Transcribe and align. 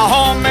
My 0.00 0.08
home 0.08 0.49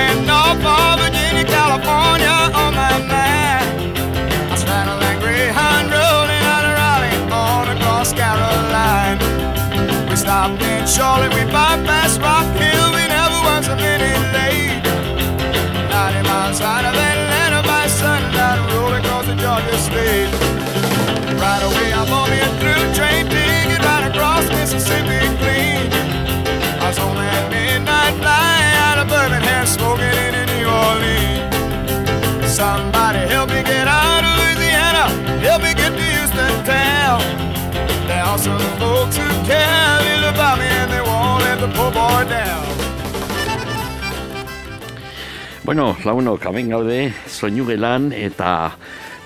Are 38.30 38.38
some 38.38 38.60
folks 38.78 39.18
who 39.18 39.26
care 39.50 39.58
a 39.58 40.04
little 40.06 40.30
about 40.30 40.60
me 40.60 40.66
and 40.66 40.92
they 40.94 41.02
won't 41.02 41.42
let 41.42 41.58
the 41.58 41.68
poor 41.74 41.90
boy 41.90 42.30
down. 42.30 42.62
Bueno, 45.66 45.98
launok, 46.06 46.46
hemen 46.46 46.70
gaude, 46.70 47.10
soinu 47.26 47.66
gelan, 47.66 48.12
eta, 48.14 48.78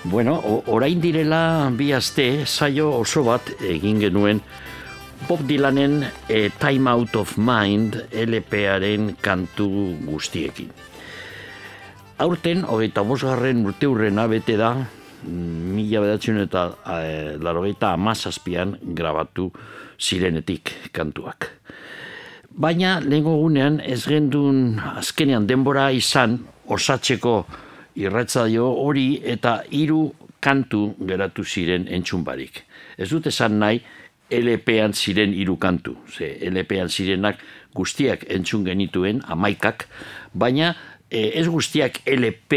bueno, 0.08 0.38
orain 0.72 1.04
direla 1.04 1.68
bi 1.76 1.90
aste 1.92 2.46
saio 2.46 2.94
oso 2.96 3.26
bat 3.28 3.52
egin 3.60 4.00
genuen 4.00 4.40
Bob 5.28 5.44
Dylanen 5.44 6.00
e, 6.28 6.48
Time 6.56 6.88
Out 6.88 7.20
of 7.20 7.36
Mind 7.36 8.06
LParen 8.08 9.18
kantu 9.20 9.68
guztiekin. 10.08 10.72
Aurten, 12.24 12.64
hogeita 12.64 13.04
bosgarren 13.04 13.66
urte 13.68 13.84
hurrena 13.84 14.24
bete 14.32 14.56
da, 14.56 14.78
mila 15.26 16.02
bedatzen 16.04 16.38
eta 16.42 16.64
e, 16.86 17.36
larogeita 17.42 17.92
amazazpian 17.94 18.76
grabatu 18.94 19.50
zirenetik 20.00 20.72
kantuak. 20.92 21.50
Baina 22.54 23.00
lehengo 23.00 23.36
gunean 23.40 23.80
ez 23.80 24.04
gendun 24.06 24.78
azkenean 24.78 25.46
denbora 25.46 25.90
izan 25.90 26.38
osatzeko 26.70 27.44
irratzaio 27.98 28.68
hori 28.84 29.20
eta 29.24 29.62
hiru 29.70 30.12
kantu 30.40 30.94
geratu 31.00 31.44
ziren 31.44 31.88
entzun 31.88 32.24
barik. 32.24 32.62
Ez 32.98 33.08
dut 33.10 33.26
esan 33.26 33.58
nahi 33.58 33.80
LP-an 34.30 34.94
ziren 34.94 35.34
hiru 35.34 35.56
kantu. 35.60 35.96
Ze 36.08 36.36
LP-an 36.50 36.88
zirenak 36.88 37.38
guztiak 37.74 38.24
entzun 38.30 38.64
genituen, 38.64 39.20
amaikak, 39.26 39.86
baina 40.32 40.74
ez 41.10 41.46
guztiak 41.48 42.00
LP 42.08 42.56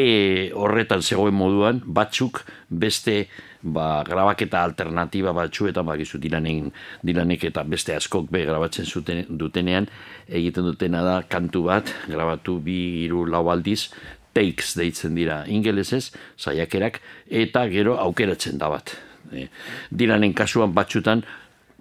horretan 0.56 1.02
zegoen 1.02 1.36
moduan, 1.36 1.82
batzuk 1.86 2.44
beste 2.70 3.28
ba, 3.62 4.04
grabaketa 4.08 4.64
alternatiba 4.64 5.34
batzuetan 5.36 5.86
bakizu 5.86 6.20
dilanen, 6.22 6.72
dilanek 7.06 7.48
eta 7.50 7.64
beste 7.68 7.96
askok 7.96 8.30
be 8.32 8.46
grabatzen 8.48 8.86
zuten 8.86 9.26
dutenean 9.30 9.90
egiten 10.28 10.66
dutena 10.70 11.04
da 11.04 11.18
kantu 11.28 11.68
bat 11.68 11.92
grabatu 12.08 12.60
bi 12.64 12.78
hiru 13.04 13.26
lau 13.30 13.48
aldiz 13.52 13.90
takes 14.34 14.76
deitzen 14.78 15.16
dira 15.18 15.44
ingelesez 15.48 16.12
saiakerak 16.38 17.02
eta 17.28 17.68
gero 17.74 17.98
aukeratzen 18.00 18.58
da 18.58 18.70
bat. 18.70 18.96
E, 19.34 19.50
dilanen 19.92 20.34
kasuan 20.34 20.74
batzutan 20.74 21.24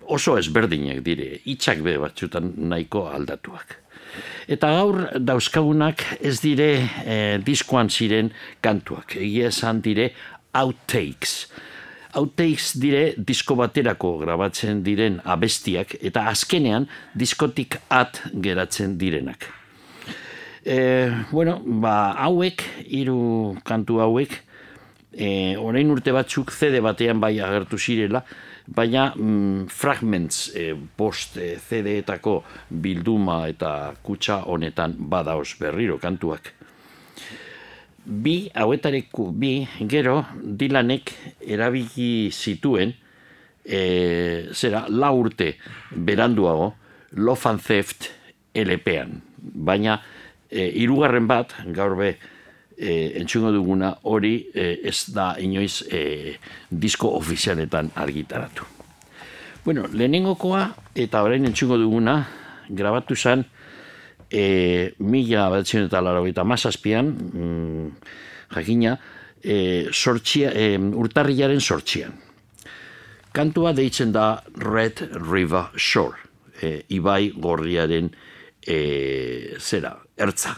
oso 0.03 0.37
ezberdinak 0.39 1.03
dire 1.07 1.41
hitzak 1.45 1.83
be 1.85 1.97
batzutan 2.03 2.53
nahiko 2.57 3.07
aldatuak 3.09 3.86
Eta 4.49 4.71
gaur 4.77 5.01
dauzkagunak 5.19 6.05
ez 6.21 6.39
dire 6.41 6.71
eh, 7.05 7.39
diskoan 7.43 7.91
ziren 7.91 8.31
kantuak. 8.63 9.17
Egia 9.19 9.51
esan 9.53 9.83
dire 9.85 10.11
outtakes. 10.57 11.47
Outtakes 12.17 12.73
dire 12.81 13.13
disko 13.19 13.57
baterako 13.59 14.15
grabatzen 14.23 14.81
diren 14.87 15.19
abestiak 15.25 15.99
eta 16.01 16.25
azkenean 16.31 16.89
diskotik 17.15 17.77
at 17.93 18.23
geratzen 18.33 18.97
direnak. 18.99 19.51
E, 20.67 20.79
bueno, 21.31 21.61
ba, 21.63 22.17
hauek, 22.25 22.65
hiru 22.91 23.55
kantu 23.69 24.01
hauek, 24.03 24.33
e, 25.13 25.29
orain 25.63 25.93
urte 25.95 26.11
batzuk 26.11 26.51
CD 26.51 26.81
batean 26.83 27.21
bai 27.23 27.37
agertu 27.39 27.79
zirela, 27.79 28.25
baina 28.67 29.13
mm, 29.15 29.67
fragments 29.71 30.51
e, 30.55 30.73
bost 30.75 31.37
e, 31.39 31.57
CD-etako 31.63 32.41
bilduma 32.71 33.45
eta 33.49 33.95
kutsa 34.03 34.43
honetan 34.51 34.97
badaoz 34.99 35.55
berriro 35.61 35.99
kantuak. 36.03 36.53
Bi, 38.07 38.47
hauetareko 38.55 39.33
bi, 39.35 39.67
gero, 39.91 40.21
Dylanek 40.39 41.11
erabiki 41.43 42.31
zituen, 42.31 42.93
e, 43.67 43.81
zera, 44.55 44.85
la 44.89 45.11
urte 45.11 45.57
beranduago, 45.91 46.75
Love 47.19 47.51
and 47.51 47.63
Theft 47.63 48.11
LP-an. 48.55 49.21
Baina, 49.39 49.99
e, 50.51 50.69
irugarren 50.83 51.27
bat, 51.27 51.55
gaur 51.75 51.97
be, 51.99 52.15
e, 52.77 53.19
entzungo 53.21 53.53
duguna 53.53 53.95
hori 54.03 54.51
e, 54.55 54.81
ez 54.85 55.11
da 55.15 55.35
inoiz 55.41 55.83
e, 55.91 56.37
disko 56.71 57.15
ofizialetan 57.17 57.91
argitaratu. 57.95 58.65
Bueno, 59.65 59.89
lehenengokoa 59.93 60.69
eta 60.95 61.23
orain 61.27 61.47
entzungo 61.49 61.79
duguna 61.81 62.21
grabatu 62.69 63.17
zen 63.17 63.45
e, 64.31 64.93
mila 64.99 65.49
batzen 65.51 65.87
eta 65.89 66.01
laro 66.03 66.25
eta 66.27 66.45
mazazpian, 66.45 67.11
mm, 67.11 67.91
jakina, 68.55 68.97
e, 69.43 69.89
sortxia, 69.93 70.53
e, 70.55 70.77
urtarriaren 70.79 71.61
sortxian. 71.61 72.15
Kantua 73.37 73.73
deitzen 73.77 74.13
da 74.13 74.43
Red 74.57 75.03
River 75.19 75.75
Shore, 75.77 76.17
e, 76.61 76.85
Ibai 76.97 77.33
Gorriaren 77.37 78.11
e, 78.67 79.57
zera, 79.61 79.97
ertza. 80.17 80.57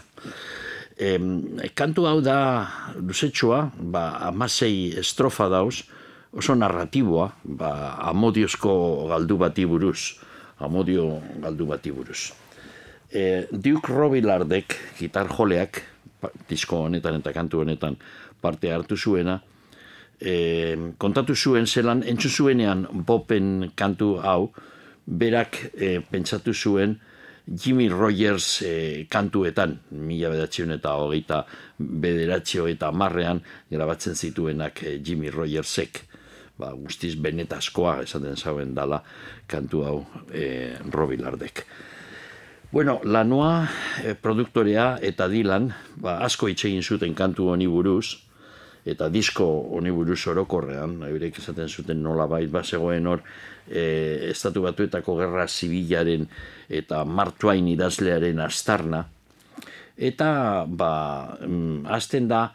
Em, 0.99 1.45
kantu 1.79 2.03
hau 2.09 2.19
da 2.19 2.67
luzetxoa, 2.99 3.69
ba, 3.79 4.19
amasei 4.27 4.97
estrofa 4.99 5.47
dauz, 5.47 5.85
oso 6.35 6.55
narratiboa, 6.59 7.29
ba, 7.43 7.69
amodiozko 8.11 9.07
galdu 9.07 9.37
bati 9.39 9.63
buruz, 9.65 10.19
amodio 10.59 11.21
galdu 11.39 11.69
bati 11.69 11.93
buruz. 11.95 12.33
E, 13.15 13.47
Duke 13.47 13.93
Robilardek, 13.95 14.75
gitar 14.99 15.31
joleak, 15.31 15.79
disko 16.49 16.83
honetan 16.89 17.21
eta 17.21 17.31
kantu 17.31 17.63
honetan 17.63 17.95
parte 18.43 18.73
hartu 18.75 18.97
zuena, 18.99 19.39
e, 20.19 20.91
kontatu 20.99 21.31
zuen 21.31 21.65
zelan, 21.65 22.03
entzun 22.03 22.31
zuenean 22.31 22.87
Bopen 22.91 23.71
kantu 23.79 24.17
hau, 24.19 24.51
berak 25.07 25.61
e, 25.79 26.01
pentsatu 26.11 26.53
zuen 26.53 26.99
Jimmy 27.49 27.89
Rogers 27.89 28.61
e, 28.61 29.05
kantuetan, 29.09 29.79
mila 29.97 30.29
bedatzen 30.29 30.75
eta 30.75 30.93
hogeita 31.01 31.41
bederatxio 31.79 32.67
eta 32.69 32.91
marrean 32.91 33.41
grabatzen 33.71 34.15
zituenak 34.15 34.83
e, 34.83 34.99
Jimmy 35.01 35.33
Rogersek. 35.33 36.03
Ba, 36.59 36.73
guztiz 36.75 37.15
benetazkoa 37.15 38.01
esaten 38.03 38.35
zauen 38.37 38.75
dala 38.75 38.99
kantu 39.47 39.83
hau 39.87 39.97
e, 40.29 40.75
Robilardek. 40.91 41.63
Bueno, 42.71 42.99
lanua 43.03 43.65
e, 44.03 44.13
produktorea 44.13 44.99
eta 45.01 45.25
Dylan 45.31 45.71
ba, 45.97 46.19
asko 46.21 46.51
hitz 46.51 46.67
egin 46.69 46.83
zuten 46.83 47.15
kantu 47.17 47.49
honi 47.49 47.65
buruz, 47.65 48.28
eta 48.85 49.09
disko 49.11 49.45
honi 49.75 49.91
buruz 49.91 50.21
orokorrean, 50.31 50.99
eurek 51.09 51.39
esaten 51.41 51.69
zuten 51.69 52.01
nola 52.03 52.27
bait, 52.27 52.49
ba, 52.51 52.63
zegoen 52.63 53.07
hor, 53.07 53.23
e, 53.67 54.29
estatu 54.31 54.63
batuetako 54.65 55.17
gerra 55.19 55.47
zibilaren 55.47 56.27
eta 56.69 57.03
martuain 57.05 57.67
idazlearen 57.67 58.39
astarna, 58.45 59.03
eta 59.97 60.65
ba, 60.67 60.91
mm, 61.45 61.85
azten 61.91 62.27
da, 62.27 62.45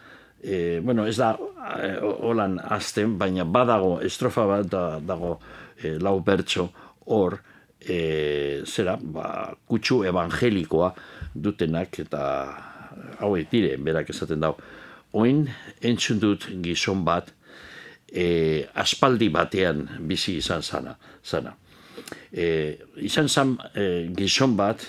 e, 0.43 0.81
bueno, 0.83 1.07
ez 1.07 1.17
da 1.21 1.35
e, 1.81 1.95
holan 2.01 2.59
azten, 2.59 3.19
baina 3.19 3.45
badago 3.45 3.99
estrofa 4.05 4.47
bat 4.49 4.71
da, 4.71 4.85
dago 5.01 5.39
e, 5.77 5.99
lau 6.01 6.19
bertso 6.25 6.71
hor, 7.07 7.39
e, 7.81 8.63
zera, 8.65 8.97
ba, 8.97 9.53
kutsu 9.69 10.03
evangelikoa 10.09 10.95
dutenak 11.35 12.01
eta 12.01 12.23
hauek 13.21 13.51
dire, 13.51 13.77
berak 13.77 14.11
esaten 14.15 14.41
dau. 14.41 14.55
Oin 15.15 15.45
entzun 15.85 16.19
dut 16.19 16.49
gizon 16.63 17.05
bat, 17.07 17.31
e, 18.11 18.67
aspaldi 18.75 19.29
batean 19.31 19.87
bizi 20.09 20.39
izan 20.41 20.63
zana. 20.63 20.97
zana. 21.23 21.55
E, 22.33 22.79
izan 22.97 23.29
zan 23.29 23.57
e, 23.75 24.11
gizon 24.17 24.57
bat, 24.59 24.83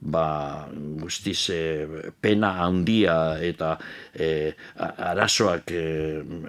ba, 0.00 0.68
guztiz 0.98 1.50
e, 1.50 1.62
pena 2.20 2.56
handia 2.64 3.38
eta 3.42 3.76
e, 4.14 4.52
arazoak 4.76 5.70
e, 5.70 5.84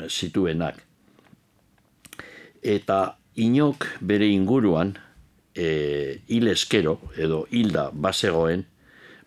zituenak. 0.09 0.81
Eta 2.61 2.99
inok 3.37 3.85
bere 4.01 4.27
inguruan, 4.27 4.97
e, 5.55 6.21
hil 6.27 6.49
eskero 6.51 6.99
edo 7.17 7.45
hilda 7.51 7.89
bazegoen, 7.93 8.65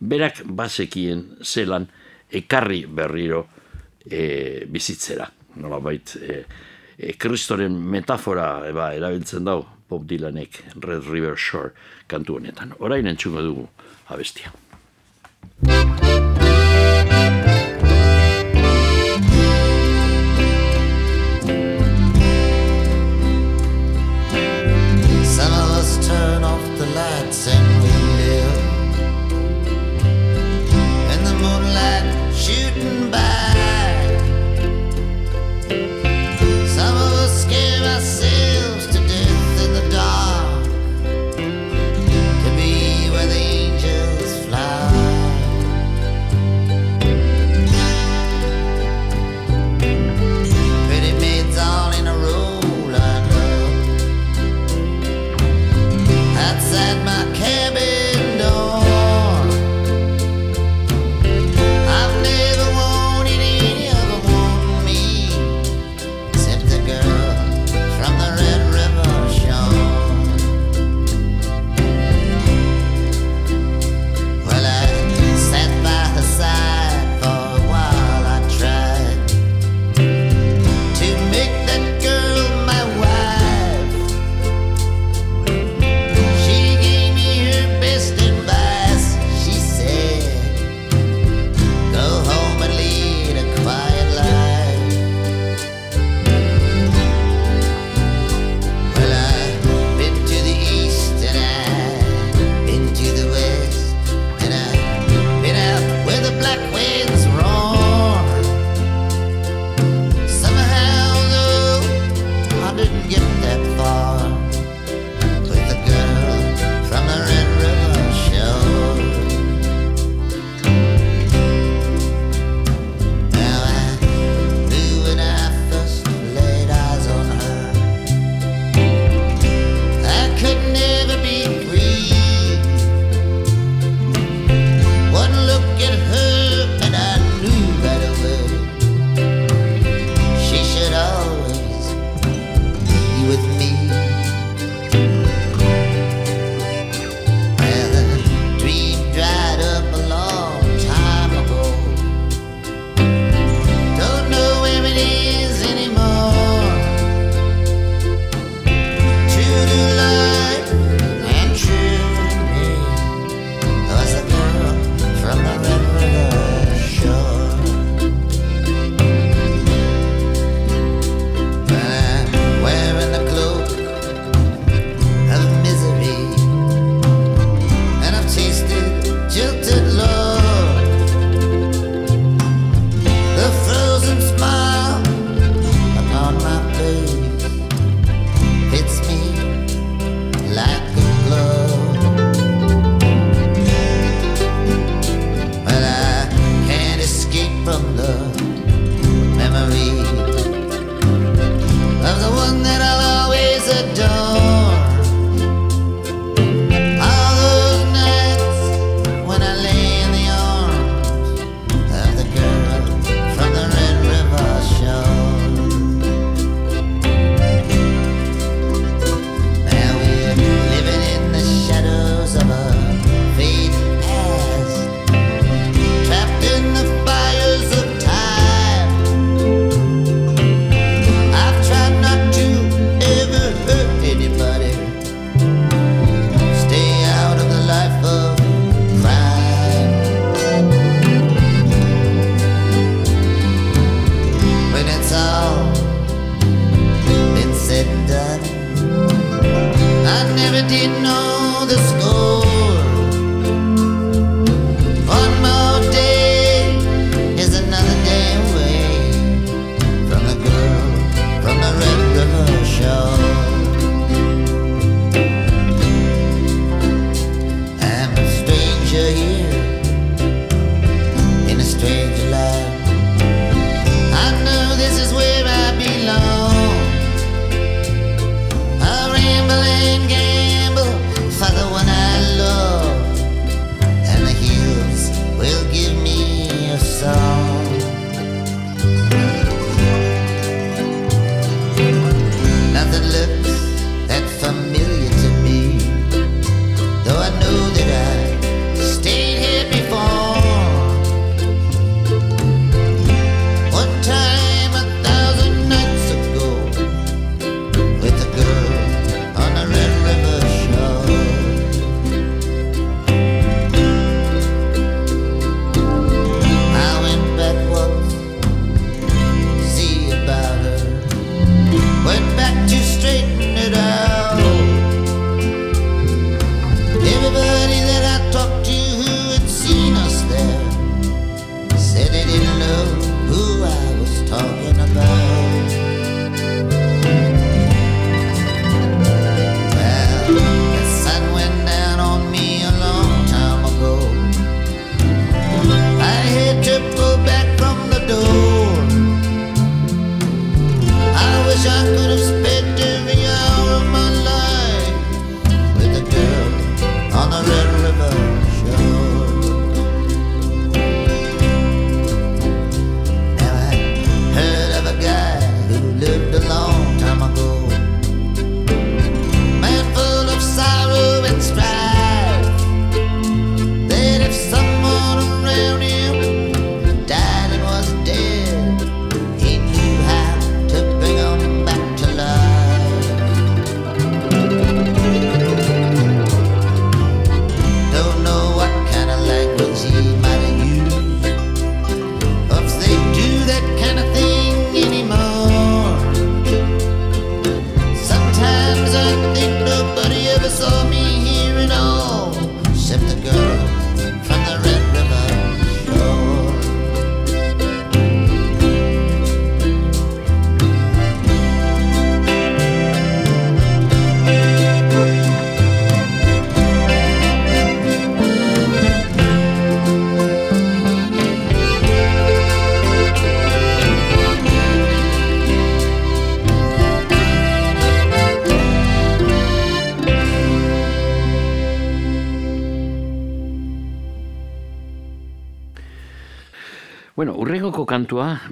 berak 0.02 0.42
bazekien 0.46 1.26
zelan 1.42 1.86
ekarri 2.32 2.86
berriro 2.86 3.46
e, 4.04 4.64
bizitzera. 4.68 5.28
Nola 5.60 5.80
bait, 5.80 6.16
e, 6.16 6.42
e, 6.96 7.14
kristoren 7.20 7.76
metafora 7.76 8.62
eba, 8.68 8.92
erabiltzen 8.96 9.44
dau 9.44 9.64
Bob 9.88 10.06
Dylanek 10.08 10.62
Red 10.80 11.08
River 11.10 11.36
Shore 11.36 11.72
kantu 12.08 12.40
honetan. 12.40 12.74
Orain 12.80 13.06
entzungo 13.06 13.44
dugu 13.44 13.68
abestia. 14.08 14.52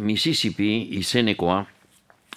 Mississippi 0.01 0.71
izenekoa, 0.99 1.65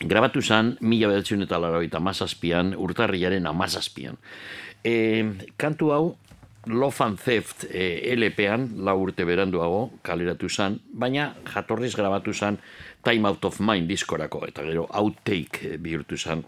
grabatu 0.03 0.41
zen 0.41 0.75
mila 0.81 1.09
bedatzen 1.11 1.45
eta 1.45 1.59
laroita 1.61 2.01
mazazpian, 2.03 2.73
urtarriaren 2.75 3.47
amazazpian. 3.47 4.19
E, 4.83 5.23
kantu 5.57 5.91
hau, 5.95 6.03
Love 6.65 7.03
and 7.03 7.19
Theft 7.19 7.65
e, 7.67 8.15
LP-an, 8.15 8.69
lau 8.87 8.95
urte 9.03 9.25
beranduago, 9.27 9.89
kaleratu 10.03 10.47
zen, 10.49 10.77
baina 10.93 11.33
jatorriz 11.49 11.91
grabatu 11.95 12.33
zen 12.33 12.57
Time 13.03 13.27
Out 13.27 13.45
of 13.45 13.59
Mind 13.59 13.89
diskorako, 13.91 14.45
eta 14.47 14.63
gero 14.63 14.87
outtake 14.87 15.77
bihurtu 15.77 16.17
zen 16.17 16.43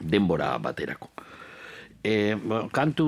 denbora 0.00 0.56
baterako. 0.58 1.12
E, 2.02 2.34
ba, 2.34 2.64
kantu 2.72 3.06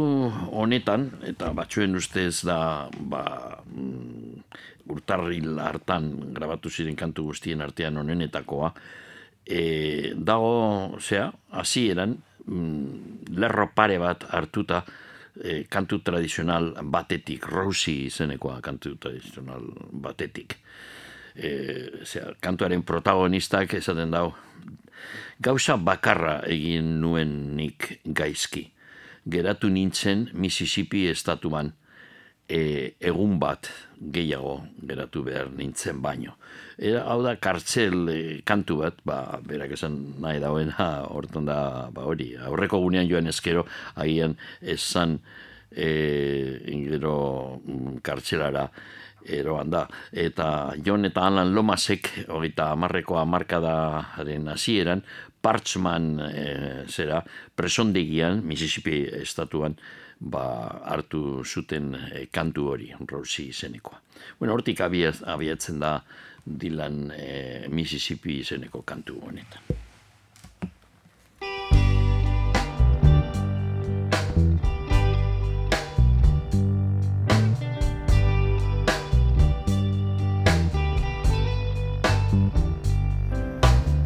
honetan, 0.52 1.08
eta 1.26 1.50
batzuen 1.56 1.96
ustez 1.98 2.44
da, 2.46 2.88
ba, 2.92 3.24
mm, 3.66 4.41
urtarril 4.90 5.58
hartan 5.62 6.34
grabatu 6.34 6.70
ziren 6.70 6.96
kantu 6.96 7.30
guztien 7.30 7.60
artean 7.60 7.96
honenetakoa, 7.96 8.72
e, 9.46 10.12
dago, 10.16 10.98
zea, 11.00 11.30
hasi 11.50 11.88
eran, 11.90 12.16
mm, 12.46 13.36
lerro 13.38 13.70
pare 13.74 13.98
bat 13.98 14.24
hartuta 14.30 14.84
e, 15.42 15.64
kantu 15.68 16.00
tradizional 16.02 16.74
batetik, 16.82 17.46
Rosi 17.46 18.06
izenekoa 18.06 18.60
kantu 18.60 18.96
tradizional 18.96 19.66
batetik. 19.92 20.56
E, 21.34 22.04
zea, 22.04 22.34
kantuaren 22.40 22.82
protagonistak 22.82 23.74
esaten 23.74 24.10
dago, 24.10 24.34
gauza 25.40 25.76
bakarra 25.76 26.42
egin 26.46 27.00
nuen 27.00 27.56
nik 27.56 28.00
gaizki. 28.04 28.68
Geratu 29.30 29.70
nintzen 29.70 30.28
Mississippi 30.34 31.06
estatuan, 31.08 31.72
e, 32.52 32.94
egun 33.00 33.38
bat 33.40 33.68
gehiago 34.12 34.58
geratu 34.88 35.22
behar 35.24 35.50
nintzen 35.56 36.02
baino. 36.04 36.36
Era, 36.76 37.04
hau 37.08 37.20
da, 37.24 37.36
kartzel 37.40 38.10
e, 38.12 38.18
kantu 38.48 38.80
bat, 38.82 38.98
ba, 39.08 39.18
berak 39.46 39.72
esan 39.78 39.98
nahi 40.22 40.42
dauena, 40.42 40.88
hortan 41.08 41.48
da, 41.48 41.58
ba, 41.94 42.04
hori, 42.10 42.32
aurreko 42.36 42.82
gunean 42.84 43.08
joan 43.08 43.30
eskero, 43.32 43.64
agian 43.96 44.36
esan 44.60 45.20
e, 45.70 45.88
ingero 46.72 47.14
mm, 47.62 48.02
kartzelara 48.04 48.66
eroan 49.22 49.70
da. 49.70 49.86
Eta 50.12 50.74
Jon 50.84 51.06
eta 51.08 51.28
Alan 51.30 51.54
Lomasek, 51.54 52.10
hogeita 52.28 52.72
amarreko 52.74 53.20
amarkadaren 53.22 54.50
hasieran, 54.52 55.06
Parchman 55.42 56.12
e, 56.22 56.46
zera, 56.86 57.22
presondegian, 57.58 58.44
Mississippi 58.46 59.00
estatuan, 59.22 59.74
ba, 60.22 60.80
hartu 60.86 61.42
zuten 61.44 61.94
e, 61.94 62.26
kantu 62.30 62.68
hori, 62.70 62.92
Rosi 63.10 63.48
izenekoa. 63.50 64.00
Bueno, 64.38 64.54
hortik 64.54 64.80
abiatzen 64.80 65.80
da 65.82 65.96
Dylan 66.44 67.10
e, 67.10 67.68
Mississippi 67.68 68.38
izeneko 68.40 68.82
kantu 68.82 69.20
honetan. 69.26 69.62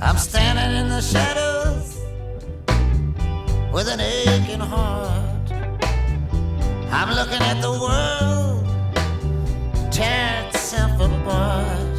I'm 0.03 0.19
standing 0.19 0.81
in 0.81 0.89
the 0.89 1.01
shadows 1.03 1.99
with 3.73 3.89
an 3.89 4.01
aching 4.01 4.61
heart. 4.61 5.26
I'm 6.91 7.11
looking 7.15 7.43
at 7.43 7.61
the 7.61 7.73
world 7.73 8.47
tear 9.91 10.47
itself 10.49 11.01
apart. 11.01 11.97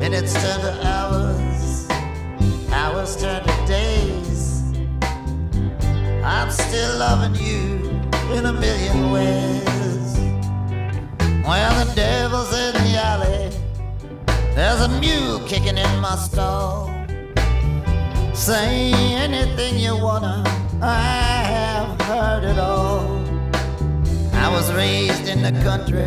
Minutes 0.00 0.32
turn 0.32 0.60
to 0.60 0.86
hours, 0.86 1.88
hours 2.72 3.16
turn 3.16 3.42
to 3.42 3.66
days. 3.66 4.62
I'm 6.24 6.50
still 6.50 6.98
loving 6.98 7.34
you 7.34 8.00
in 8.32 8.46
a 8.46 8.52
million 8.52 9.10
ways. 9.10 10.18
Well, 11.46 11.84
the 11.84 11.92
devil's 11.94 12.52
in 12.54 12.72
the 12.72 12.96
alley. 12.96 13.50
There's 14.54 14.80
a 14.80 14.88
mule 15.00 15.40
kicking 15.46 15.76
in 15.76 16.00
my 16.00 16.16
stall. 16.16 16.90
Say 18.32 18.92
anything 18.94 19.78
you 19.78 19.96
wanna, 19.96 20.42
I 20.80 21.44
have 21.54 22.00
heard 22.02 22.44
it 22.44 22.58
all. 22.58 23.13
I 24.44 24.50
was 24.50 24.70
raised 24.74 25.26
in 25.26 25.40
the 25.40 25.52
country. 25.62 26.04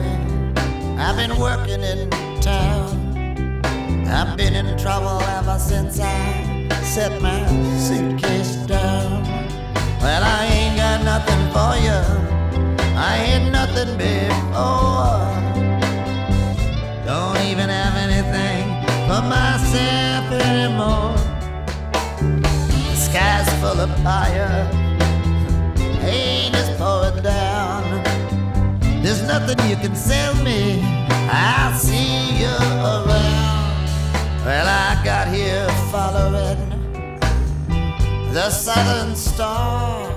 I've 0.99 1.15
been 1.15 1.39
working 1.39 1.81
in 1.81 2.07
town. 2.39 2.87
I've 4.07 4.37
been 4.37 4.53
in 4.53 4.77
trouble 4.77 5.19
ever 5.37 5.57
since 5.57 5.99
I 5.99 6.69
set 6.83 7.19
my 7.19 7.39
suitcase 7.79 8.55
down. 8.67 9.23
Well, 10.03 10.23
I 10.23 10.45
ain't 10.53 10.77
got 10.77 11.03
nothing 11.03 11.43
for 11.55 11.73
you. 11.87 11.99
I 12.95 13.17
ain't 13.27 13.51
nothing 13.51 13.97
before. 13.97 15.17
Don't 17.07 17.41
even 17.49 17.69
have 17.69 17.95
anything 18.07 18.65
for 19.09 19.23
myself 19.35 20.25
anymore. 20.45 21.15
The 22.91 22.95
sky's 22.95 23.49
full 23.61 23.79
of 23.81 23.89
fire. 24.03 24.86
Nothing 29.27 29.69
you 29.69 29.75
can 29.75 29.93
sell 29.93 30.33
me. 30.35 30.81
I'll 31.29 31.77
see 31.77 32.39
you 32.39 32.47
around. 32.47 33.85
Well, 34.45 34.65
I 34.65 35.01
got 35.03 35.27
here 35.27 35.67
following 35.91 36.69
the 38.33 38.49
southern 38.49 39.15
star. 39.15 40.09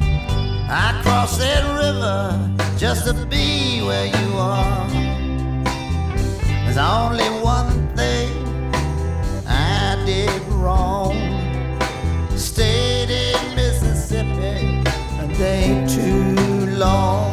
I 0.00 0.98
crossed 1.02 1.38
that 1.40 1.62
river 1.76 2.78
just 2.78 3.06
to 3.06 3.12
be 3.26 3.82
where 3.82 4.06
you 4.06 4.28
are. 4.38 4.88
There's 6.64 6.78
only 6.78 7.28
one 7.44 7.94
thing 7.96 8.30
I 9.46 10.02
did 10.06 10.42
wrong. 10.52 11.16
Stayed 12.34 13.10
in 13.10 13.56
Mississippi 13.56 14.80
a 15.20 15.26
day 15.36 15.84
too 15.86 16.66
long. 16.76 17.27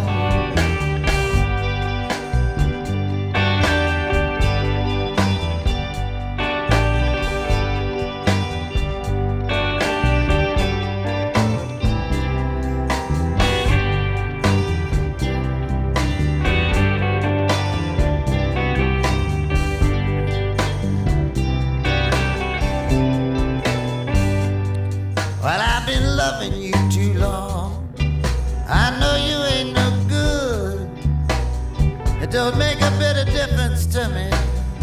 Don't 32.45 32.59
make 32.59 32.79
a 32.79 32.91
bit 32.99 33.17
of 33.17 33.25
difference 33.33 33.87
to 33.87 34.07
me. 34.09 34.29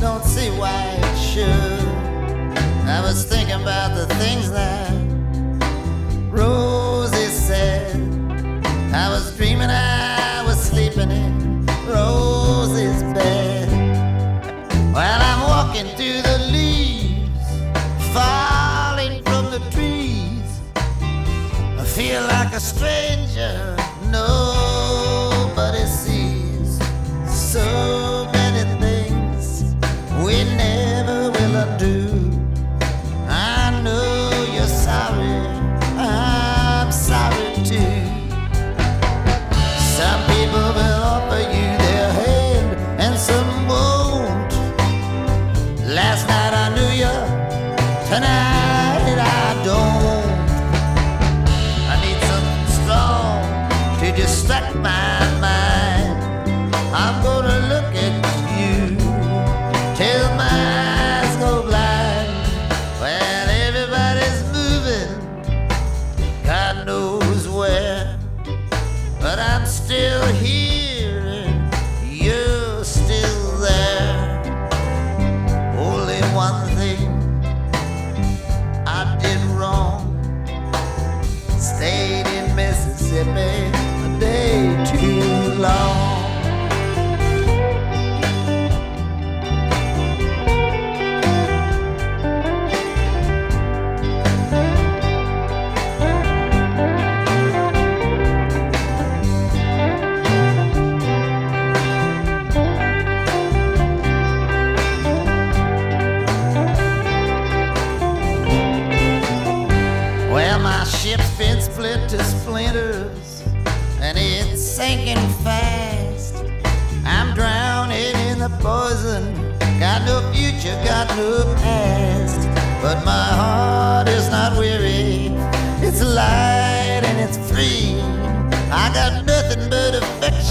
Don't 0.00 0.25
see 0.25 0.50
why 0.59 0.99
it 0.99 1.16
should. 1.16 1.87
I 2.88 3.00
was 3.00 3.25
thinking 3.25 3.62
about 3.62 3.95
the 3.95 4.12
things 4.16 4.50
that 4.50 4.90
Rosie 6.28 7.28
said. 7.28 7.95
I 8.92 9.09
was 9.11 9.37
dreaming 9.37 9.71
I 9.71 10.42
was 10.45 10.61
sleeping 10.61 11.12
in 11.12 11.64
Rosie's 11.87 13.00
bed. 13.14 13.69
While 14.92 15.23
I'm 15.31 15.42
walking 15.42 15.87
through 15.95 16.21
the 16.23 16.38
leaves, 16.50 17.47
falling 18.12 19.23
from 19.23 19.52
the 19.52 19.61
trees. 19.71 20.50
I 20.75 21.85
feel 21.85 22.23
like 22.23 22.52
a 22.54 22.59
stranger 22.59 23.12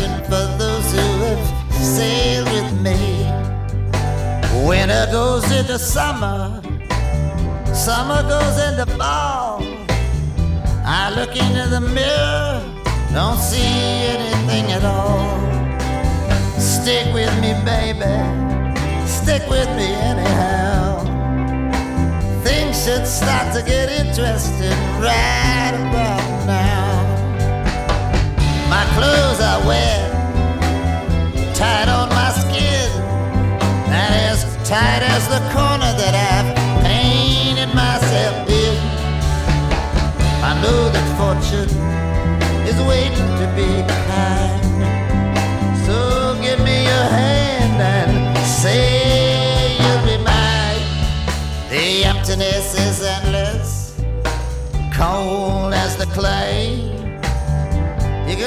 affection 0.01 0.23
for 0.25 0.57
those 0.57 0.91
who 0.91 1.23
have 1.25 1.73
sailed 1.73 2.47
with 2.49 2.81
me. 2.81 3.25
Winter 4.67 5.07
goes 5.11 5.49
into 5.51 5.77
summer. 5.79 6.61
Summer 7.73 8.21
goes 8.23 8.57
into 8.67 8.85
fall. 8.97 9.61
I 10.83 11.13
look 11.15 11.35
into 11.35 11.69
the 11.69 11.81
mirror, 11.81 12.61
don't 13.13 13.37
see 13.37 13.59
anything 13.59 14.71
at 14.71 14.83
all. 14.83 15.39
Stick 16.59 17.13
with 17.13 17.33
me, 17.39 17.53
baby. 17.63 18.15
Stick 19.07 19.47
with 19.49 19.69
me 19.77 19.93
anyhow. 20.11 21.03
Things 22.43 22.83
should 22.83 23.05
start 23.05 23.53
to 23.53 23.61
get 23.63 23.89
interesting 23.89 24.77
right 24.99 25.73
about 25.73 26.45
now. 26.47 26.90
Clothes 28.95 29.39
are 29.41 29.61
wet, 29.67 30.11
tied 31.55 31.89
on 31.89 32.09
my 32.09 32.29
skin, 32.31 32.89
and 33.87 34.13
as 34.29 34.43
tight 34.67 35.01
as 35.15 35.27
the 35.27 35.39
corner 35.53 35.91
that 36.01 36.13
I've 36.31 36.49
painted 36.83 37.73
myself 37.73 38.49
in. 38.49 38.77
I 40.43 40.51
know 40.61 40.89
that 40.89 41.07
fortune 41.17 41.71
is 42.67 42.77
waiting 42.87 43.31
to 43.41 43.47
be 43.55 43.69
kind. 44.07 44.61
So 45.85 46.37
give 46.41 46.59
me 46.59 46.83
your 46.83 47.07
hand 47.19 47.81
and 47.81 48.37
say 48.47 49.77
you'll 49.81 50.05
be 50.05 50.17
mine. 50.23 50.85
The 51.69 52.05
emptiness 52.05 52.75
is 52.87 53.01
endless, 53.01 53.95
cold 54.93 55.73
as 55.73 55.95
the 55.97 56.05
clay. 56.07 56.80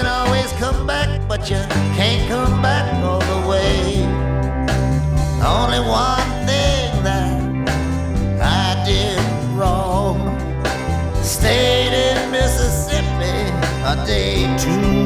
Can 0.04 0.12
always 0.12 0.52
come 0.60 0.86
back, 0.86 1.08
but 1.26 1.48
you 1.48 1.56
can't 1.96 2.28
come 2.28 2.60
back 2.60 2.92
all 3.02 3.20
the 3.20 3.48
way. 3.48 4.04
Only 5.42 5.80
one 5.80 6.28
thing 6.44 7.02
that 7.08 7.40
I 8.38 8.84
did 8.84 9.18
wrong. 9.56 10.18
Stayed 11.22 11.94
in 11.94 12.30
Mississippi 12.30 13.48
a 13.82 14.04
day 14.04 14.54
too 14.58 15.03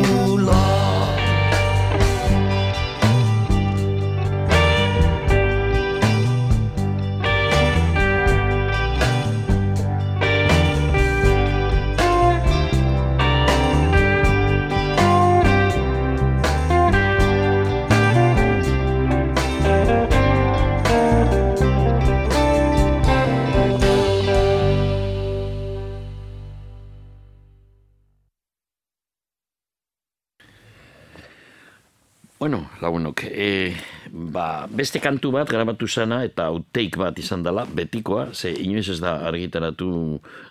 ba, 34.38 34.66
beste 34.70 35.02
kantu 35.02 35.32
bat 35.34 35.50
grabatu 35.50 35.88
zana 35.88 36.22
eta 36.26 36.48
outtake 36.54 37.00
bat 37.00 37.18
izan 37.18 37.42
dela, 37.46 37.66
betikoa, 37.66 38.30
ze 38.34 38.52
inoiz 38.54 38.88
ez 38.94 39.00
da 39.02 39.18
argitaratu 39.28 39.90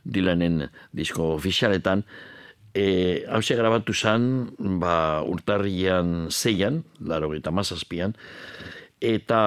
dilanen 0.03 0.67
disko 0.95 1.33
ofizialetan, 1.37 2.03
e, 2.75 2.87
hause 3.31 3.55
grabatu 3.59 3.95
zan, 3.95 4.49
ba, 4.81 5.23
urtarrian 5.23 6.29
zeian, 6.31 6.83
laro 6.99 7.31
eta 7.37 7.53
mazazpian, 7.55 8.15
eta 9.01 9.41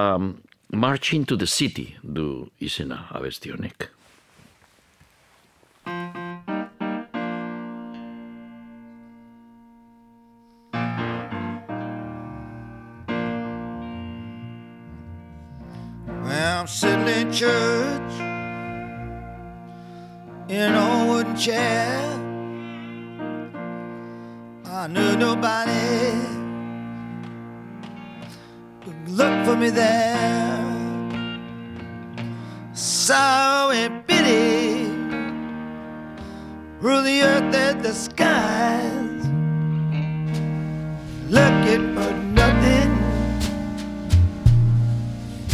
March 0.71 1.13
into 1.13 1.37
the 1.37 1.47
City 1.47 1.91
du 2.01 2.47
izena 2.59 3.05
abesti 3.11 3.51
honek. 3.51 3.91
I'm 16.61 16.67
sitting 16.67 17.07
in 17.07 17.31
church 17.33 18.11
in 20.47 20.75
old 20.75 21.09
wooden 21.09 21.35
chair. 21.35 21.99
I 24.65 24.85
knew 24.85 25.17
nobody 25.17 26.13
would 28.85 29.09
look 29.09 29.43
for 29.43 29.55
me 29.57 29.71
there. 29.71 30.63
Sorrow 32.73 33.71
and 33.71 34.05
pity 34.05 34.85
rule 36.79 37.01
the 37.01 37.23
earth 37.23 37.55
and 37.55 37.83
the 37.83 37.93
skies. 37.95 39.25
Looking 41.27 41.95
for 41.95 42.13
nothing 42.37 42.90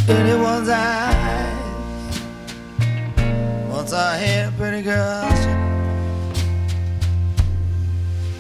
anyone's 0.10 0.70
eyes. 0.70 2.20
Once 3.70 3.94
I 3.94 4.18
had 4.18 4.50
a 4.50 4.52
pretty 4.58 4.82
girl, 4.82 5.30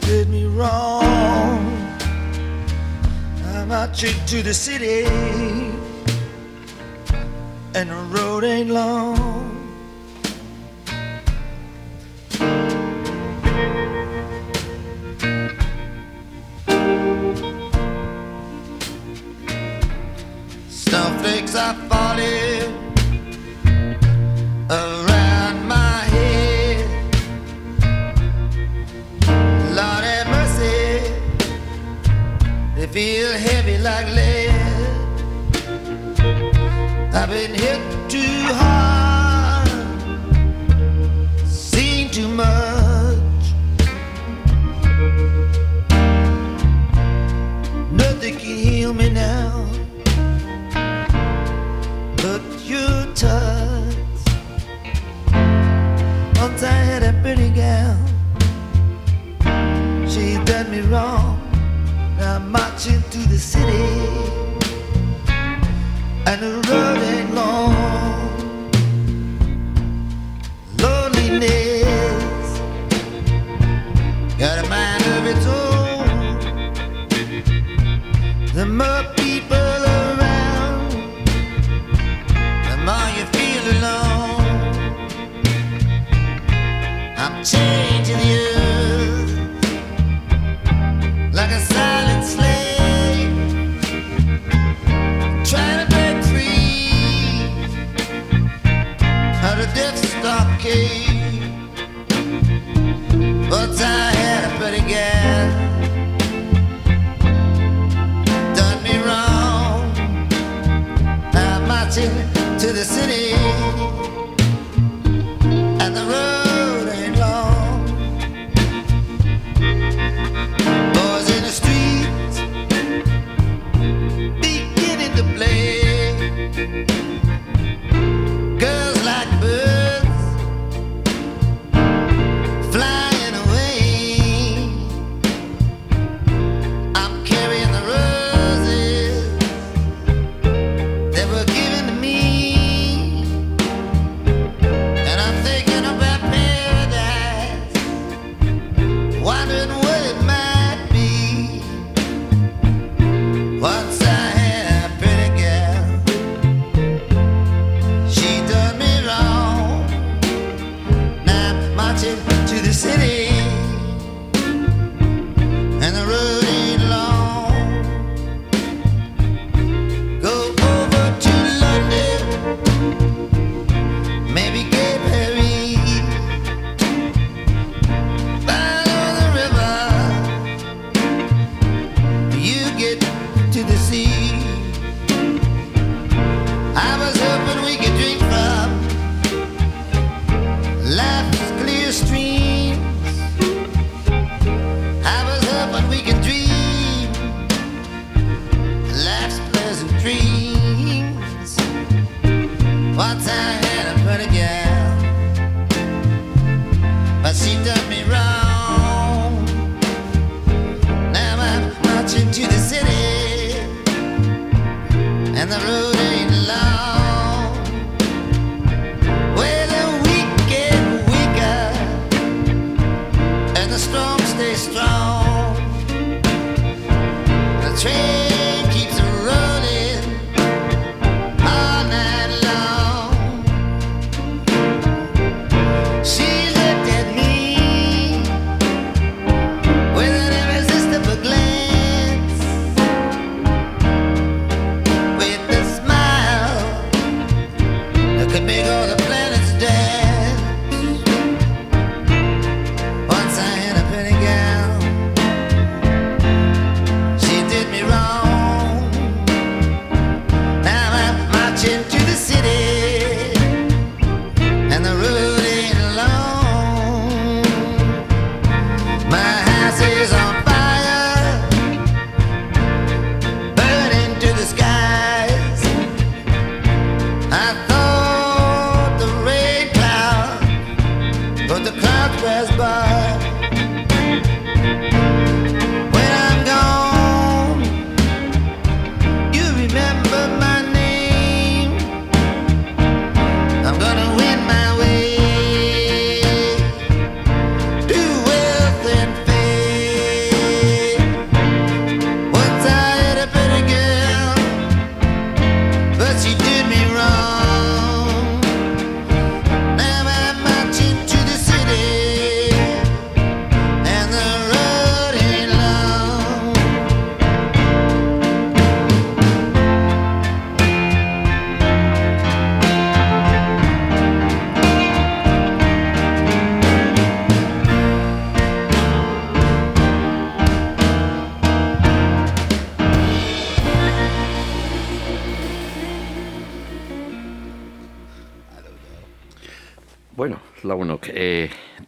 did 0.02 0.30
me 0.30 0.46
wrong. 0.46 1.04
I'm 3.46 3.72
out 3.72 3.94
to 3.94 4.42
the 4.42 4.54
city, 4.54 5.06
and 7.76 7.90
the 7.90 7.96
road 8.12 8.44
ain't 8.44 8.70
long. 8.70 9.48
Snowflakes 21.18 21.56
are 21.56 21.74
falling 21.90 22.74
around 24.70 25.68
my 25.68 26.00
head. 26.14 26.86
Lord 29.78 30.04
have 30.10 30.28
mercy, 30.28 31.02
they 32.76 32.88
feel 32.88 33.32
heavy 33.32 33.78
like 33.80 34.08
lead. 34.14 34.52
I've 37.16 37.30
been 37.30 37.56
hit 37.56 37.82
too 38.10 38.54
hard, 38.62 39.70
seen 41.48 42.12
too 42.12 42.28
much. 42.28 43.44
Nothing 47.92 48.36
can 48.38 48.58
heal 48.58 48.94
me 48.94 49.10
now 49.10 49.47
touch. 53.18 53.96
Once 56.40 56.62
I 56.62 56.78
had 56.90 57.02
a 57.02 57.14
pretty 57.24 57.50
gal, 57.50 57.98
she 60.08 60.38
done 60.46 60.70
me 60.70 60.82
wrong. 60.82 61.40
Now 62.20 62.36
I'm 62.36 62.52
marching 62.52 63.02
through 63.10 63.26
the 63.26 63.40
city, 63.40 63.86
and 66.28 66.42
the 66.42 66.54
road 66.70 67.00
ain't 67.14 67.34
long. 67.34 67.77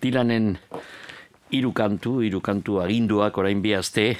Dylanen 0.09 0.55
hiru 1.53 1.69
kantu, 1.69 2.23
hiru 2.25 2.41
kantu 2.41 2.79
aginduak 2.81 3.35
orain 3.37 3.59
bi 3.61 3.75
aste, 3.77 4.15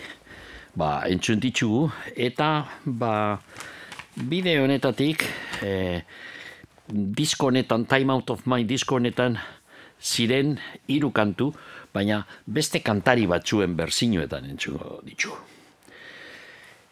ba, 0.78 1.02
entzun 1.10 1.42
ditugu, 1.42 1.88
eta 2.14 2.68
ba, 2.86 3.40
bide 4.14 4.54
honetatik, 4.62 5.26
e, 5.66 5.72
disko 6.86 7.50
honetan, 7.50 7.88
Time 7.90 8.14
Out 8.14 8.36
of 8.36 8.46
My 8.46 8.68
disko 8.70 9.00
honetan, 9.00 9.40
ziren 9.98 10.60
hiru 10.86 11.10
kantu, 11.10 11.50
baina 11.90 12.22
beste 12.46 12.84
kantari 12.86 13.26
batzuen 13.26 13.74
berzinuetan 13.74 14.46
entzuko 14.46 15.02
ditu. 15.10 15.34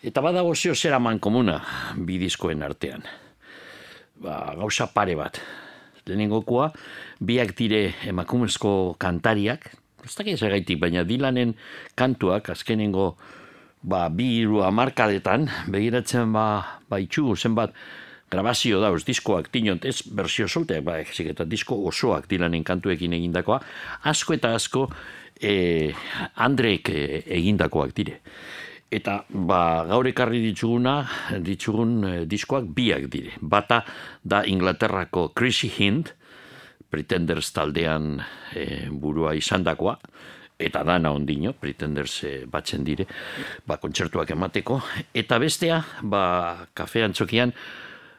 Eta 0.02 0.26
badago 0.26 0.58
zio 0.58 0.74
zera 0.74 0.98
mankomuna 0.98 1.62
bi 2.02 2.18
diskoen 2.18 2.66
artean. 2.66 3.06
Ba, 4.26 4.42
gauza 4.58 4.90
pare 4.90 5.14
bat, 5.14 5.38
Lehenengokoa, 6.08 6.72
biak 7.20 7.56
dire 7.58 7.94
emakumezko 8.08 8.96
kantariak, 9.00 9.72
ez 10.06 10.16
dakit 10.16 10.40
gaitik, 10.40 10.80
baina 10.80 11.04
dilanen 11.04 11.54
kantuak, 11.96 12.50
azkenengo 12.50 13.16
ba, 13.84 14.08
bi 14.10 14.42
iru 14.42 14.64
amarkadetan, 14.66 15.48
begiratzen 15.72 16.34
ba, 16.34 16.80
ba 16.90 17.00
itxugu 17.04 17.36
zenbat 17.36 17.76
grabazio 18.32 18.82
dauz, 18.84 19.04
diskoak 19.08 19.50
tinot, 19.52 19.86
ez 19.88 20.02
berzio 20.04 20.48
solteak, 20.48 20.84
ba, 20.84 21.00
ezik 21.04 21.32
eta 21.32 21.48
disko 21.48 21.80
osoak 21.88 22.28
dilanen 22.30 22.64
kantuekin 22.68 23.16
egindakoa, 23.16 23.62
asko 24.12 24.36
eta 24.36 24.54
asko 24.56 24.88
e, 25.40 25.94
Andrek 26.36 26.92
e, 26.92 27.24
egindakoak 27.40 27.96
dire. 27.96 28.20
Eta 28.88 29.18
ba, 29.28 29.84
gaur 29.84 30.08
ekarri 30.08 30.40
dituguna, 30.46 31.02
ditugun 31.44 31.92
e, 32.08 32.14
diskoak 32.24 32.70
biak 32.72 33.10
dire. 33.12 33.34
Bata 33.42 33.82
da 34.24 34.46
Inglaterrako 34.48 35.34
Chrissy 35.36 35.68
Hind, 35.76 36.14
Pretenders 36.88 37.52
taldean 37.52 38.16
e, 38.56 38.88
burua 38.88 39.34
izandakoa, 39.36 39.98
eta 40.56 40.86
dana 40.88 41.12
ondino, 41.12 41.52
Pretenders 41.60 42.16
e, 42.24 42.32
batzen 42.48 42.88
dire, 42.88 43.10
ba, 43.68 43.76
kontzertuak 43.76 44.32
emateko. 44.32 44.80
Eta 45.12 45.36
bestea, 45.44 45.82
ba, 46.08 46.24
kafean 46.74 47.12
txokian, 47.12 47.52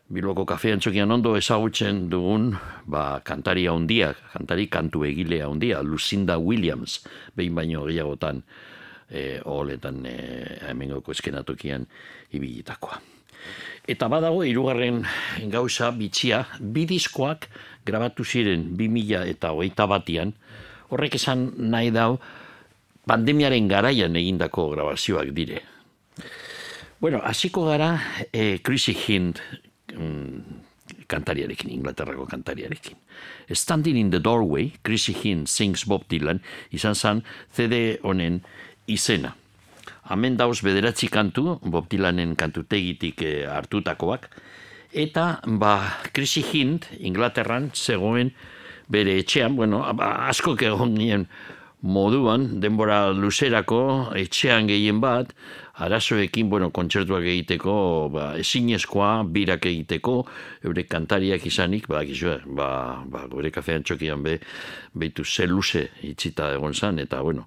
Bilboko 0.08 0.46
kafean 0.48 0.80
txokian 0.80 1.10
ondo 1.12 1.34
ezagutzen 1.36 2.06
dugun 2.08 2.54
ba, 2.88 3.20
kantaria 3.20 3.74
handia, 3.76 4.14
kantari 4.32 4.64
kantu 4.72 5.02
egilea 5.04 5.48
handia, 5.48 5.82
Lucinda 5.84 6.38
Williams, 6.40 7.02
behin 7.36 7.56
baino 7.56 7.84
gehiagotan 7.84 8.40
e, 9.10 9.40
oholetan 9.44 10.04
e, 10.06 10.16
hemengoko 10.68 11.12
eskenatokian 11.12 11.86
ibilitakoa. 12.32 13.00
Eta 13.88 14.08
badago, 14.12 14.42
irugarren 14.44 15.00
gauza 15.48 15.90
bitxia, 15.96 16.42
bidizkoak 16.60 17.48
grabatu 17.88 18.24
ziren 18.24 18.66
2000 18.76 19.24
eta 19.32 19.54
hogeita 19.56 19.86
batian, 19.88 20.34
horrek 20.92 21.16
esan 21.16 21.48
nahi 21.72 21.92
dau, 21.94 22.18
pandemiaren 23.08 23.68
garaian 23.68 24.16
egindako 24.20 24.68
grabazioak 24.74 25.32
dire. 25.32 25.62
Bueno, 27.00 27.22
hasiko 27.24 27.64
gara 27.68 27.94
e, 28.32 28.58
Chrissy 28.60 28.92
Hind 28.92 29.40
mm, 29.94 30.66
kantariarekin, 31.08 31.70
Inglaterrako 31.72 32.26
kantariarekin. 32.28 32.96
Standing 33.50 33.96
in 33.96 34.10
the 34.10 34.20
Doorway, 34.20 34.72
Chrissy 34.84 35.14
Hinn 35.16 35.46
sings 35.46 35.84
Bob 35.88 36.04
Dylan, 36.08 36.42
izan 36.70 36.94
zan 36.94 37.22
CD 37.54 37.98
honen 38.02 38.42
izena. 38.88 39.34
Hemen 40.08 40.38
dauz 40.40 40.62
bederatzi 40.64 41.10
kantu, 41.12 41.58
Bob 41.62 41.88
Dylanen 41.92 42.34
kantutegitik 42.36 43.22
e, 43.22 43.32
hartutakoak, 43.48 44.28
eta 44.92 45.40
ba, 45.60 45.74
Chrissy 46.16 46.44
Hinn, 46.48 46.80
Inglaterran, 46.98 47.70
zegoen 47.74 48.32
bere 48.88 49.18
etxean, 49.20 49.56
bueno, 49.56 49.84
asko 49.84 50.56
egon 50.56 50.96
nien 50.96 51.28
moduan, 51.84 52.58
denbora 52.60 53.12
luzerako, 53.12 53.80
etxean 54.18 54.66
gehien 54.66 54.98
bat, 55.00 55.34
arazoekin, 55.78 56.48
bueno, 56.50 56.72
kontzertuak 56.74 57.22
egiteko, 57.22 57.74
ba, 58.10 58.32
ezinezkoa, 58.40 59.22
birak 59.30 59.68
egiteko, 59.70 60.22
eure 60.64 60.88
kantariak 60.90 61.46
izanik, 61.46 61.86
ba, 61.86 62.02
gizue, 62.08 62.40
ba, 62.46 63.04
ba, 63.06 63.26
gure 63.30 63.52
kafean 63.54 63.86
txokian 63.86 64.24
be, 64.24 64.38
behitu 64.94 65.24
ze 65.24 65.46
luze 65.46 65.84
itxita 66.02 66.50
egon 66.56 66.74
zan, 66.74 66.98
eta, 66.98 67.22
bueno, 67.22 67.46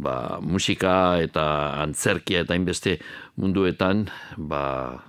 ba, 0.00 0.40
musika 0.40 1.20
eta 1.20 1.44
antzerkia 1.82 2.44
eta 2.44 2.56
inbeste 2.58 2.96
munduetan, 3.40 4.06
ba, 4.36 4.62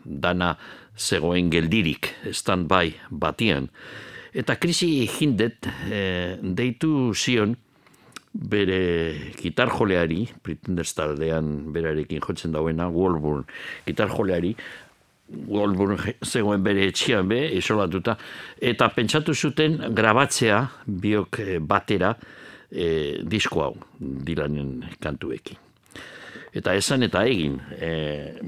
dana 0.05 0.55
zegoen 0.97 1.49
geldirik, 1.51 2.11
stand-by 2.31 2.93
batian. 3.09 3.69
Eta 4.31 4.55
krisi 4.55 5.07
hindet, 5.19 5.67
e, 5.91 6.37
deitu 6.41 7.11
zion, 7.15 7.57
bere 8.31 9.33
gitar 9.35 9.67
joleari, 9.73 10.23
Pretenders 10.43 10.93
taldean 10.95 11.73
berarekin 11.73 12.21
jotzen 12.23 12.53
dauena, 12.55 12.87
Wolburn 12.87 13.43
gitar 13.87 14.11
joleari, 14.13 14.53
Wolburn 15.51 15.97
zegoen 16.23 16.63
bere 16.63 16.87
etxian 16.91 17.27
be, 17.27 17.41
isolatuta, 17.57 18.17
eta 18.59 18.87
pentsatu 18.95 19.35
zuten 19.35 19.77
grabatzea 19.95 20.61
biok 20.85 21.39
eh, 21.43 21.59
batera 21.59 22.15
e, 22.71 23.19
disko 23.27 23.65
hau, 23.65 23.75
dilanen 23.99 24.79
kantuekin. 25.03 25.59
Eta 26.51 26.73
esan 26.75 27.05
eta 27.05 27.21
egin, 27.23 27.53
e, 27.79 27.91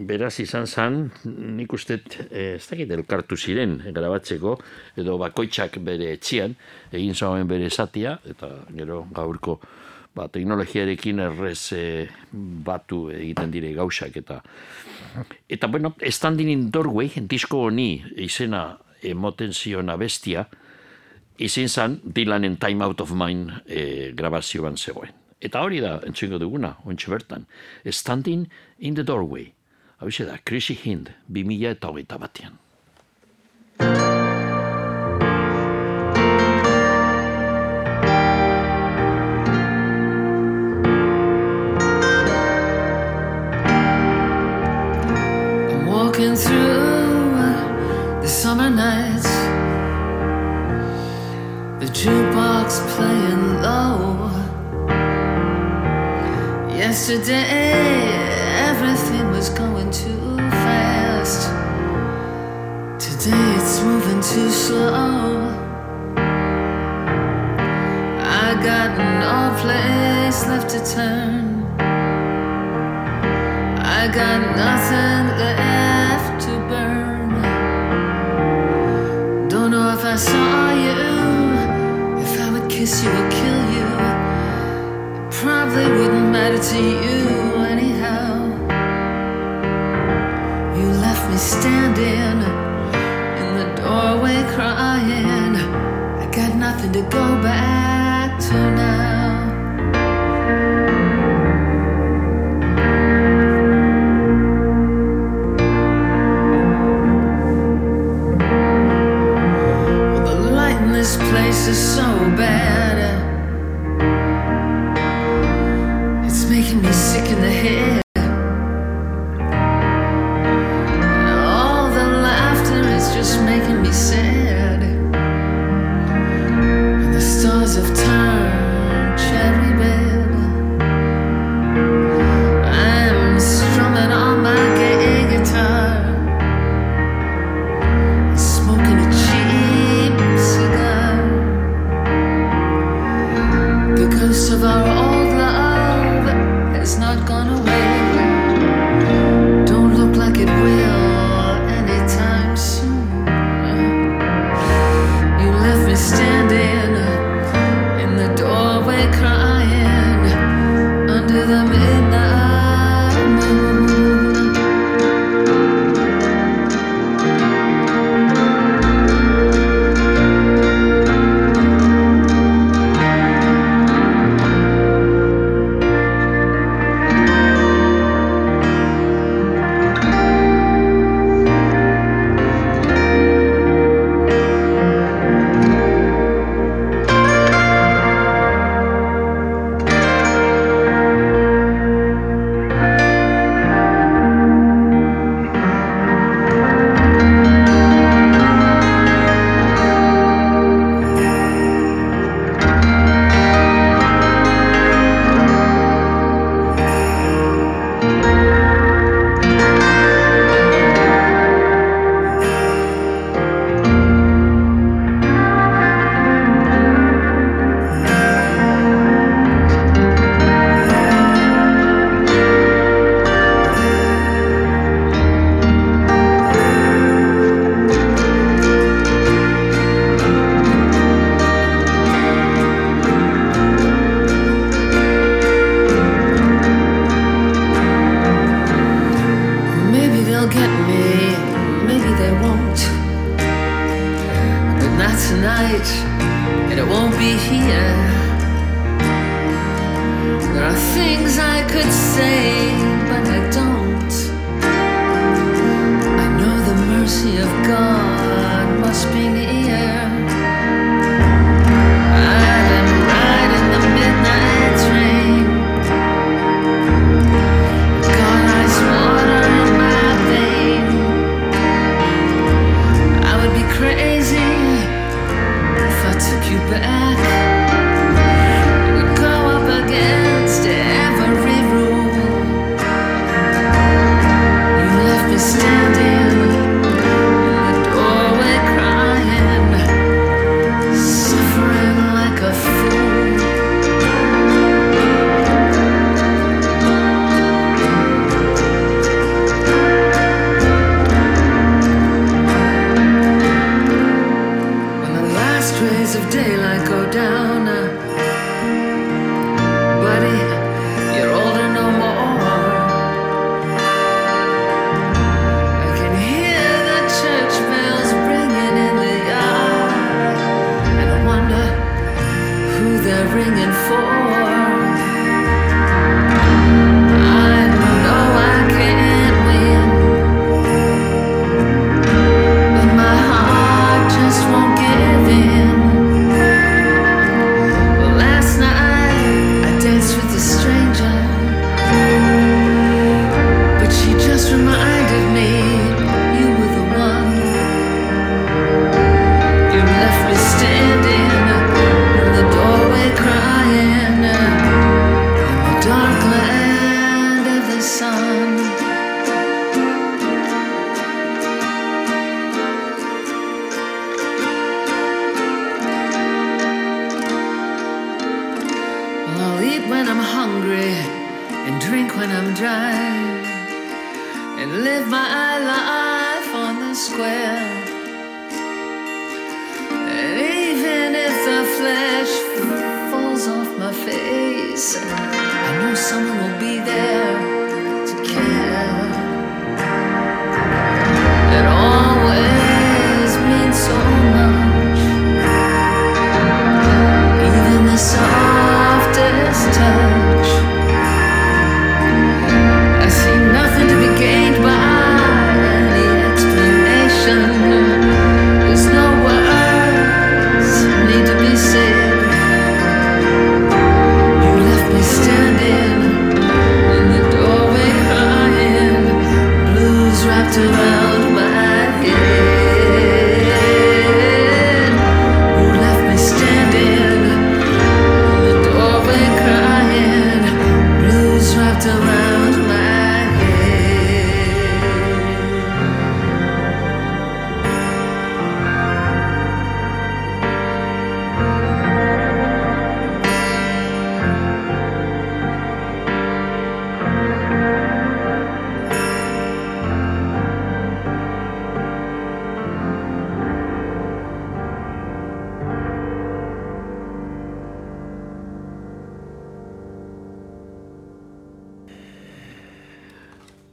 beraz 0.10 0.34
izan 0.44 0.66
zan, 0.68 1.06
nik 1.24 1.72
uste, 1.72 2.02
e, 2.26 2.56
ez 2.58 2.66
dakit 2.68 2.92
elkartu 2.92 3.38
ziren 3.40 3.78
grabatzeko, 3.96 4.58
edo 5.00 5.16
bakoitzak 5.22 5.78
bere 5.88 6.10
etxian, 6.18 6.56
egin 6.92 7.16
zauen 7.16 7.48
bere 7.48 7.70
esatia, 7.72 8.18
eta 8.28 8.50
gero 8.76 9.06
gaurko 9.16 9.60
ba, 10.16 10.28
teknologiarekin 10.28 11.24
errez 11.30 11.62
e, 11.78 11.86
batu 12.68 13.06
egiten 13.14 13.56
dire 13.56 13.72
gauzak, 13.78 14.20
eta 14.20 14.42
eta 15.48 15.70
bueno, 15.72 15.94
standing 16.04 16.52
in 16.52 16.68
doorway, 16.72 17.08
disko 17.30 17.70
honi 17.70 18.04
izena 18.20 18.66
emoten 19.04 19.54
zion 19.54 19.90
abestia, 19.94 20.48
izin 21.38 21.70
zan, 21.70 22.00
Dylanen 22.04 22.58
Time 22.60 22.86
Out 22.86 23.02
of 23.02 23.12
Mind 23.18 23.52
e, 23.66 24.12
grabazioan 24.16 24.78
zegoen. 24.78 25.12
Eta 25.44 25.62
hori 25.66 25.82
da, 25.84 25.98
entzuingo 26.08 26.40
duguna, 26.40 26.78
ontsi 26.88 27.12
bertan. 27.12 27.46
Standing 27.86 28.48
in 28.80 28.96
the 28.96 29.04
doorway. 29.04 29.52
Hau 30.00 30.10
da, 30.10 30.38
Chrissy 30.46 30.76
Hind, 30.76 31.12
2000 31.28 31.76
eta 31.76 31.92
hogeita 31.92 32.20
batean. 32.20 32.60
Yesterday, 56.94 58.14
everything 58.70 59.32
was 59.32 59.50
going 59.50 59.90
too 59.90 60.38
fast. 60.38 61.50
Today, 63.00 63.56
it's 63.58 63.82
moving 63.82 64.22
too 64.22 64.52
slow. 64.52 65.50
I 68.46 68.54
got 68.70 68.96
no 69.26 69.56
place 69.60 70.46
left 70.46 70.70
to 70.70 70.80
turn. 70.94 71.66
I 73.80 74.08
got 74.14 74.56
nothing 74.56 75.24
left 75.40 75.63
matter 86.44 86.62
to 86.62 86.78
you 86.78 87.64
anyhow. 87.74 88.34
You 90.78 90.88
left 91.06 91.24
me 91.32 91.38
standing 91.38 92.38
in 93.42 93.50
the 93.60 93.68
doorway 93.82 94.44
crying. 94.54 95.56
I 96.24 96.30
got 96.36 96.54
nothing 96.58 96.92
to 96.98 97.02
go 97.04 97.42
back 97.42 98.38
to 98.48 98.54
now. 98.54 99.13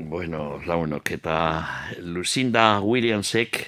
Bueno, 0.09 0.61
launok, 0.65 1.11
eta 1.13 1.67
Lucinda 2.01 2.81
Williamsek 2.81 3.59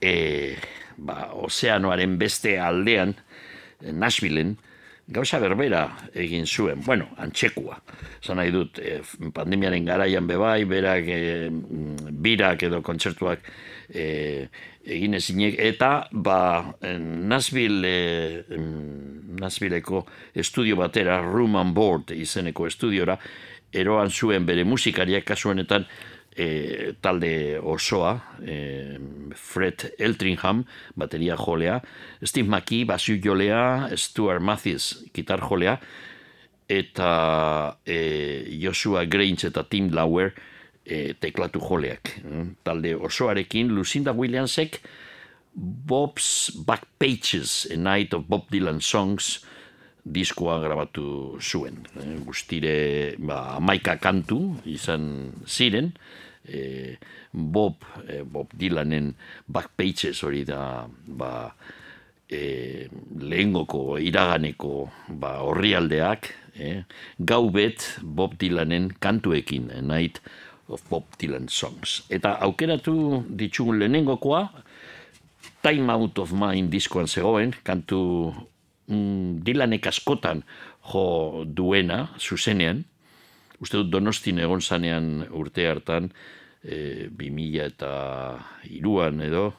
e, 0.00 0.56
ba, 0.96 1.30
ozeanoaren 1.32 2.18
beste 2.20 2.58
aldean, 2.60 3.14
Nashvilleen, 3.80 4.58
gauza 5.08 5.40
berbera 5.40 5.86
egin 6.12 6.44
zuen, 6.46 6.84
bueno, 6.84 7.08
antxekua. 7.16 7.80
Zan 8.20 8.36
nahi 8.36 8.52
dut, 8.52 8.78
e, 8.84 9.00
pandemiaren 9.34 9.88
garaian 9.88 10.28
bebai, 10.28 10.64
berak 10.68 11.08
e, 11.08 11.48
birak 12.12 12.66
edo 12.68 12.82
kontzertuak 12.84 13.46
e, 13.88 14.04
egin 14.84 15.16
ezinek, 15.16 15.56
eta 15.72 15.92
ba, 16.12 16.40
Nashville, 16.84 17.88
e, 17.88 18.60
Nashvilleko 19.40 20.04
estudio 20.34 20.76
batera, 20.76 21.22
Room 21.24 21.56
and 21.56 21.72
Board 21.74 22.12
izeneko 22.12 22.68
estudiora, 22.68 23.16
eroan 23.72 24.10
zuen 24.10 24.46
bere 24.46 24.64
musikariak 24.64 25.24
kasuanetan 25.24 25.86
e, 26.36 26.94
talde 27.00 27.58
osoa, 27.62 28.14
e, 28.42 28.98
Fred 29.34 29.90
Eltringham, 29.98 30.64
bateria 30.96 31.36
jolea, 31.36 31.80
Steve 32.22 32.48
McKee, 32.48 32.84
basu 32.84 33.18
jolea, 33.22 33.90
Stuart 33.96 34.42
Matthews, 34.42 35.04
gitar 35.14 35.42
jolea, 35.44 35.78
eta 36.70 37.10
e, 37.84 37.98
Joshua 38.62 39.04
Grange 39.10 39.50
eta 39.50 39.64
Tim 39.66 39.90
Lauer 39.94 40.32
e, 40.84 41.14
teklatu 41.18 41.60
joleak. 41.60 42.14
Talde 42.62 42.94
osoarekin, 42.96 43.74
Lucinda 43.74 44.14
Williamsek, 44.14 44.80
Bob's 45.52 46.52
Back 46.66 46.86
Pages, 46.98 47.66
A 47.72 47.76
Night 47.76 48.14
of 48.14 48.28
Bob 48.28 48.46
Dylan 48.52 48.80
Songs, 48.80 49.40
diskoa 50.04 50.58
grabatu 50.62 51.38
zuen. 51.40 51.82
E, 51.96 52.06
guztire 52.24 52.74
ba, 53.18 53.58
maika 53.60 53.96
kantu 54.00 54.56
izan 54.68 55.32
ziren, 55.46 55.92
e, 56.46 56.96
Bob, 57.32 57.84
e, 58.06 58.22
Bob 58.24 58.52
Dylanen 58.56 59.12
backpages 59.46 60.22
hori 60.26 60.44
da 60.48 60.86
ba, 61.06 61.32
e, 62.30 62.88
lehengoko 63.20 63.98
iraganeko 64.00 64.74
ba, 65.08 65.38
horrialdeak, 65.44 66.30
e, 66.56 66.76
gau 67.18 67.50
bet 67.54 67.96
Bob 68.02 68.38
Dylanen 68.40 68.90
kantuekin, 68.98 69.70
e, 69.74 69.82
Night 69.84 70.22
of 70.70 70.82
Bob 70.88 71.04
Dylan 71.18 71.48
Songs. 71.50 72.04
Eta 72.10 72.36
aukeratu 72.46 73.24
ditugun 73.28 73.80
lehenengokoa, 73.82 74.44
Time 75.60 75.92
Out 75.92 76.18
of 76.22 76.32
Mind 76.32 76.70
diskoan 76.72 77.10
zegoen, 77.10 77.52
kantu 77.66 78.32
mm, 78.90 79.40
Dylanek 79.46 79.86
askotan 79.90 80.42
jo 80.90 81.44
duena, 81.46 82.08
zuzenean, 82.18 82.84
uste 83.60 83.80
dut 83.80 83.90
donostin 83.92 84.40
egon 84.42 84.60
zanean 84.60 85.26
urte 85.30 85.66
hartan, 85.68 86.10
e, 86.64 87.08
2000 87.08 87.66
eta 87.66 87.92
iruan 88.68 89.20
edo, 89.24 89.50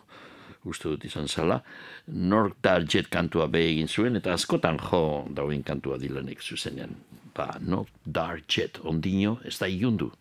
uste 0.69 0.91
dut 0.91 1.05
izan 1.05 1.27
zala, 1.27 1.61
North 2.07 2.59
Darjet 2.63 3.09
kantua 3.09 3.47
behe 3.49 3.71
egin 3.73 3.89
zuen, 3.89 4.17
eta 4.19 4.33
askotan 4.33 4.79
jo 4.89 5.25
dauen 5.33 5.63
kantua 5.63 5.97
dilanek 6.01 6.41
zuzenean. 6.41 6.97
Ba, 7.35 7.55
North 7.61 7.93
Darjet, 8.05 8.81
ondino, 8.83 9.39
ez 9.47 9.57
da 9.57 9.69
iundu. 9.69 10.11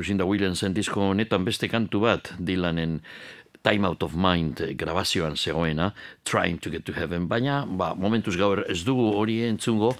Lucinda 0.00 0.24
Williamsen 0.24 0.72
disko 0.72 1.10
honetan 1.10 1.44
beste 1.44 1.68
kantu 1.68 2.00
bat, 2.00 2.30
Dylanen 2.40 3.02
Time 3.60 3.84
Out 3.84 4.02
of 4.06 4.14
Mind 4.16 4.62
eh, 4.64 4.72
grabazioan 4.72 5.36
zegoena, 5.36 5.90
Trying 6.24 6.56
to 6.64 6.70
Get 6.70 6.86
to 6.86 6.94
Heaven, 6.96 7.26
baina 7.28 7.66
ba, 7.68 7.92
momentuz 7.94 8.38
gaur 8.40 8.62
ez 8.64 8.78
dugu 8.86 9.10
hori 9.18 9.42
entzungo, 9.44 9.90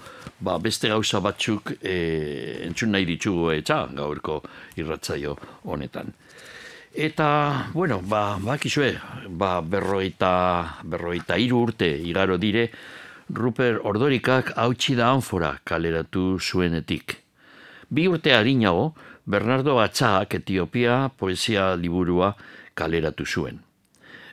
ba, 0.41 0.55
beste 0.57 0.89
gauza 0.89 1.21
batzuk 1.21 1.75
e, 1.77 2.63
entzun 2.65 2.95
nahi 2.95 3.05
ditugu 3.05 3.51
eta 3.53 3.83
gaurko 3.93 4.39
irratzaio 4.81 5.35
honetan. 5.69 6.09
Eta, 6.97 7.69
bueno, 7.75 8.01
ba, 8.01 8.39
bakizue, 8.41 8.95
ba, 9.29 9.59
berroita, 9.61 10.81
berroita 10.81 11.37
iru 11.37 11.61
urte 11.67 11.91
igaro 12.09 12.39
dire, 12.41 12.71
Rupert 13.31 13.85
Ordorikak 13.85 14.55
hautsi 14.57 14.97
da 14.97 15.13
anfora 15.13 15.53
kaleratu 15.63 16.39
zuenetik. 16.41 17.19
Bi 17.93 18.09
urte 18.09 18.33
harinago, 18.33 18.89
Bernardo 19.31 19.77
Atxagak 19.79 20.33
Etiopia 20.41 21.07
poesia 21.15 21.71
liburua 21.79 22.33
kaleratu 22.75 23.23
zuen. 23.23 23.61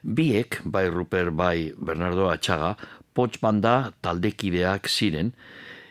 Biek, 0.03 0.59
bai 0.65 0.89
Rupert 0.91 1.31
bai 1.39 1.71
Bernardo 1.79 2.27
Atxaga, 2.27 2.73
pots 3.15 3.39
banda 3.39 3.93
taldekideak 4.03 4.91
ziren, 4.91 5.31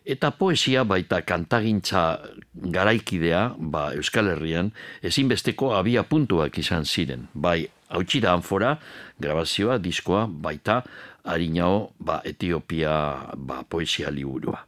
eta 0.04 0.34
poesia 0.36 0.84
baita 0.84 1.22
kantagintza 1.24 2.04
garaikidea, 2.52 3.56
ba 3.56 3.94
Euskal 3.96 4.34
Herrian, 4.34 4.74
ezinbesteko 5.00 5.72
abia 5.80 6.04
puntuak 6.04 6.60
izan 6.60 6.84
ziren. 6.84 7.30
Bai, 7.32 7.62
hautsi 7.88 8.20
da 8.20 8.36
anfora, 8.36 8.76
grabazioa, 9.24 9.80
diskoa, 9.80 10.28
baita, 10.28 10.82
harinao, 11.24 11.94
ba, 12.00 12.20
Etiopia 12.28 12.98
ba, 13.40 13.64
poesia 13.64 14.12
liburua. 14.12 14.66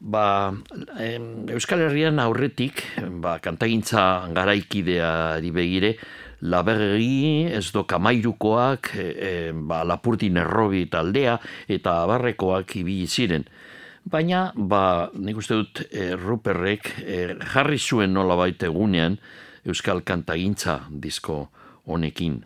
Ba, 0.00 0.52
em, 0.98 1.46
Euskal 1.54 1.84
Herrian 1.86 2.18
aurretik, 2.18 2.82
ba, 3.22 3.38
kantagintza 3.40 4.28
garaikideari 4.34 5.50
begire, 5.54 5.94
laberri 6.44 7.46
ez 7.54 7.70
do 7.72 7.84
kamairukoak, 7.88 8.90
e, 8.96 9.06
e, 9.06 9.52
ba, 9.52 9.82
lapurtin 9.84 10.36
errobi 10.42 10.86
taldea, 10.90 11.38
eta 11.68 12.02
abarrekoak 12.02 12.76
ibili 12.82 13.06
ziren. 13.06 13.46
Baina, 14.04 14.50
ba, 14.54 15.08
nik 15.16 15.38
uste 15.40 15.56
dut, 15.56 15.84
e, 15.88 16.10
Ruperrek 16.20 16.90
e, 17.00 17.20
jarri 17.54 17.78
zuen 17.78 18.12
nola 18.12 18.36
baita 18.36 18.68
egunean 18.68 19.16
Euskal 19.64 20.02
Kantagintza 20.04 20.82
disko 20.90 21.46
honekin. 21.88 22.42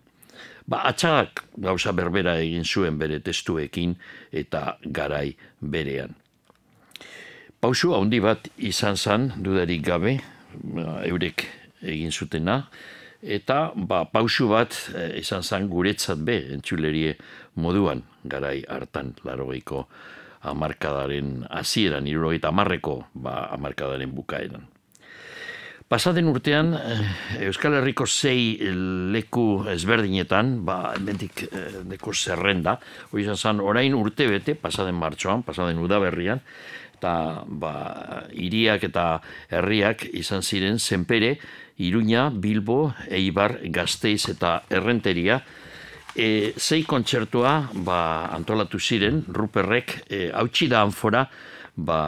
Ba, 0.68 0.84
atxagak 0.86 1.46
gauza 1.56 1.90
berbera 1.96 2.36
egin 2.38 2.62
zuen 2.62 2.98
bere 3.00 3.18
testuekin 3.24 3.96
eta 4.30 4.76
garai 4.84 5.32
berean. 5.58 6.14
Pausu 7.58 7.90
handi 7.96 8.20
bat 8.22 8.44
izan 8.62 8.94
zan, 8.94 9.32
dudarik 9.42 9.82
gabe, 9.82 10.20
ba, 10.62 11.00
eurek 11.02 11.42
egin 11.82 12.14
zutena, 12.14 12.60
eta 13.18 13.72
ba, 13.74 14.04
pausu 14.06 14.46
bat 14.52 14.76
eh, 14.94 15.18
izan 15.18 15.42
zan 15.42 15.66
guretzat 15.66 16.22
be, 16.22 16.36
entzulerie 16.54 17.16
moduan, 17.58 18.04
garai 18.22 18.62
hartan, 18.70 19.16
larogeiko 19.26 19.88
amarkadaren 20.46 21.48
hasieran, 21.50 22.06
irurogeita 22.06 22.54
amarreko 22.54 23.00
ba, 23.18 23.48
amarkadaren 23.58 24.14
bukaeran. 24.14 24.70
Pasaden 25.90 26.30
urtean, 26.30 26.74
eh, 26.76 27.44
Euskal 27.48 27.80
Herriko 27.80 28.06
zei 28.06 28.70
leku 29.10 29.64
ezberdinetan, 29.74 30.60
ba, 30.62 30.94
bendik 30.94 31.48
eh, 31.48 31.82
deko 31.90 32.14
zerrenda, 32.14 32.78
hori 33.10 33.26
izan 33.26 33.40
zan, 33.40 33.66
orain 33.66 33.98
urte 33.98 34.30
bete, 34.30 34.54
pasaden 34.54 34.94
martxoan, 34.94 35.42
pasaden 35.42 35.82
udaberrian, 35.82 36.44
eta 36.98 37.44
ba, 37.46 37.72
iriak 38.34 38.84
eta 38.90 39.06
herriak 39.54 40.04
izan 40.18 40.42
ziren 40.42 40.78
zenpere, 40.78 41.38
Iruña, 41.78 42.28
Bilbo, 42.34 42.92
Eibar, 43.06 43.60
Gasteiz 43.70 44.28
eta 44.32 44.64
Errenteria, 44.68 45.38
e, 46.18 46.54
zei 46.58 46.82
kontzertua 46.82 47.70
ba, 47.86 48.00
antolatu 48.34 48.80
ziren, 48.82 49.22
Ruperrek, 49.30 50.02
e, 50.10 50.26
hautsi 50.34 50.66
da 50.68 50.82
anfora, 50.82 51.22
ba, 51.78 52.00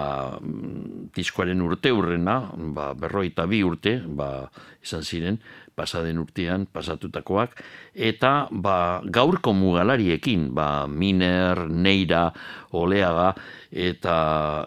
mm, 0.42 1.10
diskoaren 1.14 1.62
urte 1.62 1.92
urrena, 1.94 2.40
ba, 2.74 2.90
berroita 2.98 3.46
bi 3.46 3.62
urte, 3.62 4.00
ba, 4.02 4.48
izan 4.82 5.06
ziren, 5.06 5.38
pasaden 5.80 6.20
urtean 6.20 6.66
pasatutakoak, 6.68 7.56
eta 7.96 8.32
ba, 8.52 9.00
gaurko 9.04 9.54
mugalariekin, 9.56 10.50
ba, 10.56 10.84
Miner, 10.86 11.64
Neira, 11.68 12.26
Oleaga, 12.76 13.32
eta 13.72 14.16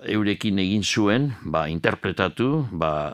eurekin 0.09 0.59
egin 0.63 0.83
zuen, 0.83 1.29
ba, 1.45 1.67
interpretatu, 1.69 2.65
ba, 2.71 3.13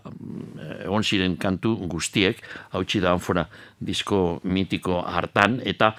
egon 0.79 1.03
ziren 1.03 1.35
kantu 1.41 1.75
guztiek, 1.91 2.39
hautsi 2.71 3.03
da 3.03 3.11
anfora 3.13 3.45
disko 3.79 4.39
mitiko 4.47 5.03
hartan, 5.03 5.59
eta 5.67 5.93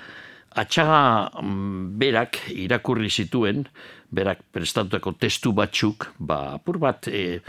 atxaga 0.59 1.31
mm, 1.43 1.97
berak 2.01 2.41
irakurri 2.57 3.11
zituen, 3.11 3.67
berak 4.11 4.43
prestatutako 4.51 5.15
testu 5.21 5.53
batzuk, 5.55 6.11
ba, 6.19 6.57
apur 6.57 6.81
bat 6.83 7.07
e, 7.07 7.41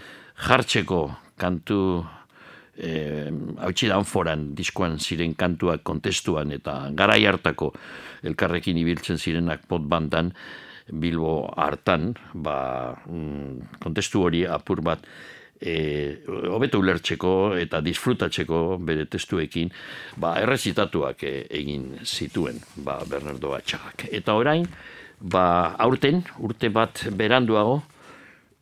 jartzeko 0.41 1.07
kantu 1.41 2.03
e, 2.77 3.29
hautsi 3.59 3.89
da 3.91 3.99
anforan 3.99 4.51
diskoan 4.55 4.99
ziren 4.99 5.35
kantuak 5.35 5.83
kontestuan 5.83 6.51
eta 6.51 6.89
garai 6.97 7.23
hartako 7.25 7.71
elkarrekin 8.23 8.77
ibiltzen 8.77 9.17
zirenak 9.17 9.67
pot 9.67 9.81
bandan 9.81 10.33
Bilbo 10.91 11.45
hartan, 11.55 12.11
ba, 12.33 12.91
mm, 13.05 13.77
kontestu 13.79 14.25
hori 14.25 14.41
apur 14.45 14.81
bat 14.83 15.05
e, 15.61 16.17
hobeto 16.51 16.81
ulertzeko 16.81 17.53
eta 17.61 17.81
disfrutatzeko 17.85 18.79
bere 18.81 19.05
testuekin, 19.05 19.71
ba, 20.17 20.35
errezitatuak 20.41 21.23
e, 21.23 21.35
egin 21.61 21.93
zituen, 22.03 22.59
ba, 22.75 22.99
Bernardo 23.07 23.53
Atxagak. 23.55 24.07
Eta 24.11 24.35
orain, 24.35 24.65
ba, 25.21 25.45
aurten, 25.79 26.23
urte 26.41 26.71
bat 26.73 27.05
beranduago, 27.15 27.81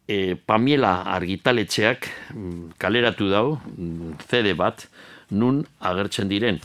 e, 0.09 0.35
Pamiela 0.35 1.03
argitaletxeak 1.13 2.09
mm, 2.33 2.73
kaleratu 2.81 3.29
dau, 3.29 3.47
mm, 3.77 4.17
CD 4.25 4.55
bat, 4.57 4.87
nun 5.29 5.61
agertzen 5.85 6.29
diren 6.31 6.57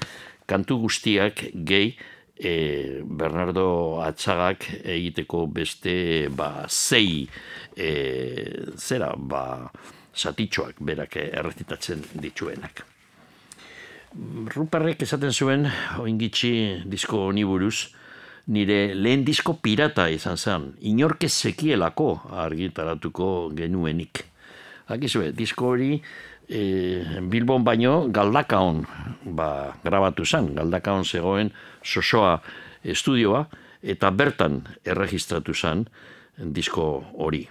kantu 0.48 0.78
guztiak 0.84 1.44
gehi 1.52 1.92
e, 2.36 3.02
Bernardo 3.04 4.00
Atxagak 4.04 4.66
egiteko 4.80 5.44
beste 5.52 6.28
ba, 6.32 6.64
zei 6.68 7.28
e, 7.76 7.90
zera 8.76 9.12
ba, 9.16 9.44
satitxoak 10.14 10.80
berak 10.80 11.18
erretitatzen 11.20 12.04
dituenak. 12.14 12.84
Ruperrek 14.54 15.02
esaten 15.02 15.34
zuen, 15.34 15.66
oingitxi 15.98 16.84
disko 16.86 17.26
honi 17.28 17.42
buruz, 17.44 17.90
nire 18.46 18.94
lehen 18.94 19.24
disko 19.24 19.56
pirata 19.62 20.08
izan 20.12 20.36
zen, 20.36 20.68
inorke 20.80 21.28
sekielako 21.28 22.08
argitaratuko 22.44 23.50
genuenik. 23.56 24.24
Akizue, 24.92 25.32
disko 25.32 25.72
hori 25.72 25.94
e, 26.48 26.60
Bilbon 27.30 27.64
baino 27.64 28.08
galdakaon 28.12 28.84
ba, 29.36 29.48
grabatu 29.84 30.26
zen, 30.26 30.52
galdakaon 30.54 31.04
zegoen 31.04 31.50
sosoa 31.82 32.36
estudioa, 32.84 33.46
eta 33.84 34.10
bertan 34.10 34.62
erregistratu 34.84 35.54
zen 35.54 35.86
disko 36.36 36.86
hori. 37.20 37.44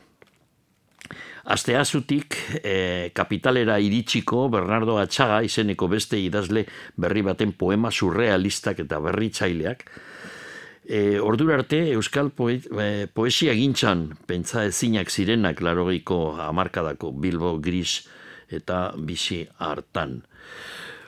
Aste 1.44 1.76
azutik, 1.76 2.38
e, 2.64 3.10
kapitalera 3.12 3.76
iritsiko 3.84 4.46
Bernardo 4.50 4.96
Atxaga 5.02 5.41
izeneko 5.44 5.89
beste 5.91 6.16
idazle 6.22 6.64
berri 6.96 7.22
baten 7.26 7.52
poema 7.60 7.91
surrealistak 7.91 8.80
eta 8.86 9.02
berritzaileak, 9.04 9.84
E, 10.84 11.19
ordura 11.19 11.55
arte, 11.55 11.79
Euskal 11.95 12.29
poet, 12.36 12.67
e, 12.67 13.07
poesia 13.07 13.53
gintzan, 13.55 14.09
pentsa 14.27 14.65
ezinak 14.67 15.09
zirenak 15.09 15.61
larogeiko 15.63 16.36
amarkadako 16.43 17.13
Bilbo 17.15 17.55
Gris 17.63 18.01
eta 18.51 18.91
bizi 18.97 19.45
hartan. 19.59 20.21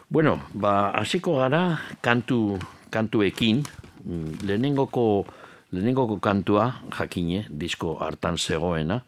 Bueno, 0.08 0.40
ba, 0.54 0.92
hasiko 0.96 1.40
gara 1.42 1.82
kantu, 2.02 2.58
kantuekin, 2.90 3.66
mm, 4.06 4.46
lehenengoko, 4.48 5.26
lehenengoko 5.72 6.20
kantua, 6.24 6.70
jakine, 6.96 7.46
disko 7.50 7.98
hartan 8.00 8.38
zegoena, 8.38 9.02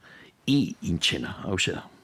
i 0.48 0.76
intxena, 0.82 1.38
hau 1.46 1.56
da. 1.56 1.97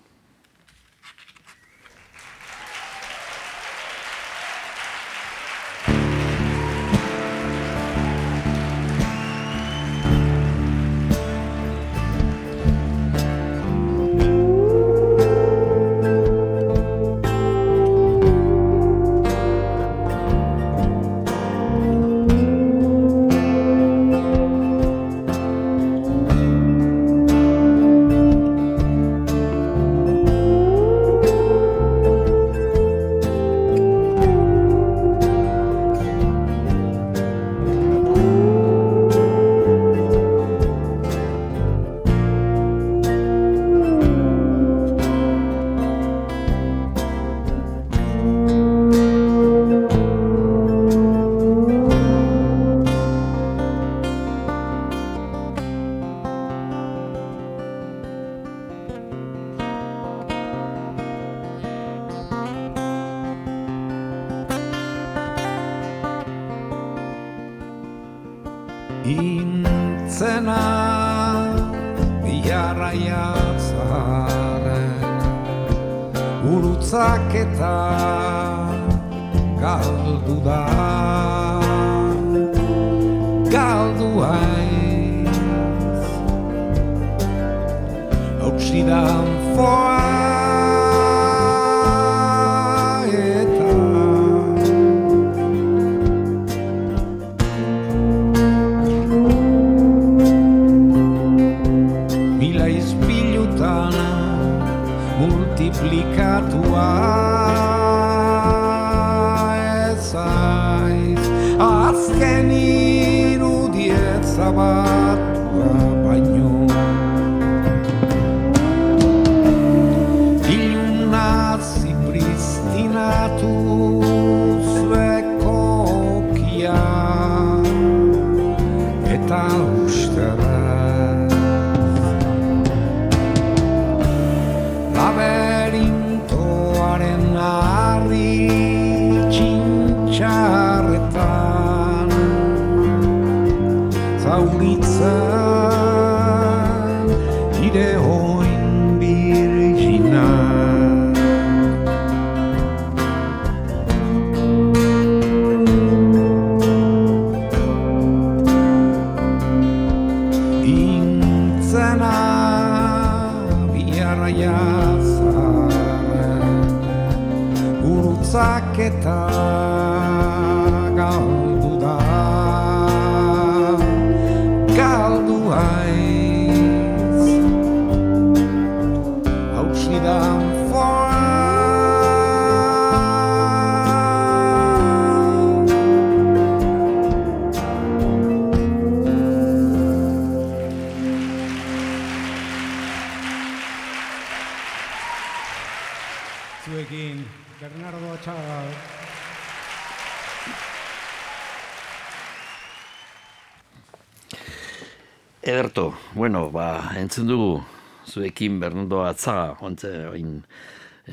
Entzun 207.13 207.27
dugu, 207.29 207.63
zuekin 208.09 208.55
Bernardo 208.57 209.03
Atzaga, 209.05 209.59
ontze, 209.61 209.89
oin, 210.09 210.39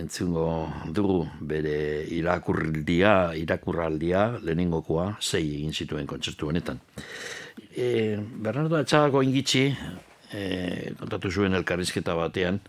entzungo 0.00 0.44
dugu 0.96 1.26
bere 1.44 2.06
irakurraldia, 2.16 3.34
irakurraldia, 3.36 4.22
lehenengokoa, 4.40 5.18
sei 5.20 5.42
egin 5.58 5.76
zituen 5.76 6.08
kontzertu 6.08 6.48
honetan. 6.48 6.80
E, 7.76 8.16
Bernardo 8.16 8.80
Atxagako 8.80 9.20
ingitxi, 9.28 9.66
e, 10.32 10.94
kontatu 11.02 11.28
zuen 11.28 11.58
elkarrizketa 11.60 12.16
batean, 12.16 12.62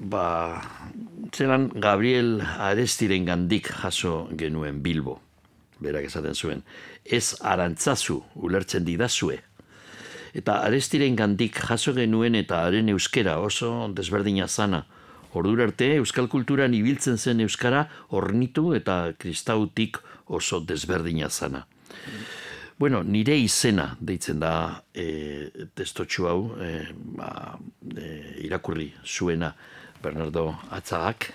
ba, 0.00 0.24
zelan 1.28 1.68
Gabriel 1.76 2.38
Arestiren 2.40 3.28
gandik 3.28 3.68
jaso 3.82 4.30
genuen 4.32 4.80
Bilbo, 4.80 5.20
berak 5.84 6.08
esaten 6.08 6.32
zuen, 6.32 6.64
ez 7.04 7.34
arantzazu 7.44 8.22
ulertzen 8.40 8.88
didazue, 8.88 9.42
eta 10.34 10.60
arestiren 10.66 11.16
gandik 11.16 11.58
jaso 11.68 11.94
genuen 11.96 12.34
eta 12.38 12.62
haren 12.66 12.88
euskera 12.92 13.38
oso 13.40 13.88
desberdina 13.94 14.48
zana. 14.48 14.84
Ordura 15.32 15.64
arte, 15.64 15.94
euskal 15.96 16.28
kulturan 16.28 16.74
ibiltzen 16.76 17.16
zen 17.16 17.40
euskara 17.40 17.86
ornitu 18.10 18.74
eta 18.76 19.14
kristautik 19.18 19.98
oso 20.26 20.60
desberdina 20.60 21.30
zana. 21.30 21.66
Bueno, 22.78 23.02
nire 23.04 23.36
izena 23.38 23.92
deitzen 24.00 24.40
da 24.42 24.82
e, 24.92 25.48
testotxu 25.76 26.26
hau, 26.26 26.38
e, 26.58 26.70
ba, 27.16 27.56
e, 27.94 28.08
irakurri 28.42 28.88
zuena 29.06 29.52
Bernardo 30.02 30.48
Atzagak. 30.74 31.28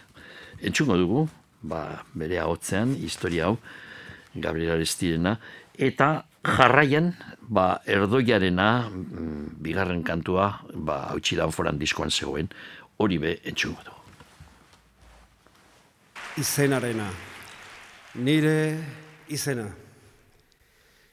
Entzungo 0.59 0.97
dugu, 0.99 1.27
ba, 1.61 2.03
bere 2.13 2.41
ahotzean, 2.43 2.97
historia 2.99 3.47
hau, 3.47 3.57
Gabriel 4.35 4.75
Arestirena, 4.75 5.37
eta 5.77 6.25
jarraian, 6.47 7.11
ba, 7.41 7.81
erdoiarena, 7.85 8.89
mm, 8.89 9.59
bigarren 9.61 10.03
kantua, 10.03 10.61
ba, 10.73 11.09
hautsi 11.11 11.35
foran 11.51 11.77
diskoan 11.77 12.09
zegoen, 12.09 12.49
hori 12.97 13.17
be 13.17 13.39
entzungo 13.43 13.81
dugu. 13.83 14.01
Izenarena. 16.37 17.09
Nire 18.15 18.83
izena. 19.29 19.67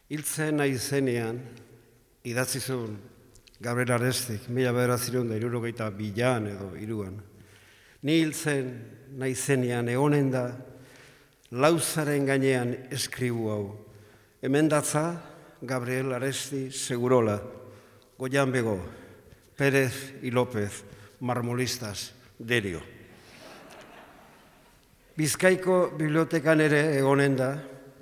Hiltzen 0.09 0.57
nahi 0.57 0.78
zenean, 0.78 1.41
idatzi 2.24 2.61
zuen 2.61 2.97
Gabriel 3.61 3.93
Arestik, 3.93 4.49
mila 4.49 4.72
bederaziron 4.72 5.28
da 5.28 5.37
irurogeita 5.37 5.91
bilan 5.91 6.47
edo 6.47 6.74
iruan. 6.76 7.20
Ni 8.03 8.20
hiltzen 8.20 8.70
nahi 9.16 9.35
zenean 9.35 9.89
egonen 9.89 10.30
da, 10.30 10.45
lauzaren 11.51 12.26
gainean 12.26 12.74
eskribu 12.93 13.49
hau. 13.51 13.84
Hemen 14.45 14.68
datza, 14.68 15.22
Gabriel 15.62 16.12
Aresti 16.12 16.70
segurola, 16.70 17.40
Goian 18.18 18.53
Bego, 18.53 18.78
Pérez 19.57 20.16
y 20.20 20.30
López, 20.30 20.84
marmolistas, 21.20 22.12
derio. 22.38 22.82
Bizkaiko 25.16 25.95
bibliotekan 25.97 26.61
ere 26.61 26.82
egonen 26.99 27.38
da, 27.40 27.49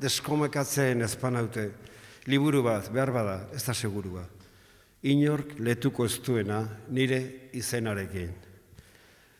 deskomekatzen 0.02 1.06
ezpanaute, 1.06 1.68
liburu 2.26 2.64
bat, 2.66 2.90
behar 2.90 3.14
bada, 3.14 3.38
ez 3.54 3.62
da 3.62 3.78
segurua. 3.78 4.26
Inork 5.06 5.60
letuko 5.62 6.10
ez 6.10 6.18
duena 6.26 6.64
nire 6.90 7.52
izenarekin. 7.54 8.34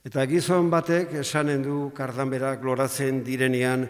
Eta 0.07 0.31
gizon 0.31 0.71
batek 0.71 1.19
esanen 1.27 1.67
du 1.67 1.83
kardanberak 1.99 2.63
loratzen 2.63 3.25
direnean, 3.27 3.89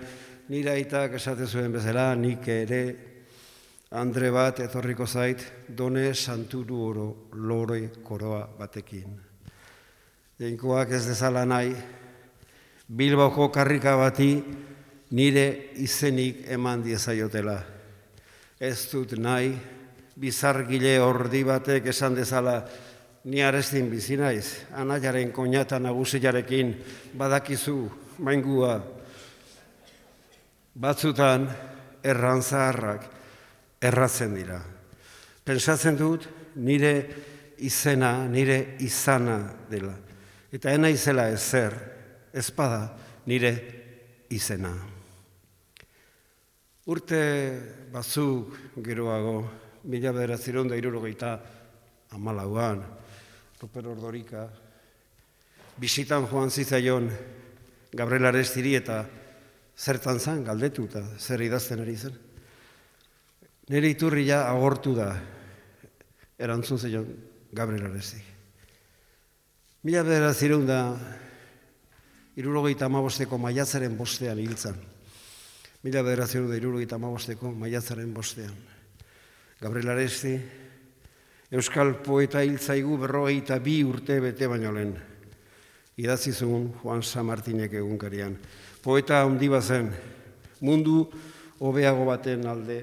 nire 0.49 0.71
aitak 0.71 1.15
esaten 1.15 1.47
zuen 1.47 1.73
bezala, 1.73 2.15
nik 2.15 2.49
ere 2.49 2.83
Andre 3.93 4.31
bat 4.33 4.57
etorriko 4.65 5.05
zait, 5.05 5.43
done 5.69 6.15
santuru 6.15 6.79
oro 6.81 7.07
lore 7.37 7.91
koroa 8.01 8.47
batekin. 8.59 9.19
Jainkoak 10.41 10.95
ez 10.97 11.05
dezala 11.11 11.45
nahi, 11.45 11.75
Bilboko 12.89 13.51
karrika 13.53 13.93
bati 13.97 14.31
nire 15.13 15.45
izenik 15.81 16.47
eman 16.53 16.83
diezaiotela. 16.85 17.59
Ez 18.61 18.89
dut 18.91 19.13
nahi, 19.21 19.53
bizargile 20.17 20.97
ordi 21.01 21.45
batek 21.45 21.93
esan 21.93 22.17
dezala, 22.17 22.63
ni 23.25 23.45
arestin 23.45 23.91
bizi 23.91 24.17
naiz, 24.17 24.65
anaiaren 24.73 25.33
koñata 25.33 25.79
nagusiarekin 25.79 26.75
badakizu, 27.13 27.77
maingua. 28.19 28.81
Batzutan, 30.73 31.47
errantzaharrak, 32.03 33.05
erratzen 33.83 34.35
dira. 34.35 34.59
Pentsatzen 35.45 35.99
dut 35.99 36.25
nire 36.65 36.95
izena, 37.61 38.25
nire 38.29 38.79
izana 38.81 39.37
dela. 39.69 39.93
Eta 40.53 40.73
ena 40.73 40.89
izela 40.93 41.29
ezer, 41.33 41.77
ezpada 42.33 42.87
nire 43.29 43.53
izena. 44.33 44.73
Urte 46.89 47.21
batzuk 47.93 48.57
geroago, 48.83 49.37
mila 49.85 50.13
bederatziron 50.17 50.69
da 50.73 50.79
irurogeita 50.79 51.37
amalauan, 52.17 52.83
Ruper 53.61 53.87
Ordorika, 53.93 54.49
bisitan 55.79 56.27
joan 56.27 56.51
zitzaion 56.51 57.07
Gabriel 57.93 58.33
Arestiri 58.33 58.75
eta 58.75 59.05
zertan 59.77 60.21
zan 60.21 60.45
galdetu 60.45 60.85
eta 60.91 61.03
zer 61.19 61.43
idazten 61.43 61.81
ari 61.81 61.97
zen. 61.97 62.15
Nire 63.71 63.89
iturria 63.89 64.43
agortu 64.51 64.95
da, 64.95 65.13
erantzun 66.39 66.79
zeion 66.79 67.07
Gabriel 67.53 67.87
Aresti. 67.91 68.21
Mila 69.83 70.03
bederatziron 70.07 70.67
da 70.67 70.81
irurogeita 72.39 72.87
amabosteko 72.87 73.39
maiatzaren 73.39 73.97
bostean 73.99 74.39
hiltzan. 74.39 74.77
Mila 75.83 76.03
bederatziron 76.03 76.51
da 76.51 76.59
irurogeita 76.59 76.97
amabosteko 76.97 77.53
maiatzaren 77.53 78.13
bostean. 78.15 78.55
Gabriel 79.61 79.95
Aresti, 79.95 80.37
Euskal 81.53 81.99
poeta 82.01 82.41
hiltzaigu 82.41 82.95
berrogeita 83.03 83.59
bi 83.61 83.83
urte 83.85 84.15
bete 84.25 84.47
baino 84.49 84.71
lehen. 84.73 84.95
Idatzi 86.01 86.33
zuen 86.33 86.71
Juan 86.81 87.03
San 87.05 87.27
Martinek 87.29 87.75
egunkarian. 87.77 88.39
Poeta 88.83 89.21
handi 89.23 89.47
bazen, 89.47 89.93
mundu 90.61 91.05
hobeago 91.63 92.03
baten 92.09 92.49
alde 92.51 92.81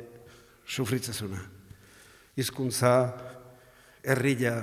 sufritzezuna. 0.63 1.41
Hizkuntza, 2.39 2.93
herrila, 4.07 4.61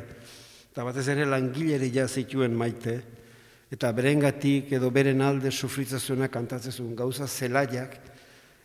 eta 0.73 0.87
batez 0.87 1.05
ere 1.13 1.27
langileria 1.29 2.07
zituen 2.09 2.57
maite, 2.57 2.97
eta 3.69 3.91
berengatik 3.93 4.73
edo 4.79 4.89
beren 4.95 5.21
alde 5.21 5.53
sufritzezuna 5.53 6.31
kantatzezun 6.33 6.95
gauza 6.97 7.29
zelaiak, 7.29 7.99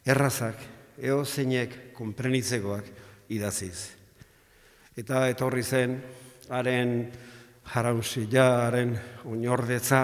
errazak, 0.08 0.64
eo 1.02 1.26
zeinek 1.26 1.92
konprenitzegoak 1.98 2.88
idaziz. 3.36 3.92
Eta 4.96 5.26
etorri 5.32 5.64
zen, 5.64 6.00
haren 6.48 6.96
jarausila, 7.74 8.48
haren 8.68 8.96
oinordetza, 9.28 10.04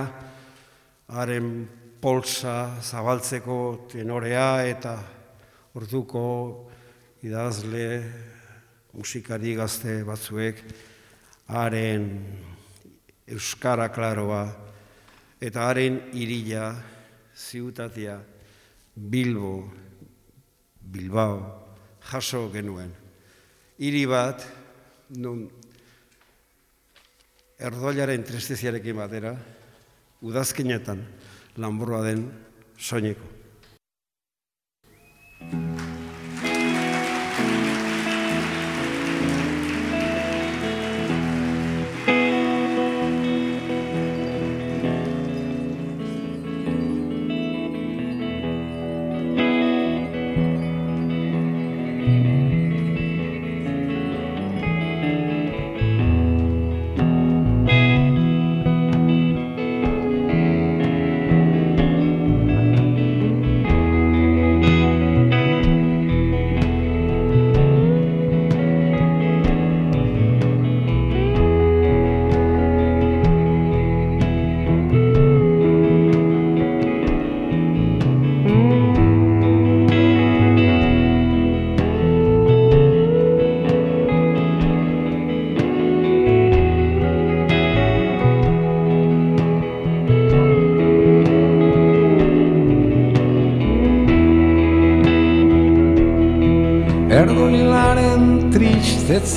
haren 1.07 1.51
polsa 2.01 2.77
zabaltzeko 2.81 3.87
tenorea 3.89 4.63
eta 4.69 4.93
orduko 5.75 6.23
idazle 7.25 7.87
musikari 8.93 9.55
gazte 9.57 10.03
batzuek 10.05 10.61
haren 11.47 12.07
euskara 13.27 13.89
klaroa 13.89 14.43
eta 15.41 15.67
haren 15.69 15.99
irila 16.13 16.71
ziutatia 17.37 18.17
Bilbo, 18.97 19.69
Bilbao, 20.81 21.37
jaso 22.09 22.47
genuen. 22.49 22.89
Hiri 23.77 24.07
bat, 24.09 24.41
nun 25.21 25.43
erdoilaren 27.61 28.25
tristeziarekin 28.25 28.97
batera, 28.97 29.35
udazkinetan 30.25 31.03
lanburua 31.57 32.03
den 32.03 32.31
soineko. 32.77 33.36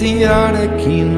Tristeziarekin 0.01 1.10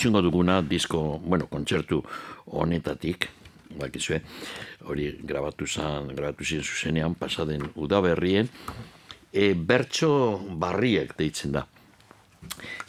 entzungo 0.00 0.22
duguna 0.22 0.62
disko, 0.64 1.20
bueno, 1.20 1.44
kontzertu 1.52 1.98
honetatik, 2.56 3.26
bakizue, 3.76 4.22
hori 4.88 5.10
grabatu 5.20 5.66
zan, 5.68 6.08
grabatu 6.16 6.46
ziren 6.46 6.64
zuzenean, 6.64 7.16
pasaden 7.20 7.66
udaberrien, 7.76 8.48
e, 9.28 9.52
bertso 9.52 10.40
barriek 10.56 11.12
deitzen 11.18 11.52
da. 11.52 11.66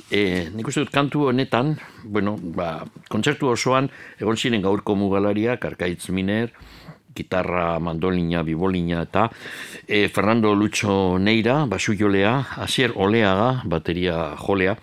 E, 0.07 0.47
nik 0.55 0.71
uste 0.71 0.85
dut 0.85 0.93
kantu 0.93 1.25
honetan, 1.33 1.73
bueno, 2.05 2.37
ba, 2.39 2.85
kontzertu 3.11 3.51
osoan, 3.51 3.91
egon 4.23 4.39
ziren 4.39 4.63
gaurko 4.63 4.95
mugalariak, 4.95 5.67
Arkaitz 5.67 6.07
Miner, 6.15 6.55
gitarra, 7.11 7.75
mandolina, 7.83 8.39
bibolina 8.47 9.03
eta 9.03 9.27
e, 9.85 10.07
Fernando 10.07 10.55
Lucho 10.55 11.19
Neira, 11.19 11.65
basu 11.67 11.91
jolea, 11.99 12.37
Asier 12.63 12.95
Oleaga, 12.95 13.65
bateria 13.67 14.31
jolea, 14.39 14.79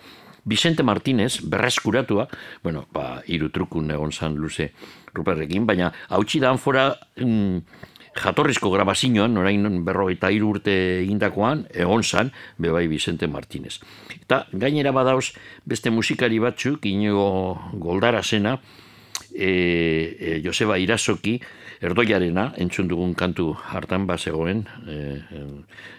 Vicente 0.49 0.83
Martínez, 0.83 1.41
berreskuratua, 1.45 2.27
bueno, 2.63 2.87
ba, 2.91 3.21
iru 3.29 3.51
trukun 3.53 3.91
egon 3.93 4.11
zan 4.11 4.35
luze 4.41 4.71
ruperrekin, 5.13 5.67
baina 5.69 5.91
hautsi 6.09 6.41
da 6.41 6.55
fora 6.57 6.89
mm, 7.21 7.85
jatorrizko 8.17 8.71
grabazioan, 8.73 9.37
orain 9.37 9.67
berrogeita 9.85 10.31
hiru 10.33 10.55
urte 10.55 10.73
egindakoan, 11.03 11.67
egon 11.69 12.03
zan, 12.03 12.33
bebai 12.57 12.87
Vicente 12.89 13.29
Martínez. 13.29 13.77
Eta 14.17 14.47
gainera 14.51 14.91
badauz 14.95 15.35
beste 15.69 15.93
musikari 15.93 16.41
batzuk, 16.41 16.89
inigo 16.89 17.29
goldara 17.73 18.23
zena, 18.23 18.57
e, 19.33 19.51
e, 20.19 20.41
Joseba 20.43 20.79
Irasoki, 20.81 21.39
erdoiarena, 21.81 22.53
entzun 22.59 22.87
dugun 22.87 23.13
kantu 23.15 23.53
hartan 23.71 24.05
bazegoen, 24.07 24.65
e, 24.87 24.95
e, 25.31 25.43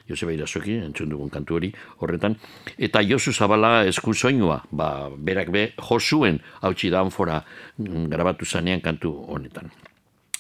Joseba 0.09 0.35
Irasoki, 0.35 0.77
entzun 0.85 1.09
dugun 1.13 1.31
kantu 1.33 1.57
hori 1.57 1.71
horretan, 1.99 2.37
eta 2.79 3.03
Josu 3.07 3.33
Zabala 3.33 3.87
esku 3.89 4.15
soinua, 4.15 4.61
ba, 4.71 5.09
berak 5.17 5.53
be, 5.53 5.71
josuen 5.81 6.41
hautsi 6.61 6.91
da 6.91 7.05
fora 7.11 7.41
mm, 7.79 8.09
grabatu 8.13 8.45
zanean 8.45 8.81
kantu 8.81 9.15
honetan. 9.29 9.71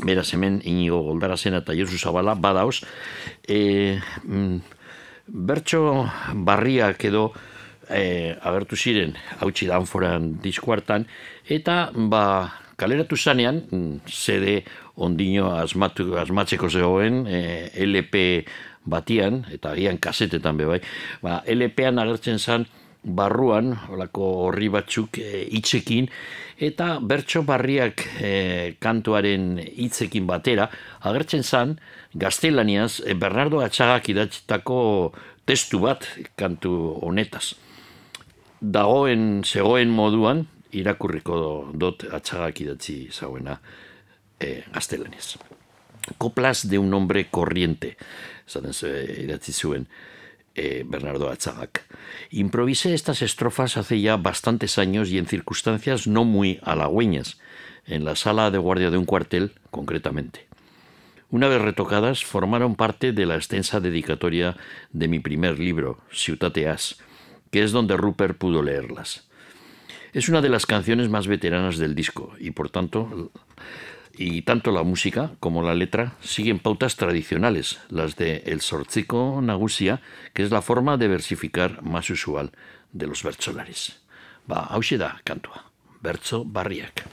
Beraz, 0.04 0.32
hemen 0.32 0.60
inigo 0.64 1.02
goldarazen 1.02 1.54
eta 1.54 1.74
Josu 1.76 1.98
Zabala 1.98 2.34
badauz. 2.34 2.82
E, 3.48 3.98
mm, 4.24 4.60
bertso 5.26 6.06
barriak 6.34 7.04
edo 7.04 7.32
e, 7.88 8.36
agertu 8.40 8.76
ziren 8.76 9.14
hautsi 9.40 9.66
danforan 9.66 10.34
diskuartan, 10.42 11.06
eta 11.48 11.90
ba, 11.94 12.59
kaleratu 12.80 13.16
zanean, 13.16 13.62
CD 14.08 14.60
ondino 15.04 15.52
asmatu, 15.58 16.14
asmatzeko 16.20 16.70
zegoen, 16.72 17.24
e, 17.28 17.40
LP 17.84 18.44
batian, 18.90 19.44
eta 19.52 19.74
agian 19.74 20.00
kasetetan 20.00 20.56
be 20.56 20.68
bai, 20.68 20.80
ba, 21.22 21.40
LP-an 21.44 22.00
agertzen 22.00 22.40
zan, 22.40 22.66
barruan, 23.00 23.72
olako 23.92 24.26
horri 24.46 24.68
batzuk 24.72 25.18
e, 25.20 25.44
hitzekin, 25.56 26.08
eta 26.60 26.98
bertso 27.00 27.42
barriak 27.48 28.04
e, 28.20 28.32
kantuaren 28.80 29.54
hitzekin 29.60 30.28
batera, 30.28 30.68
agertzen 31.08 31.44
zan, 31.44 31.78
gaztelaniaz, 32.14 33.00
e, 33.06 33.16
Bernardo 33.16 33.62
Atxagak 33.64 34.12
idatzitako 34.12 34.80
testu 35.48 35.80
bat 35.84 36.06
kantu 36.36 36.74
honetaz. 37.00 37.54
Dagoen, 38.60 39.40
zegoen 39.48 39.88
moduan, 39.88 40.44
irakurriko 40.72 41.70
dot 41.74 42.04
atxagak 42.12 42.60
idatzi 42.60 43.08
zauena 43.10 43.60
e. 44.40 44.64
Coplas 46.18 46.68
de 46.68 46.78
un 46.78 46.92
hombre 46.94 47.28
corriente, 47.30 47.96
eh, 50.54 50.84
Bernardo. 50.86 51.32
Improvisé 52.30 52.94
estas 52.94 53.22
estrofas 53.22 53.76
hace 53.76 54.00
ya 54.00 54.16
bastantes 54.16 54.78
años 54.78 55.10
y 55.10 55.18
en 55.18 55.26
circunstancias 55.26 56.06
no 56.06 56.24
muy 56.24 56.58
halagüeñas, 56.62 57.38
en 57.86 58.04
la 58.04 58.16
sala 58.16 58.50
de 58.50 58.58
guardia 58.58 58.90
de 58.90 58.98
un 58.98 59.06
cuartel, 59.06 59.52
concretamente. 59.70 60.46
Una 61.30 61.46
vez 61.46 61.62
retocadas, 61.62 62.24
formaron 62.24 62.74
parte 62.74 63.12
de 63.12 63.24
la 63.24 63.36
extensa 63.36 63.78
dedicatoria 63.78 64.56
de 64.92 65.06
mi 65.06 65.20
primer 65.20 65.60
libro, 65.60 66.00
Ciutate 66.12 66.68
As, 66.68 66.98
que 67.52 67.62
es 67.62 67.70
donde 67.70 67.96
Rupert 67.96 68.36
pudo 68.36 68.62
leerlas. 68.62 69.29
Es 70.12 70.28
una 70.28 70.40
de 70.40 70.48
las 70.48 70.66
canciones 70.66 71.08
más 71.08 71.26
veteranas 71.26 71.78
del 71.78 71.94
disco 71.94 72.34
y 72.38 72.50
por 72.50 72.70
tanto 72.70 73.30
y 74.16 74.42
tanto 74.42 74.72
la 74.72 74.82
música 74.82 75.32
como 75.40 75.62
la 75.62 75.74
letra 75.74 76.14
siguen 76.20 76.58
pautas 76.58 76.96
tradicionales, 76.96 77.80
las 77.88 78.16
de 78.16 78.42
el 78.46 78.60
sortzico 78.60 79.40
nagusia, 79.42 80.02
que 80.34 80.42
es 80.42 80.50
la 80.50 80.62
forma 80.62 80.96
de 80.96 81.08
versificar 81.08 81.82
más 81.82 82.10
usual 82.10 82.52
de 82.92 83.06
los 83.06 83.22
bertsolares. 83.22 84.00
Ba, 84.46 84.66
hause 84.70 84.98
da 84.98 85.20
kantua, 85.24 85.64
bertso 86.02 86.44
barriak. 86.44 87.06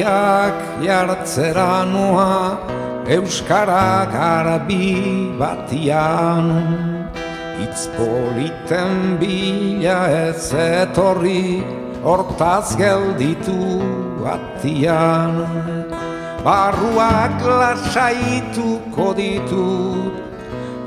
Berriak 0.00 0.80
jartzera 0.82 1.84
noa 1.84 2.56
Euskara 3.06 4.06
garbi 4.08 5.32
batian. 5.36 6.48
Itz 7.60 7.88
politen 7.92 9.18
bila 9.20 10.08
ez 10.08 10.52
etorri 10.54 11.60
Hortaz 12.00 12.76
gelditu 12.80 13.84
atian 14.24 15.44
Barruak 16.40 17.36
lasaituko 17.44 19.12
ditut 19.12 20.14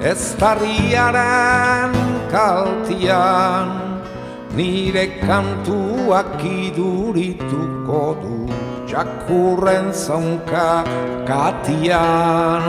Ez 0.01 0.33
tarriaren 0.41 1.93
kaltian. 2.33 3.69
Nire 4.57 5.21
kantuak 5.21 6.41
idurituko 6.41 8.17
du 8.21 8.62
Txakurren 8.93 9.89
zaunka 9.89 10.85
katian. 11.25 12.65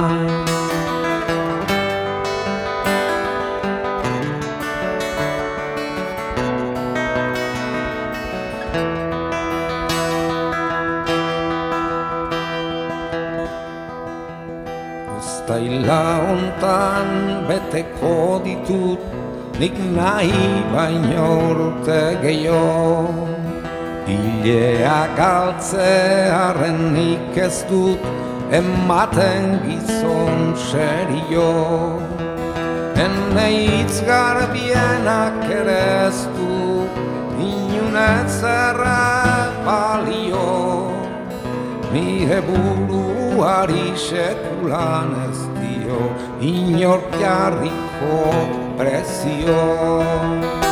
Uztaila 15.12 16.24
hontan 16.24 17.08
beteko 17.52 18.40
ditut 18.48 19.04
nik 19.60 19.76
nahi 19.92 20.32
baino 20.72 21.28
urte 21.52 22.02
gehiago 22.24 23.43
Hilea 24.04 24.98
galtzearen 25.16 26.80
nik 26.92 27.36
ez 27.40 27.62
dut 27.70 28.02
ematen 28.52 29.46
gizon 29.64 30.52
serio. 30.60 31.48
Ene 33.04 33.46
hitz 33.54 34.02
garbienak 34.04 35.40
ere 35.60 35.78
ez 36.08 36.20
du 36.36 36.84
inunez 37.46 38.36
balio. 39.64 40.50
Nire 41.94 42.42
buruari 42.44 43.88
sekulan 43.96 45.16
ez 45.30 45.40
dio 45.62 46.02
inork 46.52 47.08
jarriko 47.22 48.20
prezio 48.76 50.63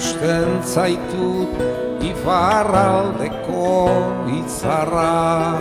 ikusten 0.00 0.62
zaitut 0.64 1.52
Ifarraldeko 2.00 3.92
izarra 4.32 5.52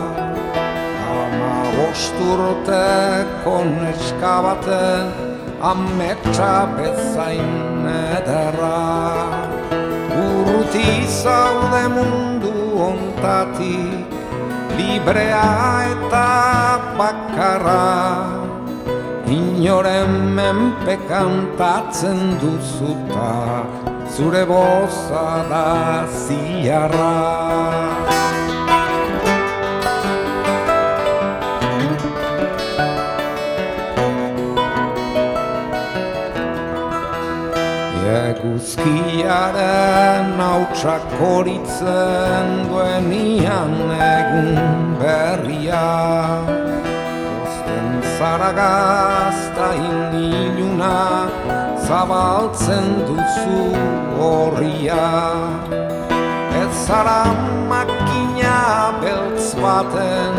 Ama 1.11 1.55
bosturteko 1.75 3.55
neska 3.67 4.35
baten 4.45 5.11
Ametsa 5.59 6.71
bezain 6.77 7.83
ederra. 8.15 8.79
Urruti 10.23 10.87
zaude 11.03 11.83
mundu 11.91 12.55
ontatik 12.79 14.07
Librea 14.79 15.43
eta 15.91 16.27
bakarra 16.95 18.58
Inoren 19.29 20.33
menpe 20.33 20.97
kantatzen 21.07 22.39
duzuta 22.41 23.63
Zure 24.09 24.43
boza 24.49 25.45
da 25.51 25.65
zilarra 26.09 27.17
Eguzkiaren 38.29 40.27
hautsak 40.41 41.05
horitzen 41.21 42.47
duenian 42.71 43.75
egun 44.09 44.97
berria 45.01 45.85
Zara 48.19 48.51
gazta 48.51 49.67
iniluna 49.79 50.95
zabaltzen 51.87 52.87
duzu 53.07 53.61
horria 54.19 55.05
Ez 56.61 56.73
zara 56.87 57.23
makina 57.71 58.59
beltz 58.99 59.55
baten 59.61 60.35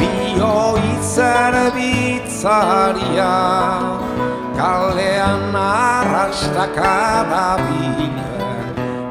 Bioitzen 0.00 1.56
bitzaria. 1.76 3.36
Kalean 4.56 5.54
arrastaka 5.66 6.98
da 7.32 7.48
bile 7.64 8.32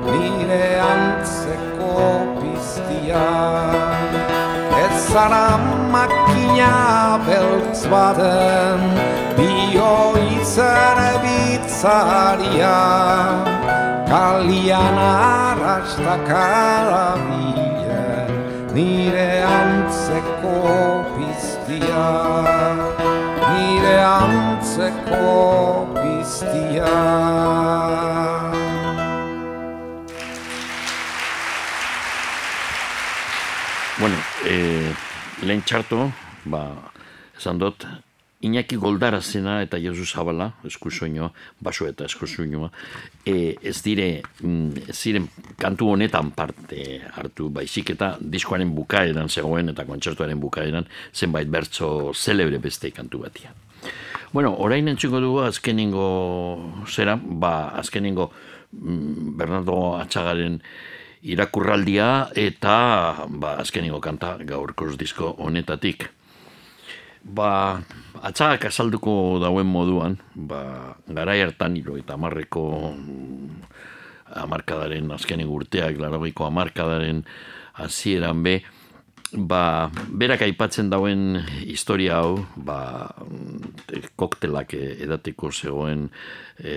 Nire 0.09 0.67
antzeko 0.91 1.97
piztia. 2.41 3.27
Ez 3.75 3.92
zara 4.99 5.57
makina 5.93 7.19
beltz 7.25 7.85
baten 7.91 8.81
Bioitzen 9.37 10.99
bitzaria 11.23 12.77
Kalian 14.11 14.99
arrastaka 15.05 16.49
da 16.89 17.07
bile 17.25 18.05
Nire 18.75 19.31
antzeko 19.57 20.57
piztia 21.15 22.07
Nire 23.49 23.97
antzeko 24.19 25.33
piztia 25.97 26.93
lehen 35.43 35.61
txarto, 35.65 36.07
ba, 36.45 36.63
esan 37.37 37.59
dut, 37.61 37.85
Iñaki 38.43 38.75
Goldarazena 38.75 39.61
eta 39.63 39.79
Josu 39.79 40.03
Zabala, 40.03 40.49
eskusoinoa, 40.67 41.29
baso 41.63 41.87
eta 41.87 42.03
eskusoinoa, 42.09 42.67
e, 43.25 43.55
ez 43.63 43.77
dire, 43.85 44.07
mm, 44.41 44.89
ez 44.89 44.97
ziren 44.97 45.29
kantu 45.59 45.93
honetan 45.93 46.33
parte 46.35 46.99
hartu, 47.07 47.47
baizik 47.49 47.93
eta 47.95 48.17
diskoaren 48.19 48.73
bukaeran 48.75 49.29
zegoen 49.29 49.71
eta 49.71 49.85
kontzertuaren 49.87 50.39
bukaeran 50.43 50.89
zenbait 51.13 51.47
bertso 51.47 52.11
celebre 52.13 52.59
beste 52.59 52.91
kantu 52.91 53.23
batia. 53.23 53.53
Bueno, 54.33 54.55
orain 54.59 54.87
entzuko 54.91 55.21
dugu 55.23 55.43
azkenengo 55.47 56.83
zera, 56.87 57.15
ba, 57.15 57.69
azkenengo 57.79 58.31
mm, 58.71 59.37
Bernardo 59.37 59.95
Atxagaren 60.01 60.59
irakurraldia 61.23 62.29
eta 62.35 63.25
ba, 63.31 63.55
azkenengo 63.63 64.01
kanta 64.03 64.35
gaurkoz 64.43 64.97
disko 64.99 65.33
honetatik. 65.39 66.09
Ba, 67.23 67.79
atzagak 68.19 68.67
azalduko 68.67 69.39
dauen 69.39 69.67
moduan, 69.67 70.17
ba, 70.35 70.97
garai 71.07 71.39
hartan 71.41 71.77
hilo 71.79 71.95
eta 71.95 72.17
amarreko 72.19 72.65
mm, 72.91 73.61
amarkadaren 74.43 75.11
azkenengo 75.15 75.55
urteak, 75.61 75.95
laragoiko 76.01 76.49
amarkadaren 76.49 77.23
hasieran 77.79 78.43
be, 78.43 78.59
ba, 79.33 79.89
berak 80.09 80.43
aipatzen 80.45 80.89
dauen 80.91 81.41
historia 81.65 82.21
hau, 82.21 82.37
ba, 82.55 83.09
koktelak 84.19 84.75
eh, 84.77 84.95
edateko 85.05 85.51
zegoen 85.51 86.07
e, 86.57 86.73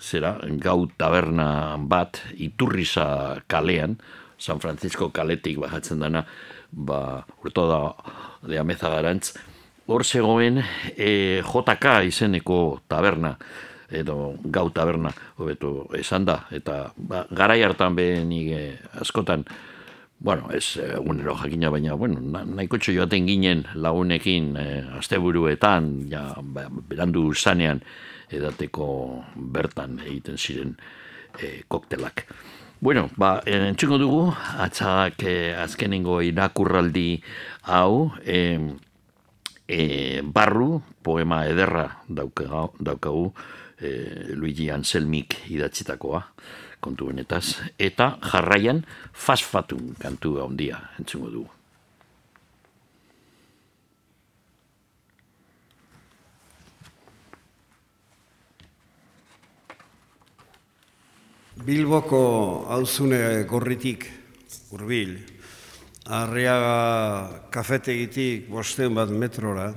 zera, 0.00 0.36
gau 0.60 0.84
taberna 1.00 1.76
bat, 1.80 2.20
iturriza 2.36 3.40
kalean, 3.48 3.98
San 4.40 4.60
Francisco 4.60 5.10
kaletik 5.12 5.58
bajatzen 5.60 6.00
dana, 6.00 6.24
ba, 6.70 7.24
urto 7.44 7.66
da, 7.68 7.80
de 8.48 8.60
ameza 8.60 8.92
garantz, 8.92 9.34
hor 9.90 10.04
zegoen 10.04 10.62
e, 10.96 11.42
JK 11.42 11.96
izeneko 12.08 12.80
taberna, 12.88 13.34
edo 13.90 14.36
gau 14.44 14.68
taberna, 14.70 15.10
hobeto 15.40 15.88
esan 15.98 16.24
da, 16.28 16.44
eta 16.54 16.92
ba, 16.96 17.24
garai 17.34 17.60
hartan 17.66 17.96
be 17.98 18.12
nik 18.24 18.52
eh, 18.54 18.78
askotan, 19.02 19.44
bueno, 20.20 20.50
ez 20.52 20.76
egunero 20.76 21.34
jakina, 21.34 21.70
baina, 21.72 21.94
bueno, 21.96 22.20
na, 22.20 22.44
nahiko 22.44 22.78
txo 22.78 22.92
joaten 22.92 23.24
ginen 23.26 23.64
lagunekin 23.74 24.52
e, 24.60 24.66
asteburuetan, 24.98 25.88
ja, 26.12 26.34
ba, 26.42 26.66
berandu 26.68 27.30
zanean, 27.34 27.80
edateko 28.30 28.86
bertan 29.34 29.96
egiten 30.04 30.36
ziren 30.36 30.76
e, 31.40 31.62
koktelak. 31.68 32.26
Bueno, 32.84 33.08
ba, 33.16 33.38
entzuko 33.48 33.96
dugu, 34.00 34.20
atzak 34.60 35.24
e, 35.24 35.54
azkenengo 35.56 36.20
irakurraldi 36.24 37.08
hau, 37.72 38.10
e, 38.20 38.60
e, 39.64 40.20
barru, 40.20 40.82
poema 41.02 41.46
ederra 41.48 41.86
daukagu, 42.08 42.66
daukagu 42.76 43.30
e, 43.80 43.90
Luigi 44.36 44.68
Anselmik 44.68 45.38
idatzitakoa, 45.48 46.26
kontu 46.80 47.10
honetaz, 47.12 47.60
eta 47.78 48.16
jarraian 48.24 48.84
fasfatun 49.12 49.94
kantu 50.00 50.38
handia 50.44 50.80
entzungo 50.98 51.30
dugu. 51.30 51.48
Bilboko 61.60 62.20
hauzune 62.72 63.44
gorritik, 63.44 64.06
urbil, 64.72 65.18
Arriaga 66.10 67.46
kafetegitik 67.54 68.48
bosten 68.50 68.96
bat 68.96 69.12
metrora, 69.14 69.68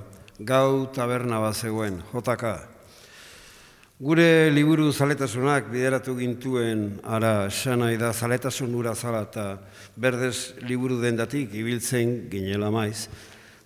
gau 0.42 0.90
taberna 0.90 1.38
bat 1.38 1.54
zegoen, 1.54 2.00
jotaka. 2.10 2.73
Gure 3.94 4.50
liburu 4.50 4.88
zaletasunak 4.90 5.68
bideratu 5.70 6.16
gintuen 6.18 6.96
ara 7.06 7.46
esan 7.46 7.78
nahi 7.78 7.94
da 7.96 8.08
zaletasun 8.12 8.72
ura 8.74 8.90
zala 8.94 9.20
eta 9.22 9.44
berdez 9.94 10.54
liburu 10.66 10.96
dendatik 10.98 11.54
ibiltzen 11.54 12.26
ginela 12.28 12.72
maiz. 12.74 13.06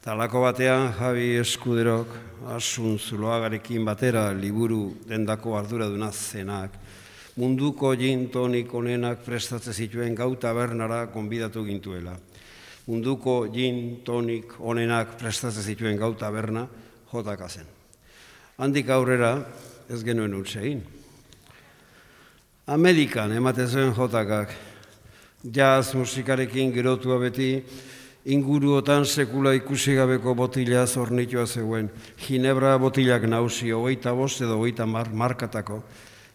Talako 0.05 0.42
batean 0.42 0.92
Javi 0.98 1.38
Eskuderok 1.40 2.12
asun 2.44 2.98
zuloagarekin 2.98 3.86
batera 3.86 4.26
liburu 4.34 4.98
dendako 5.09 5.56
arduraduna 5.56 6.10
zenak. 6.12 6.76
Munduko 7.36 7.94
gin 7.96 8.28
tonik 8.28 8.74
onenak 8.74 9.24
prestatzen 9.24 9.72
zituen 9.72 10.14
gau 10.14 10.34
tabernara 10.36 11.06
konbidatu 11.06 11.64
gintuela. 11.64 12.12
Munduko 12.86 13.46
gin 13.48 14.02
tonik 14.05 14.60
onenak 14.60 15.16
prestatzen 15.16 15.62
zituen 15.62 15.96
gau 15.96 16.12
taberna 16.12 16.66
jotaka 17.14 17.48
zen. 17.48 17.64
Handik 18.59 18.90
aurrera 18.90 19.32
ez 19.89 20.05
genuen 20.05 20.35
utzein. 20.36 20.82
Amerikan 22.69 23.32
ematen 23.32 23.69
zuen 23.69 23.94
jotakak, 23.97 24.52
jazz 25.43 25.94
musikarekin 25.97 26.73
gerotua 26.74 27.16
beti, 27.23 27.62
inguruotan 28.28 29.06
sekula 29.09 29.55
ikusi 29.56 29.94
gabeko 29.97 30.35
botila 30.36 30.85
zornitua 30.86 31.47
zegoen, 31.47 31.89
ginebra 32.20 32.74
botilak 32.78 33.24
nausi, 33.24 33.70
hogeita 33.73 34.12
bost 34.12 34.43
edo 34.44 34.59
hogeita 34.59 34.85
mar, 34.86 35.09
markatako, 35.09 35.81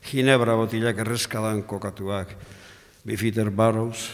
ginebra 0.10 0.56
botilak 0.58 0.98
erreskadan 1.06 1.62
kokatuak, 1.70 2.34
Bifiter 3.06 3.52
Barrows, 3.52 4.10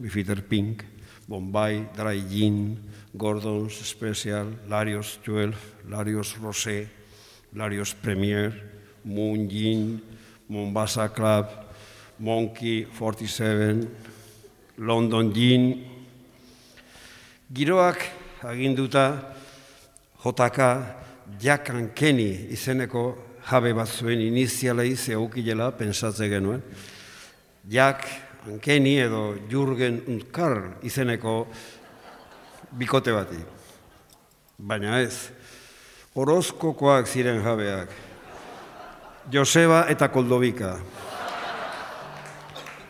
Bifiter 0.00 0.42
Pink, 0.42 0.82
Bombay, 1.28 1.84
Dry 1.94 2.24
Gin, 2.26 2.78
Gordon's 3.14 3.78
Special, 3.86 4.50
Larios 4.66 5.20
12, 5.22 5.54
Larios 5.88 6.34
Rosé, 6.42 6.88
Larios 7.54 7.94
Premier, 7.94 8.69
Moon 9.04 9.48
Gin, 9.48 10.00
Mombasa 10.48 11.08
Club, 11.08 11.46
Monkey 12.18 12.84
47, 12.84 13.88
London 14.78 15.32
Gin. 15.32 15.84
Giroak 17.52 17.98
aginduta 18.42 19.34
JK 20.24 20.58
Jack 21.38 21.70
and 21.70 21.94
Kenny 21.94 22.48
izeneko 22.52 23.16
jabe 23.50 23.72
bat 23.74 23.88
zuen 23.88 24.20
inizialei 24.20 24.96
zeukilela 24.96 25.70
pensatze 25.72 26.28
genuen. 26.28 26.62
Jack 27.68 28.06
and 28.46 28.60
Kenny 28.60 28.98
edo 28.98 29.34
Jurgen 29.48 30.02
und 30.06 30.32
Karl 30.32 30.76
izeneko 30.82 31.46
bikote 32.72 33.12
bati. 33.12 33.40
Baina 34.58 35.00
ez, 35.00 35.30
Orozkokoak 36.14 37.06
ziren 37.06 37.42
jabeak. 37.42 38.09
Joseba 39.30 39.84
eta 39.88 40.08
Koldobika. 40.10 40.74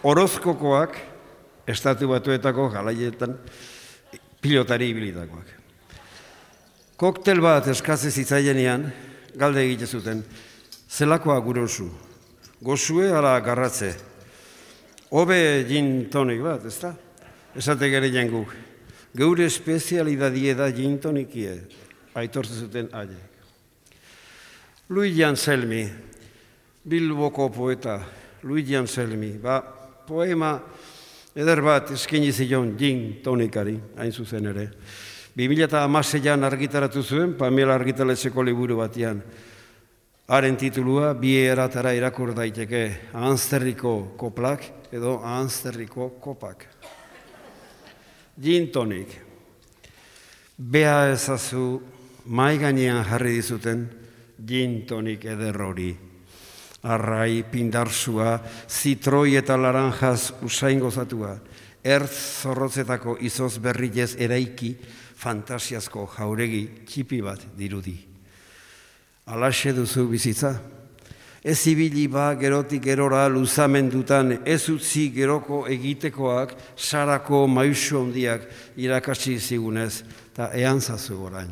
Orozkokoak 0.02 0.96
estatu 1.68 2.08
batuetako 2.08 2.70
galaietan 2.72 3.36
pilotari 4.40 4.88
ibilitakoak. 4.90 5.50
Koktel 6.96 7.40
bat 7.44 7.68
eskatze 7.68 8.10
zitzaienean, 8.10 8.86
galde 9.36 9.64
egite 9.64 9.86
zuten, 9.86 10.22
zelakoa 10.88 11.38
gurosu, 11.44 11.88
gozue 12.64 13.08
ala 13.12 13.38
garratze, 13.44 13.92
hobe 15.12 15.64
gin 15.68 16.08
tonik 16.12 16.42
bat, 16.44 16.64
ezta? 16.68 16.94
Esate 17.56 17.88
gere 17.92 18.10
jenguk, 18.12 18.52
geure 19.16 19.48
espezialidadie 19.48 20.54
da 20.56 20.68
gin 20.72 20.98
tonikie, 21.00 21.56
aitortze 22.14 22.60
zuten 22.64 22.88
aiek. 22.96 23.28
Luigi 24.90 25.24
Anselmi, 25.24 25.84
Bilboko 26.90 27.48
poeta, 27.54 28.00
Luigi 28.42 28.74
Anselmi, 28.74 29.38
ba, 29.38 29.60
poema 30.06 30.56
eder 31.38 31.60
bat 31.62 31.92
eskeni 31.94 32.32
zion 32.34 32.72
gin 32.78 33.20
tonikari, 33.22 33.76
hain 33.96 34.10
zuzen 34.10 34.48
ere. 34.50 34.64
2006an 35.38 36.48
argitaratu 36.48 37.04
zuen, 37.06 37.36
Pamela 37.38 37.76
argitaletxeko 37.78 38.42
liburu 38.42 38.80
batean. 38.80 39.22
Haren 40.34 40.58
titulua, 40.58 41.14
bi 41.14 41.36
eratara 41.38 41.94
irakur 41.94 42.34
daiteke, 42.34 42.82
Anzterriko 43.14 44.16
koplak 44.18 44.90
edo 44.90 45.20
Anzterriko 45.22 46.10
kopak. 46.18 46.66
Gin 48.34 48.70
tonic. 48.74 49.14
Bea 50.58 51.12
ezazu 51.14 51.80
mai 52.26 52.58
jarri 52.58 53.34
dizuten 53.38 53.88
gin 54.44 54.86
tonic 54.86 55.24
ederrori. 55.24 56.09
Arrai, 56.82 57.42
pindarsua, 57.44 58.38
zitroi 58.68 59.36
eta 59.36 59.56
laranjaz 59.60 60.32
usain 60.46 60.80
gozatua, 60.80 61.34
ertz 61.84 62.40
zorrotzetako 62.40 63.18
izoz 63.20 63.58
berrilez 63.60 64.14
eraiki, 64.16 64.74
fantasiazko 65.20 66.06
jauregi 66.16 66.62
txipi 66.88 67.20
bat 67.20 67.42
dirudi. 67.56 67.96
Alaxe 69.30 69.74
duzu 69.76 70.06
bizitza. 70.08 70.54
Ez 71.40 71.60
ibili 71.70 72.04
ba 72.08 72.34
gerotik 72.36 72.82
gerora 72.84 73.22
luzamendutan 73.32 74.42
ez 74.44 74.68
utzi 74.68 75.06
geroko 75.14 75.62
egitekoak 75.72 76.52
sarako 76.76 77.46
maisu 77.48 78.02
handiak 78.02 78.44
irakatsi 78.76 79.38
zigunez 79.38 80.02
eta 80.32 80.50
ean 80.52 80.80
zazu 80.80 81.16
orain. 81.16 81.48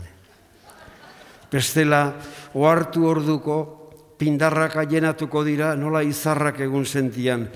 Bestela, 1.49 2.13
ohartu 2.53 3.07
orduko 3.09 3.78
pindarrak 4.19 4.77
aienatuko 4.82 5.45
dira 5.47 5.74
nola 5.78 6.03
izarrak 6.03 6.61
egun 6.66 6.85
sentian, 6.86 7.47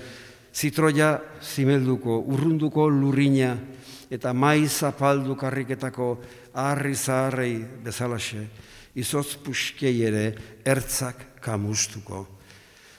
zitroia 0.53 1.17
zimelduko, 1.41 2.21
urrunduko 2.29 2.87
lurrina 2.89 3.55
eta 4.13 4.33
maiz 4.33 4.83
apaldu 4.85 5.35
karriketako 5.35 6.07
harri 6.53 6.93
zaharrei 6.95 7.57
bezalaxe, 7.83 8.45
izoz 8.95 9.35
puskei 9.41 10.03
ere 10.05 10.25
ertzak 10.65 11.41
kamustuko. 11.41 12.27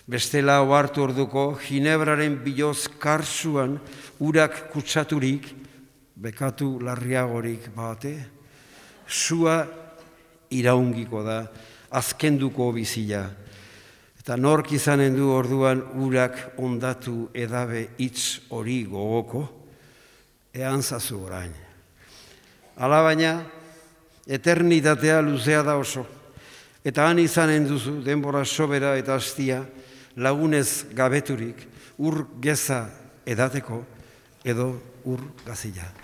Bestela 0.05 0.59
ohartu 0.61 1.07
orduko, 1.07 1.55
ginebraren 1.65 2.37
biloz 2.45 2.91
karsuan 3.01 3.79
urak 4.21 4.67
kutsaturik, 4.75 5.47
bekatu 6.15 6.77
larriagorik 6.85 7.71
bate, 7.75 8.13
sua 9.07 9.63
iraungiko 10.51 11.23
da, 11.25 11.39
azkenduko 11.95 12.69
bizila. 12.75 13.25
Eta 14.25 14.39
nork 14.41 14.71
izanen 14.73 15.13
du 15.13 15.27
orduan 15.29 15.83
urak 16.01 16.55
ondatu 16.57 17.27
edabe 17.37 17.91
hitz 18.01 18.49
hori 18.57 18.79
gogoko, 18.89 19.43
ean 20.57 20.81
zazu 20.81 21.19
orain. 21.27 21.51
Ala 22.81 23.03
baina, 23.05 23.35
eternitatea 24.25 25.19
luzea 25.21 25.61
da 25.63 25.75
oso. 25.77 26.07
Eta 26.81 27.05
han 27.05 27.21
izanen 27.21 27.69
duzu, 27.69 27.99
denbora 28.01 28.47
sobera 28.49 28.95
eta 28.97 29.19
hastia, 29.21 29.61
lagunez 30.17 30.87
gabeturik, 30.97 31.61
ur 32.01 32.25
geza 32.41 32.87
edateko, 33.29 33.83
edo 34.41 34.71
ur 35.05 35.21
gazila. 35.45 36.04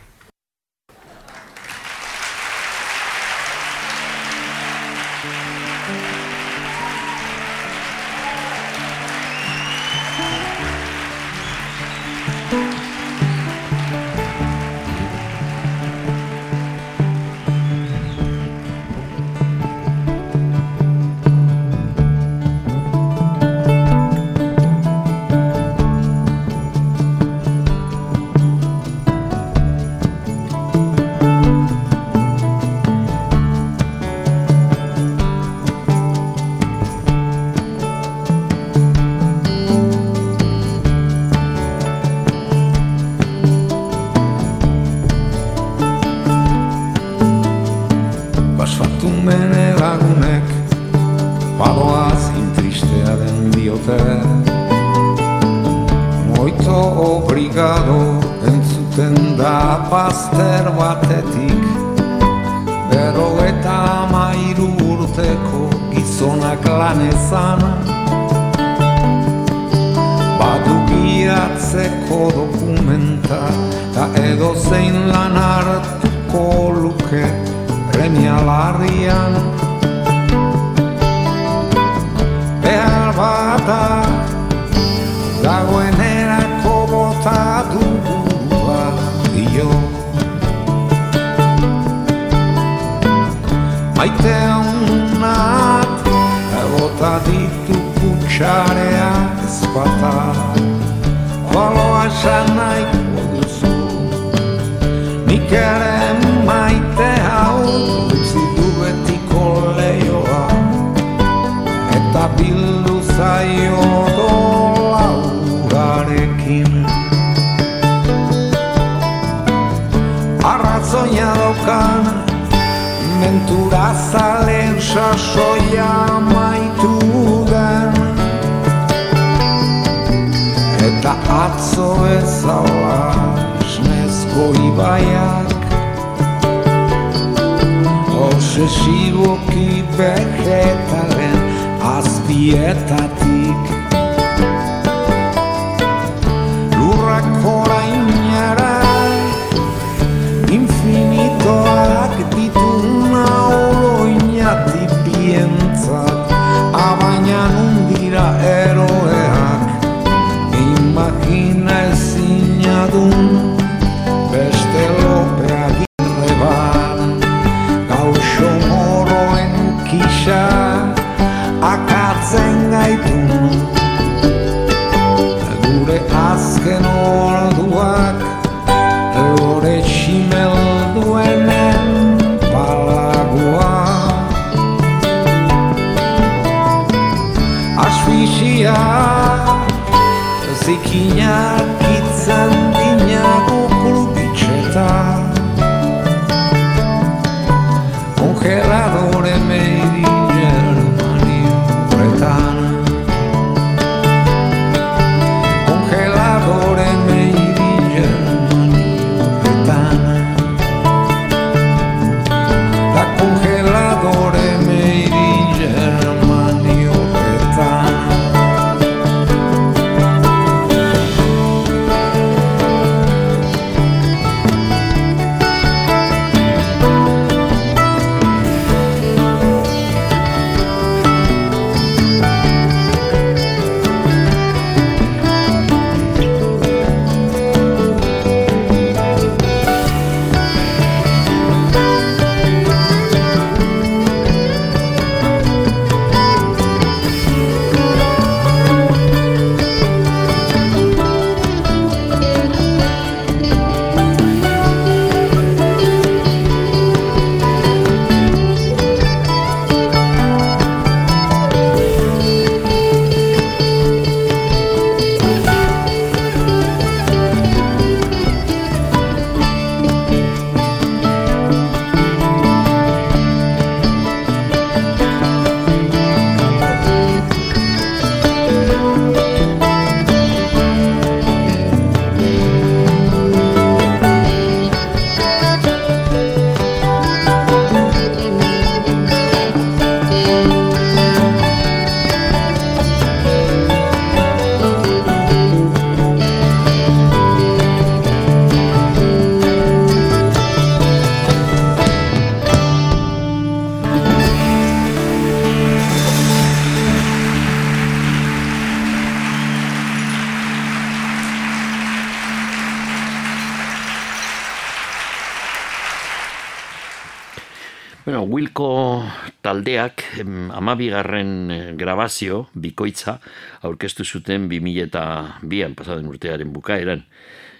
Amabigarren 320.70 321.50
eh, 321.50 321.72
grabazio, 321.74 322.44
bikoitza, 322.54 323.18
aurkeztu 323.66 324.04
zuten 324.06 324.46
2000 324.48 324.86
eta 324.86 325.04
bian, 325.42 325.74
pasaden 325.74 326.06
urtearen 326.06 326.52
bukaeran. 326.54 327.02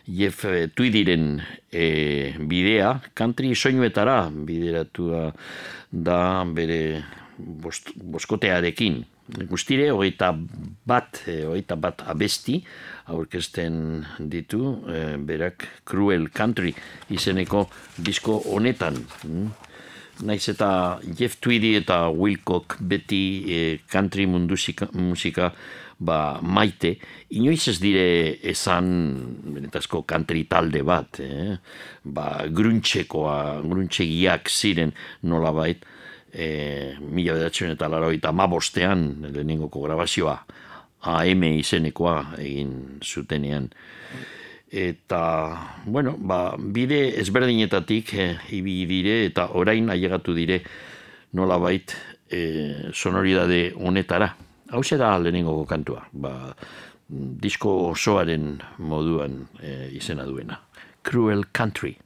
Jeff 0.07 0.45
eh, 0.47 0.69
Tweediren 0.75 1.41
eh, 1.73 2.37
bidea, 2.39 3.01
country 3.15 3.55
soinuetara 3.55 4.29
bideratua 4.31 5.31
da 5.91 6.21
bere 6.47 7.03
bost, 7.39 7.91
boskotearekin. 7.97 9.03
Guztire, 9.47 9.93
hogeita 9.95 10.33
bat, 10.91 11.21
hogeita 11.23 11.77
bat 11.79 12.03
abesti 12.11 12.57
aurkezten 13.11 14.05
ditu, 14.19 14.83
eh, 14.91 15.17
berak 15.19 15.67
Cruel 15.85 16.31
Country 16.31 16.75
izeneko 17.11 17.69
disko 17.99 18.41
honetan. 18.55 18.99
Mm. 19.27 19.60
Naiz 20.27 20.43
eta 20.53 21.01
Jeff 21.17 21.39
Tweedy 21.41 21.75
eta 21.79 22.09
Wilcock 22.13 22.77
beti 22.81 23.23
eh, 23.49 23.81
country 23.91 24.27
mundusika, 24.27 24.91
musika 24.93 25.51
ba, 26.01 26.41
maite, 26.43 26.95
inoiz 27.37 27.69
ez 27.69 27.79
dire 27.81 28.05
esan 28.51 28.91
benetazko 29.55 30.03
country 30.09 30.47
talde 30.49 30.83
bat, 30.87 31.21
eh? 31.21 31.57
ba, 32.05 32.47
gruntxekoa, 32.49 33.61
gruntxegiak 33.65 34.49
ziren 34.49 34.95
nolabait, 35.29 35.85
e, 36.33 36.97
mila 37.01 37.37
bedatzen 37.37 37.75
eta 37.75 37.89
laro 37.91 38.11
eta 38.15 38.33
mabostean 38.33 39.07
lehenengoko 39.29 39.85
grabazioa 39.85 40.39
AM 41.11 41.45
izenekoa 41.49 42.17
egin 42.39 43.01
zutenean. 43.05 43.71
Eta, 44.71 45.83
bueno, 45.85 46.15
ba, 46.17 46.55
bide 46.57 47.19
ezberdinetatik 47.19 48.15
e, 48.15 48.27
ibi 48.55 48.85
dire 48.87 49.25
eta 49.27 49.49
orain 49.59 49.91
ailegatu 49.91 50.35
dire 50.35 50.61
nolabait 51.35 51.91
e, 52.31 52.91
sonoridade 52.95 53.73
honetara. 53.75 54.31
Hau 54.71 54.83
da 54.83 55.19
lehenengoko 55.19 55.67
kantua, 55.67 56.07
ba, 56.13 56.55
disko 57.09 57.91
osoaren 57.91 58.61
moduan 58.79 59.49
e, 59.59 59.91
izena 59.91 60.25
duena. 60.25 60.61
Cruel 61.03 61.51
Country. 61.53 61.99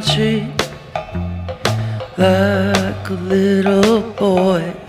Country 0.00 0.40
like 2.18 3.08
a 3.10 3.18
little 3.30 4.00
boy. 4.18 4.83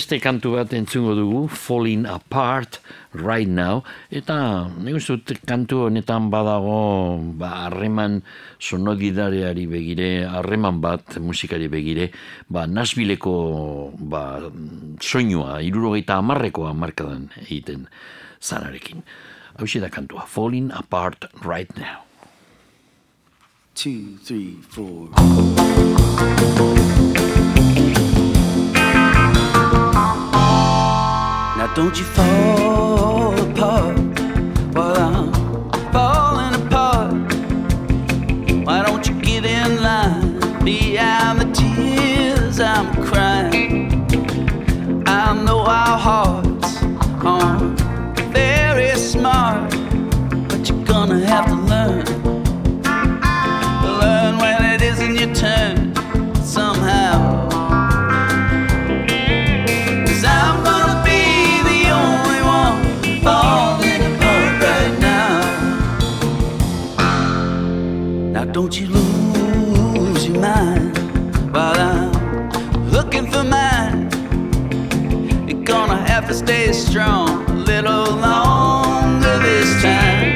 Beste 0.00 0.16
kantu 0.16 0.56
bat 0.56 0.72
entzungo 0.72 1.12
dugu, 1.12 1.44
Falling 1.52 2.08
Apart 2.08 2.78
Right 3.12 3.48
Now, 3.52 3.84
eta 4.08 4.64
nik 4.80 4.96
uste 4.96 5.36
kantu 5.44 5.90
honetan 5.90 6.30
badago 6.32 7.20
ba, 7.36 7.66
harreman 7.66 8.22
sonodidareari 8.56 9.66
begire, 9.68 10.24
harreman 10.24 10.80
bat 10.80 11.20
musikari 11.20 11.68
begire, 11.68 12.08
ba, 12.48 12.64
Nashvilleko 12.64 13.92
ba, 14.00 14.40
soinua, 15.04 15.60
irurogeita 15.60 16.16
amarrekoa 16.16 16.72
markadan 16.72 17.28
egiten 17.44 17.84
zanarekin. 18.40 19.04
Hau 19.60 19.68
da 19.68 19.92
kantua, 19.92 20.24
Falling 20.24 20.72
Apart 20.72 21.28
Right 21.44 21.76
Now. 21.76 22.08
Two, 23.76 24.16
three, 24.24 24.56
four. 24.64 25.12
Don't 31.74 31.96
you 31.96 32.04
fall 32.04 33.32
apart 33.48 33.96
while 34.74 34.96
I'm 34.96 35.32
falling 35.92 36.66
apart. 36.66 37.12
Why 38.66 38.82
don't 38.84 39.06
you 39.08 39.14
get 39.22 39.44
in 39.44 39.80
line 39.80 40.64
behind 40.64 41.40
the 41.40 41.50
tears 41.54 42.58
I'm 42.58 42.92
crying? 43.04 44.04
I 45.06 45.32
know 45.44 45.60
our 45.60 45.96
hearts 45.96 46.49
don't 68.62 68.78
you 68.78 68.88
lose 68.88 70.28
your 70.28 70.38
mind 70.38 70.94
while 71.50 71.80
I'm 71.80 72.90
looking 72.90 73.26
for 73.32 73.42
mine. 73.42 74.10
You're 75.48 75.64
gonna 75.64 75.96
have 75.96 76.28
to 76.28 76.34
stay 76.34 76.70
strong 76.74 77.48
a 77.48 77.54
little 77.54 78.10
longer 78.28 79.38
this 79.38 79.70
time. 79.80 80.28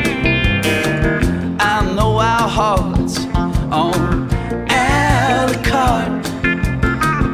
I 1.61 1.93
know 1.95 2.13
our 2.17 2.49
hearts 2.49 3.27
on 3.83 4.31
a 4.71 5.63
carte, 5.63 6.25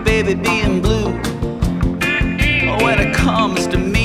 baby 0.05 0.35
being 0.35 0.83
blue 0.83 1.13
oh, 2.69 2.79
when 2.85 2.99
it 2.99 3.15
comes 3.15 3.69
to 3.69 3.79
me 3.79 4.00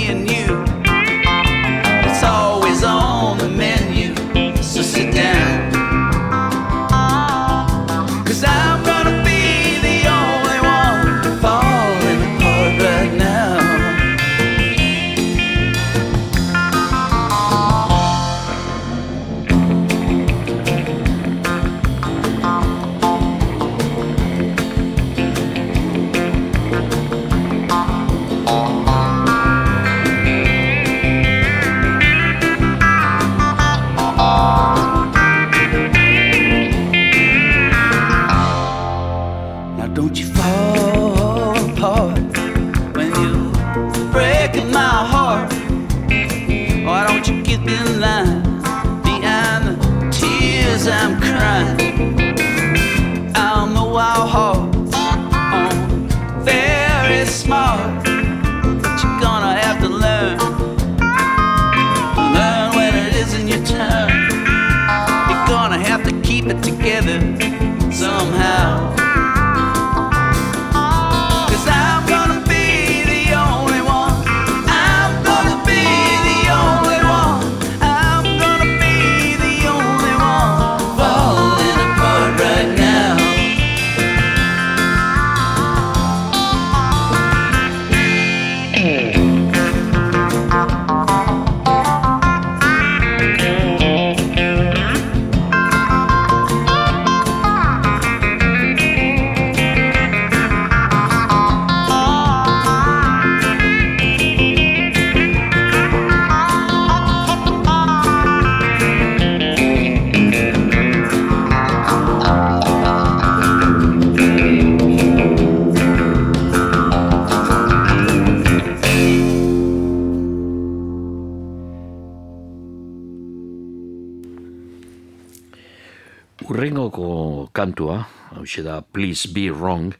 hau 128.58 128.64
da 128.64 128.82
Please 128.82 129.28
Be 129.28 129.50
Wrong, 129.52 129.94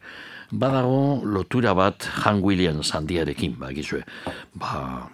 badago 0.52 1.22
lotura 1.24 1.74
bat 1.76 2.06
Han 2.24 2.42
Williams 2.42 2.92
handiarekin, 2.96 3.58
ba, 3.60 3.72
gizue. 3.74 4.04
Ba, 4.56 5.10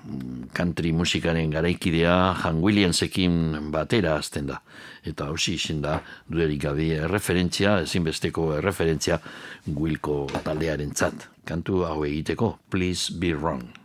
country 0.53 0.91
musikaren 0.91 1.49
garaikidea 1.49 2.34
Han 2.43 2.61
Williamsekin 2.61 3.72
batera 3.72 4.18
azten 4.19 4.51
da. 4.51 4.61
Eta 5.03 5.31
hausi 5.31 5.55
izen 5.57 5.81
da, 5.81 5.99
duerik 6.30 6.61
gabe 6.68 7.07
referentzia, 7.09 7.80
ezinbesteko 7.81 8.61
referentzia 8.61 9.19
Wilko 9.68 10.27
taldearen 10.43 10.93
zat. 10.93 11.30
Kantu 11.45 11.85
hau 11.88 12.03
egiteko, 12.05 12.57
Please 12.69 13.13
Be 13.18 13.34
Wrong. 13.34 13.80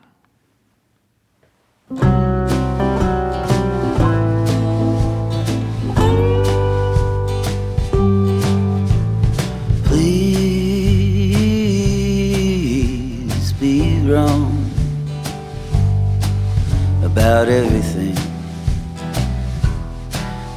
About 17.47 17.53
everything, 17.53 18.15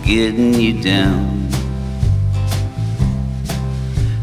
getting 0.03 0.53
you 0.55 0.81
down. 0.81 1.47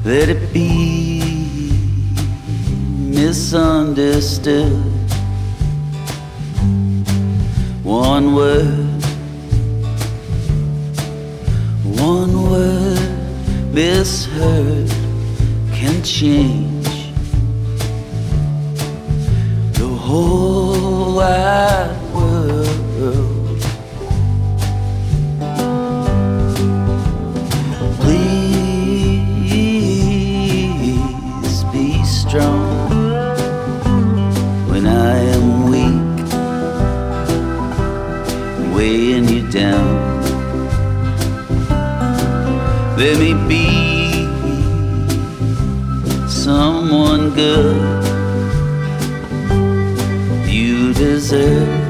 Let 0.05 0.29
it 0.29 0.53
be 0.53 1.71
misunderstood. 2.99 4.73
One 7.85 8.35
word, 8.35 9.03
one 11.85 12.51
word 12.51 13.73
misheard 13.73 14.91
can 15.73 16.03
change 16.03 16.56
dizer 50.99 51.86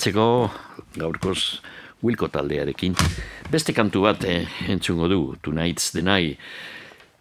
bukatzeko 0.00 0.50
gaurkoz 0.96 1.60
Wilko 2.02 2.30
taldearekin. 2.32 2.94
Beste 3.52 3.74
kantu 3.76 4.06
bat 4.06 4.24
eh, 4.24 4.46
entzungo 4.72 5.08
du, 5.08 5.36
Tonight's 5.42 5.90
the 5.92 6.00
Night, 6.00 6.38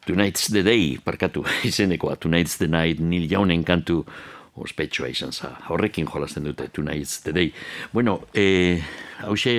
Tonight's 0.07 0.47
the 0.47 0.63
Day, 0.63 0.97
parkatu 1.03 1.43
izenekoa, 1.67 2.15
Tonight's 2.15 2.55
the 2.57 2.67
Night, 2.67 3.01
Neil 3.01 3.27
Jaunen 3.27 3.65
kantu 3.65 4.05
ospetsua 4.55 5.09
izan 5.11 5.33
za. 5.33 5.49
Horrekin 5.67 6.07
jolasten 6.07 6.47
dute, 6.47 6.69
Tonight's 6.71 7.19
the 7.23 7.33
Day. 7.33 7.51
Bueno, 7.91 8.21
eh, 8.33 8.79
hause 9.27 9.51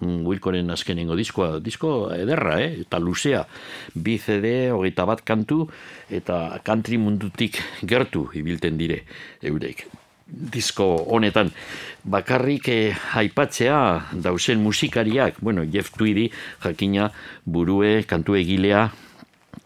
mm, 0.00 0.20
Wilkoren 0.26 0.70
azkenengo 0.70 1.16
diskoa, 1.18 1.58
disko 1.58 2.12
ederra, 2.14 2.60
eh? 2.62 2.84
eta 2.84 3.00
luzea, 3.02 3.42
bi 3.94 4.14
CD, 4.22 4.70
hogeita 4.70 5.08
bat 5.10 5.24
kantu, 5.26 5.64
eta 6.06 6.60
country 6.62 7.02
mundutik 7.02 7.58
gertu 7.82 8.28
ibilten 8.38 8.78
dire 8.78 9.02
eurek 9.42 9.88
disko 10.30 10.86
honetan 11.10 11.50
bakarrik 12.04 12.68
eh, 12.68 12.96
aipatzea 13.14 14.10
dausen 14.12 14.60
musikariak, 14.60 15.40
bueno, 15.40 15.64
Jeff 15.70 15.92
Tweedy 15.96 16.30
jakina 16.62 17.10
burue 17.44 18.04
kantu 18.08 18.36
egilea 18.40 18.88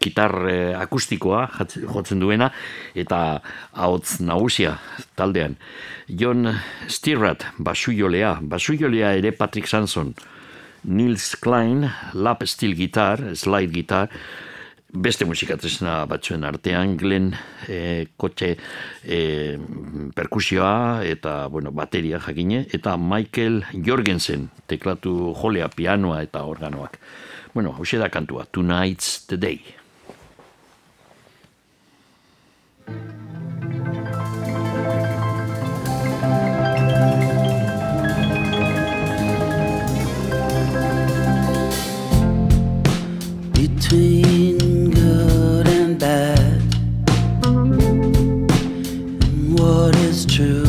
gitar 0.01 0.33
eh, 0.49 0.75
akustikoa 0.77 1.47
jotzen 1.93 2.19
duena 2.19 2.51
eta 2.95 3.41
ahots 3.73 4.19
nagusia 4.19 4.77
taldean. 5.15 5.57
John 6.07 6.51
Stirrat 6.87 7.45
basujolea, 7.57 8.39
basujolea 8.41 9.13
ere 9.17 9.31
Patrick 9.31 9.67
Sanson, 9.67 10.13
Nils 10.83 11.35
Klein, 11.41 11.89
lap 12.13 12.43
steel 12.45 12.75
gitar, 12.77 13.31
slide 13.35 13.73
gitar, 13.73 14.09
beste 14.95 15.25
musikatresna 15.27 16.03
batzuen 16.09 16.45
artean, 16.47 16.95
Glenn 16.97 17.33
e, 17.67 18.07
kotxe 18.17 18.55
e, 19.03 19.19
perkusioa 20.15 21.03
eta 21.05 21.45
bueno, 21.51 21.71
bateria 21.75 22.19
jakine, 22.23 22.65
eta 22.73 22.97
Michael 22.97 23.63
Jorgensen 23.85 24.49
teklatu 24.67 25.33
jolea 25.41 25.69
pianoa 25.69 26.21
eta 26.25 26.45
organoak. 26.47 26.99
Bueno, 27.53 27.75
hau 27.77 27.85
da 27.99 28.09
kantua, 28.09 28.45
Tonight's 28.51 29.25
the 29.27 29.37
Day. 29.37 29.61
between 43.87 44.34
what 49.85 49.95
is 49.97 50.25
true 50.25 50.63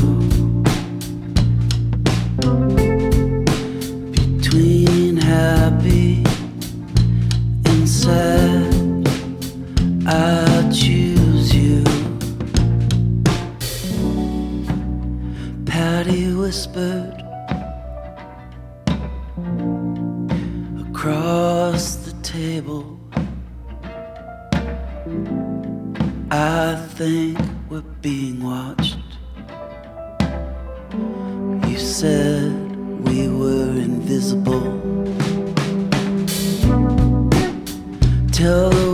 between 4.12 5.16
happy 5.16 6.22
and 7.64 7.88
sad 7.88 9.08
I 10.06 10.70
choose 10.70 11.54
you 11.54 11.82
Patty 15.64 16.34
whispered 16.34 17.16
across 20.90 21.96
the 22.04 22.12
table. 22.22 23.00
I 26.30 26.74
think 26.96 27.38
we're 27.70 27.80
being 28.02 28.44
watched. 28.44 29.05
Said 31.98 32.52
we 33.08 33.26
were 33.26 33.70
invisible. 33.70 34.60
Tell 38.32 38.85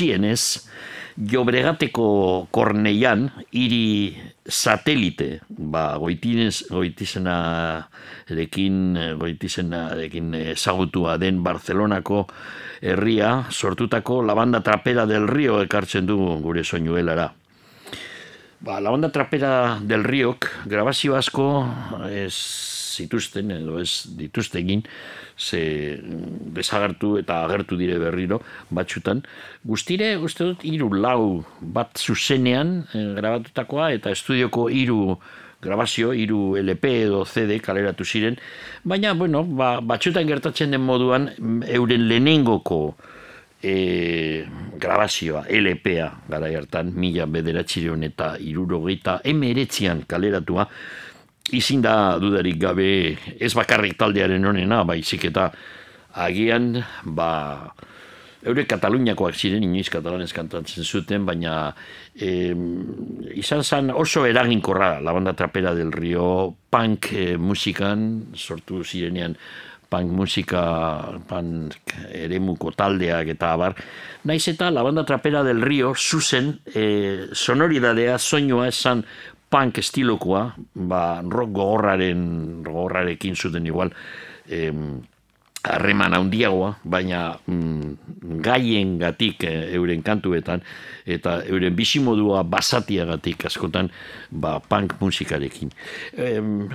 gutxienez, 0.00 0.66
Jobregateko 1.16 2.48
Korneian, 2.50 3.28
hiri 3.52 4.16
satelite, 4.46 5.42
ba, 5.50 5.98
goitinez, 5.98 6.64
goitizena 6.70 7.88
erekin, 8.30 8.96
goitizena 9.18 9.90
erekin 9.92 10.32
ezagutua 10.34 11.18
den 11.18 11.42
Barcelonako 11.44 12.26
herria, 12.80 13.44
sortutako 13.50 14.22
La 14.22 14.34
Banda 14.34 14.62
Trapera 14.62 15.04
del 15.06 15.28
Rio 15.28 15.60
ekartzen 15.60 16.06
du 16.06 16.16
gure 16.40 16.64
soinuelara. 16.64 17.32
Ba, 18.60 18.76
la 18.80 18.90
banda 18.90 19.08
trapera 19.08 19.78
del 19.80 20.02
Riok 20.04 20.44
grabazio 20.68 21.14
asko 21.16 21.46
ez 22.12 22.34
zituzten 23.00 23.54
edo 23.54 23.78
ez 23.80 24.04
dituzte 24.18 24.60
egin 24.60 24.82
ze 25.40 25.96
mm, 25.96 26.52
desagertu 26.54 27.16
eta 27.18 27.40
agertu 27.46 27.78
dire 27.80 27.98
berriro 27.98 28.40
batxutan. 28.70 29.24
Guztire, 29.64 30.14
uste 30.20 30.52
dut, 30.52 30.64
hiru 30.68 30.92
lau 30.94 31.44
bat 31.60 31.96
zuzenean 31.98 32.82
eh, 32.92 33.06
grabatutakoa 33.16 33.90
eta 33.96 34.12
estudioko 34.12 34.68
hiru 34.68 35.16
grabazio, 35.60 36.12
hiru 36.16 36.56
LP 36.56 36.92
edo 37.04 37.24
CD 37.28 37.58
kaleratu 37.60 38.04
ziren, 38.04 38.38
baina, 38.84 39.12
bueno, 39.14 39.44
ba, 39.44 39.78
batxutan 39.80 40.28
gertatzen 40.28 40.76
den 40.76 40.84
moduan 40.84 41.30
mm, 41.36 41.64
euren 41.76 42.06
lehenengoko 42.08 42.80
e, 43.62 44.46
grabazioa, 44.80 45.44
LPA, 45.48 46.08
gara 46.28 46.48
hartan, 46.56 46.94
mila 46.96 47.26
bederatxireun 47.28 48.08
eta 48.08 48.32
irurogeita 48.40 49.20
emeretzian 49.24 50.04
kaleratua, 50.08 50.66
izin 51.56 51.82
da 51.82 52.18
dudarik 52.20 52.58
gabe 52.60 53.16
ez 53.38 53.52
bakarrik 53.54 53.98
taldearen 53.98 54.44
honena, 54.44 54.82
baizik 54.84 55.24
eta 55.30 55.50
agian, 56.14 56.74
ba, 57.04 57.30
Eure 58.40 58.64
Kataluniakoak 58.64 59.36
ziren, 59.36 59.64
inoiz 59.66 59.90
katalanez 59.92 60.30
kantatzen 60.32 60.84
zuten, 60.84 61.26
baina 61.28 61.74
eh, 62.16 62.54
izan 63.36 63.60
zen 63.60 63.90
oso 63.92 64.24
eraginkorra 64.24 64.94
la 65.04 65.12
banda 65.12 65.34
trapera 65.36 65.74
del 65.76 65.92
Rio 65.92 66.54
punk 66.72 67.10
eh, 67.12 67.34
musikan, 67.36 68.32
sortu 68.32 68.80
zirenean 68.80 69.36
punk 69.90 70.14
musika, 70.14 70.62
punk 71.28 71.92
eremuko 72.16 72.72
taldeak 72.72 73.34
eta 73.34 73.52
abar. 73.58 73.76
Naiz 74.24 74.46
eta 74.48 74.70
la 74.72 74.86
banda 74.86 75.04
trapera 75.04 75.42
del 75.44 75.60
Rio 75.60 75.92
zuzen 75.94 76.54
eh, 76.72 77.28
sonoridadea, 77.34 78.16
soinua 78.16 78.70
esan 78.70 79.04
punk 79.50 79.80
estilokoa, 79.82 80.44
ba, 80.74 81.22
rock 81.26 81.52
gogorraren, 81.56 82.22
gogorrarekin 82.64 83.36
zuten 83.36 83.66
igual, 83.66 83.90
em, 84.48 85.00
harreman 85.62 86.14
handiagoa, 86.16 86.76
baina 86.84 87.36
mm, 87.46 88.40
gaien 88.40 88.96
gatik 89.00 89.44
euren 89.44 90.02
kantuetan, 90.02 90.62
eta 91.04 91.40
euren 91.48 91.74
bisimodua 91.76 92.42
basatiagatik 92.48 93.44
askotan 93.48 93.90
ba, 94.30 94.58
punk 94.60 94.96
musikarekin. 95.00 95.72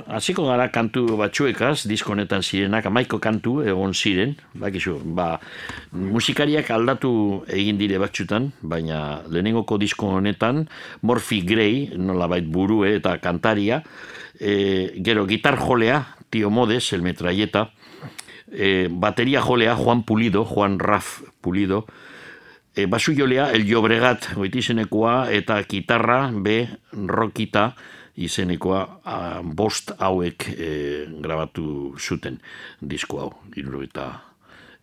Hasiko 0.05 0.45
gara 0.49 0.67
kantu 0.73 1.17
batzuekaz, 1.17 1.85
diskonetan 1.89 2.45
zirenak, 2.45 2.85
amaiko 2.89 3.19
kantu 3.23 3.59
egon 3.65 3.95
ziren, 3.97 4.35
bakizu, 4.53 4.99
ba, 5.17 5.35
musikariak 5.91 6.69
aldatu 6.75 7.43
egin 7.49 7.79
dire 7.81 7.97
batzutan, 8.01 8.51
baina 8.61 9.23
lehenengoko 9.29 9.79
disko 9.81 10.13
honetan, 10.19 10.65
Morphy 11.01 11.41
Gray, 11.41 11.89
nolabait 11.97 12.45
burue 12.45 12.95
eta 12.99 13.17
kantaria, 13.23 13.81
e, 14.39 14.93
gero 15.01 15.25
gitar 15.25 15.57
jolea, 15.57 16.03
Tio 16.29 16.49
Modes, 16.49 16.91
el 16.93 17.01
metralleta, 17.01 17.69
eh, 18.55 18.87
bateria 18.89 19.41
jolea 19.41 19.75
Juan 19.75 20.03
Pulido, 20.03 20.45
Juan 20.45 20.79
Raf 20.79 21.21
Pulido, 21.41 21.85
eh, 22.75 22.87
basu 22.87 23.13
jolea 23.15 23.51
El 23.51 23.67
Llobregat 23.67 24.33
goitizenekoa 24.35 25.31
eta 25.31 25.61
gitarra 25.63 26.31
B 26.31 26.65
Rokita 26.91 27.73
izenekoa 28.15 28.81
a, 29.03 29.17
bost 29.43 29.91
hauek 29.99 30.47
eh, 30.55 31.05
grabatu 31.21 31.95
zuten 31.99 32.39
disko 32.79 33.19
hau, 33.19 33.31
iruro 33.59 33.83
eta 33.83 34.07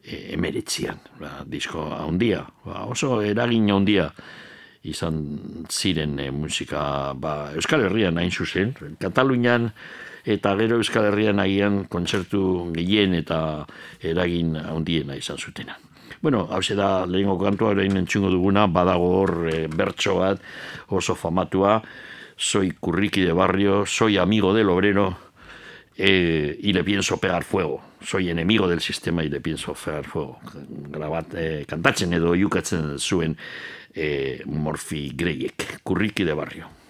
e, 0.03 0.35
emeretzian, 0.35 1.01
ba, 1.21 1.41
disko 1.49 1.87
handia, 1.97 2.43
ba, 2.67 2.85
oso 2.91 3.21
eragin 3.25 3.71
handia 3.73 4.11
izan 4.83 5.23
ziren 5.71 6.19
e, 6.21 6.31
musika 6.35 7.15
ba, 7.15 7.53
Euskal 7.57 7.87
Herrian 7.87 8.19
hain 8.21 8.33
zuzen, 8.33 8.75
Katalunian 9.01 9.71
eta 10.25 10.55
gero 10.57 10.79
Euskal 10.81 11.11
Herrian 11.11 11.41
agian 11.41 11.85
kontzertu 11.91 12.71
gehien 12.75 13.15
eta 13.15 13.67
eragin 14.01 14.57
handiena 14.57 15.17
izan 15.17 15.39
zutena. 15.39 15.79
Bueno, 16.23 16.47
hau 16.51 16.61
da 16.77 17.07
lehenko 17.07 17.39
kantua 17.39 17.73
orain 17.75 17.97
entzungo 17.97 18.31
duguna, 18.31 18.67
badago 18.67 19.09
hor 19.23 19.49
e, 19.51 19.67
bertso 19.67 20.21
bat 20.21 20.41
oso 20.89 21.15
famatua, 21.15 21.83
soy 22.37 22.71
curriqui 22.79 23.23
de 23.23 23.33
barrio, 23.33 23.85
soy 23.87 24.19
amigo 24.19 24.55
del 24.55 24.71
obrero, 24.71 25.17
eh, 25.97 26.59
y 26.61 26.73
le 26.73 26.85
pienso 26.85 27.19
pegar 27.19 27.45
fuego. 27.45 27.83
Soy 28.01 28.31
enemigo 28.31 28.67
del 28.69 28.81
sistema 28.81 29.23
y 29.23 29.29
le 29.29 29.41
pienso 29.41 29.75
pegar 29.75 30.05
fuego. 30.05 30.41
Grabat, 30.69 31.35
eh, 31.35 31.65
kantatzen 31.69 32.13
edo 32.13 32.35
yukatzen 32.35 32.99
zuen 32.99 33.37
eh, 33.95 34.43
Morphy 34.47 35.13
Greyek, 35.15 35.83
kurriki 35.83 36.25
de 36.25 36.35
barrio. 36.35 36.82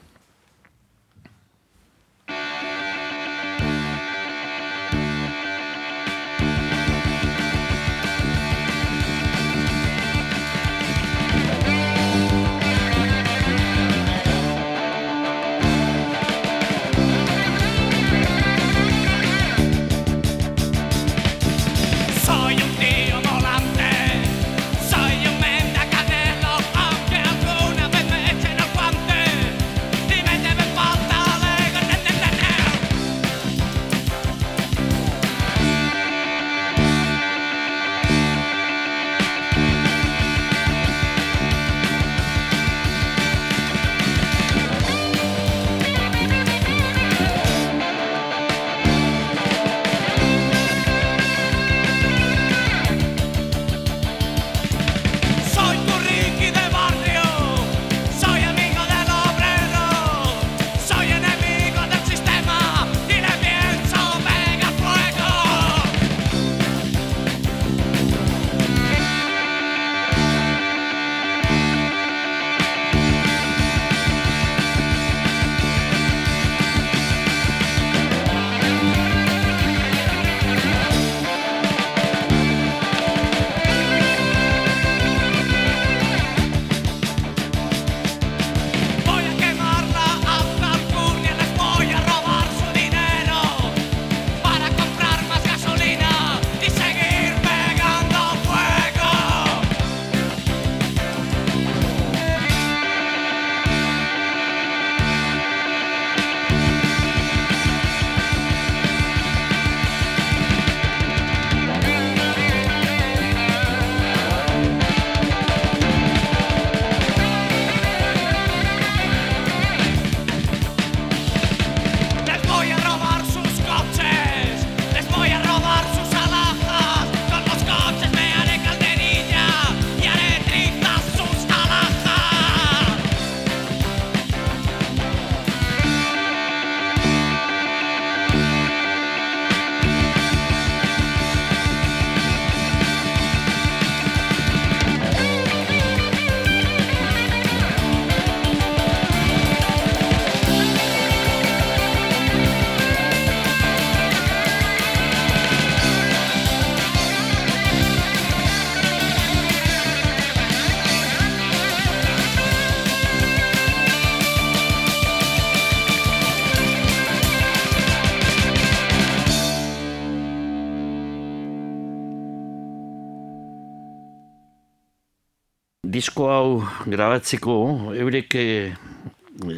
Disko 176.03 176.24
hau 176.35 176.47
grabatzeko, 176.91 177.55
eurek 177.95 178.35
eh, 178.35 178.73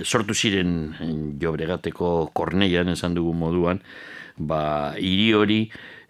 sortu 0.05 0.37
ziren 0.37 0.75
eh, 1.01 1.09
jobregateko 1.41 2.11
korneian 2.37 2.93
esan 2.93 3.17
dugu 3.17 3.33
moduan, 3.33 3.81
ba, 4.37 4.93
hiri 5.01 5.31
hori, 5.33 5.61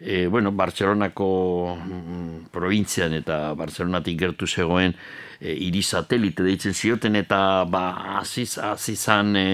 e, 0.01 0.27
bueno, 0.27 0.51
Bartzelonako 0.53 1.29
mm, 1.77 2.51
provintzian 2.51 3.15
eta 3.15 3.55
Bartzelonatik 3.55 4.19
gertu 4.19 4.47
zegoen 4.47 4.97
e, 5.39 5.55
hiri 5.55 5.85
satelite 5.87 6.43
deitzen 6.43 6.75
zioten 6.75 7.17
eta 7.17 7.39
ba, 7.71 7.85
aziz, 8.19 8.59
azizan 8.59 9.37
e, 9.39 9.47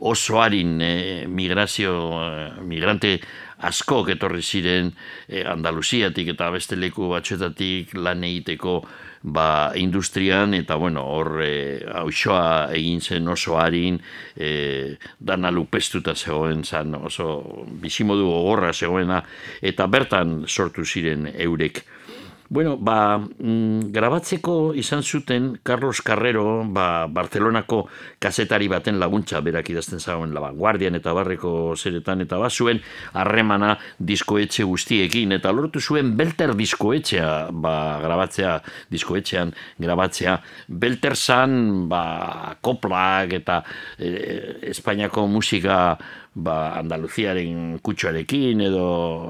oso 0.00 0.42
harin 0.42 0.80
e, 0.82 0.92
migrazio, 1.30 1.94
e, 2.26 2.50
migrante 2.66 3.16
askok 3.64 4.12
etorri 4.16 4.42
ziren 4.42 4.90
e, 5.28 5.44
Andaluziatik 5.46 6.34
eta 6.34 6.50
beste 6.52 6.76
leku 6.76 7.08
batzuetatik 7.14 7.94
lan 7.96 8.26
egiteko 8.26 8.80
ba, 9.24 9.72
industrian, 9.74 10.52
eta 10.54 10.76
bueno, 10.76 11.02
hor 11.08 11.40
e, 11.42 11.80
hausoa 11.88 12.68
egin 12.76 13.00
zen 13.00 13.28
oso 13.32 13.56
harin, 13.56 13.96
e, 14.36 14.96
dana 15.18 15.50
lupestuta 15.50 16.12
zegoen 16.14 16.62
zan, 16.64 16.94
oso 17.00 17.64
bizimodu 17.80 18.28
gogorra 18.28 18.72
zegoena, 18.72 19.22
eta 19.64 19.88
bertan 19.88 20.44
sortu 20.46 20.84
ziren 20.84 21.30
eurek. 21.32 21.80
Bueno, 22.48 22.76
ba, 22.76 23.16
mm, 23.18 23.88
grabatzeko 23.92 24.74
izan 24.76 25.02
zuten 25.02 25.58
Carlos 25.62 26.02
Carrero, 26.02 26.62
ba, 26.66 27.06
Barcelonako 27.08 27.86
kazetari 28.20 28.68
baten 28.68 28.98
laguntza 29.00 29.40
berak 29.40 29.70
idazten 29.72 30.00
zagoen 30.00 30.34
La 30.34 30.42
Vanguardian 30.44 30.94
eta 30.94 31.14
barreko 31.16 31.74
zeretan 31.76 32.20
eta 32.20 32.36
bazuen 32.38 32.82
harremana 33.14 33.78
diskoetxe 33.98 34.64
guztiekin 34.68 35.32
eta 35.32 35.52
lortu 35.52 35.80
zuen 35.80 36.12
Belter 36.16 36.52
diskoetxea 36.54 37.48
ba, 37.50 38.00
grabatzea, 38.04 38.58
diskoetxean 38.92 39.54
grabatzea. 39.80 40.36
Belter 40.68 41.16
zan 41.16 41.88
ba, 41.88 42.58
koplak 42.60 43.32
eta 43.40 43.62
e, 43.98 44.68
Espainiako 44.74 45.26
musika 45.32 45.96
ba, 46.34 46.74
Andaluziaren 46.78 47.78
kutsuarekin 47.82 48.60
edo 48.66 48.86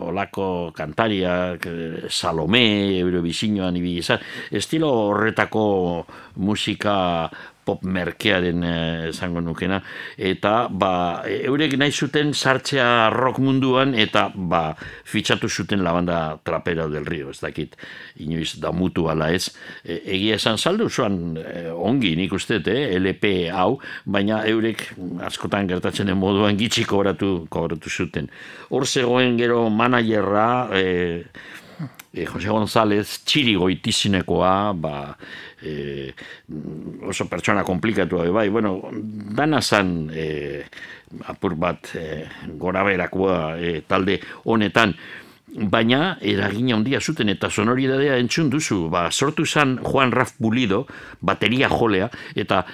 olako 0.08 0.72
kantariak, 0.76 1.66
eh, 1.66 2.08
Salome, 2.08 2.96
Eurovisioan 2.98 3.76
ibili 3.76 4.00
izan, 4.00 4.22
estilo 4.50 4.90
horretako 5.10 6.06
musika 6.36 7.28
pop 7.64 7.82
merkearen 7.82 8.64
eh, 8.64 9.08
esango 9.10 9.40
nukena 9.40 9.80
eta 10.18 10.68
ba 10.70 11.24
eurek 11.26 11.76
nahi 11.80 11.92
zuten 11.92 12.34
sartzea 12.34 13.10
rock 13.10 13.38
munduan 13.38 13.94
eta 13.94 14.30
ba 14.34 14.76
fitxatu 15.04 15.48
zuten 15.48 15.82
la 15.82 15.92
banda 15.92 16.38
trapera 16.44 16.88
del 16.88 17.06
río 17.06 17.30
ez 17.30 17.40
dakit 17.40 17.76
inoiz 18.16 18.54
da 18.60 18.72
mutu 18.72 19.08
ala 19.10 19.30
ez. 19.32 19.48
E, 19.84 20.00
egia 20.16 20.38
esan 20.38 20.58
saldu 20.58 20.88
zuan 20.90 21.36
e, 21.38 21.66
ongi 21.70 22.14
nik 22.16 22.32
uste 22.36 22.60
eh, 22.66 22.98
LP 22.98 23.32
hau 23.54 23.78
baina 24.04 24.42
eurek 24.48 24.86
askotan 25.26 25.68
gertatzen 25.70 26.10
den 26.10 26.20
moduan 26.20 26.58
gitxi 26.60 26.84
kobratu 26.88 27.46
kobratu 27.50 27.90
zuten. 27.90 28.30
Hor 28.70 28.86
zegoen 28.86 29.38
gero 29.38 29.68
managerra 29.70 30.48
e, 30.74 30.84
e, 32.14 32.24
Jose 32.24 32.48
González 32.48 33.06
txiri 33.26 33.56
goitizinekoa, 33.58 34.54
ba, 34.78 34.94
e, 35.64 36.12
oso 37.08 37.26
pertsona 37.30 37.64
komplikatu 37.64 38.20
bai, 38.32 38.48
bueno, 38.48 38.78
dana 38.92 39.60
zan 39.62 40.10
e, 40.12 40.64
apur 41.30 41.56
bat 41.56 41.94
e, 41.96 42.24
gora 42.60 42.84
berakoa 42.84 43.56
e, 43.58 43.80
talde 43.88 44.20
honetan, 44.44 44.94
baina 45.54 46.16
eragina 46.20 46.74
handia 46.74 47.00
zuten 47.00 47.30
eta 47.30 47.48
sonoridadea 47.50 48.16
entzun 48.18 48.50
duzu, 48.50 48.88
ba, 48.90 49.06
sortu 49.10 49.46
zan 49.46 49.78
Juan 49.82 50.10
Raf 50.12 50.34
Pulido, 50.38 50.84
bateria 51.20 51.68
jolea, 51.70 52.08
eta 52.34 52.64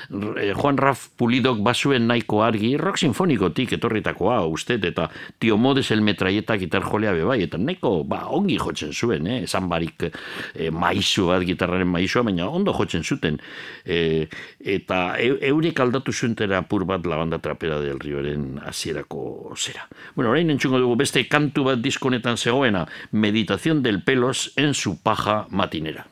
eh, 0.41 0.53
Juan 0.57 0.79
Raf 0.81 1.09
Pulidok 1.17 1.61
basuen 1.65 2.07
nahiko 2.09 2.41
argi, 2.43 2.77
rock 2.81 2.99
sinfonikotik 3.03 3.75
etorritakoa, 3.77 4.41
uste, 4.49 4.79
eta 4.81 5.11
tio 5.39 5.59
modes 5.61 5.91
el 5.91 6.01
metraieta 6.01 6.57
gitar 6.59 6.87
jolea 6.89 7.13
bebai, 7.13 7.43
eta 7.45 7.61
nahiko, 7.61 8.01
ba, 8.09 8.25
ongi 8.33 8.57
jotzen 8.61 8.95
zuen, 8.97 9.29
eh? 9.29 9.43
esan 9.45 9.69
barik 9.69 10.09
eh, 10.09 10.71
maizu 10.73 11.29
bat, 11.29 11.45
gitarraren 11.45 11.89
maizua, 11.89 12.25
baina 12.31 12.49
ondo 12.49 12.73
jotzen 12.77 13.05
zuten, 13.05 13.37
eh, 13.85 14.25
eta 14.61 15.19
e, 15.21 15.35
eurek 15.51 15.85
aldatu 15.85 16.13
zuentera 16.13 16.63
pur 16.69 16.87
bat 16.89 17.05
la 17.07 17.21
banda 17.21 17.41
trapera 17.43 17.81
del 17.81 18.01
rioren 18.01 18.59
hasierako 18.65 19.53
zera. 19.57 19.87
Bueno, 20.15 20.31
orain 20.33 20.51
entzungo 20.51 20.81
dugu 20.81 20.97
beste 21.01 21.27
kantu 21.29 21.67
bat 21.69 21.81
diskonetan 21.85 22.41
zegoen, 22.41 22.70
Meditación 23.11 23.83
del 23.83 24.03
Pelos 24.03 24.53
en 24.57 24.75
su 24.75 25.01
paja 25.01 25.47
matinera. 25.51 26.07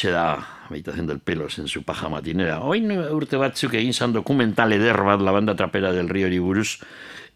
Hoxe 0.00 0.16
da 0.16 0.64
meditación 0.70 1.06
del 1.06 1.20
pelos 1.20 1.58
en 1.58 1.68
su 1.68 1.82
paja 1.82 2.08
matinera. 2.08 2.62
Oin 2.64 2.88
urte 2.88 3.36
batzuk 3.36 3.74
egin 3.76 3.92
zan 3.92 4.14
dokumental 4.16 4.72
eder 4.72 4.96
bat 5.04 5.20
la 5.20 5.34
banda 5.36 5.52
trapera 5.60 5.92
del 5.92 6.08
río 6.08 6.24
buruz, 6.40 6.80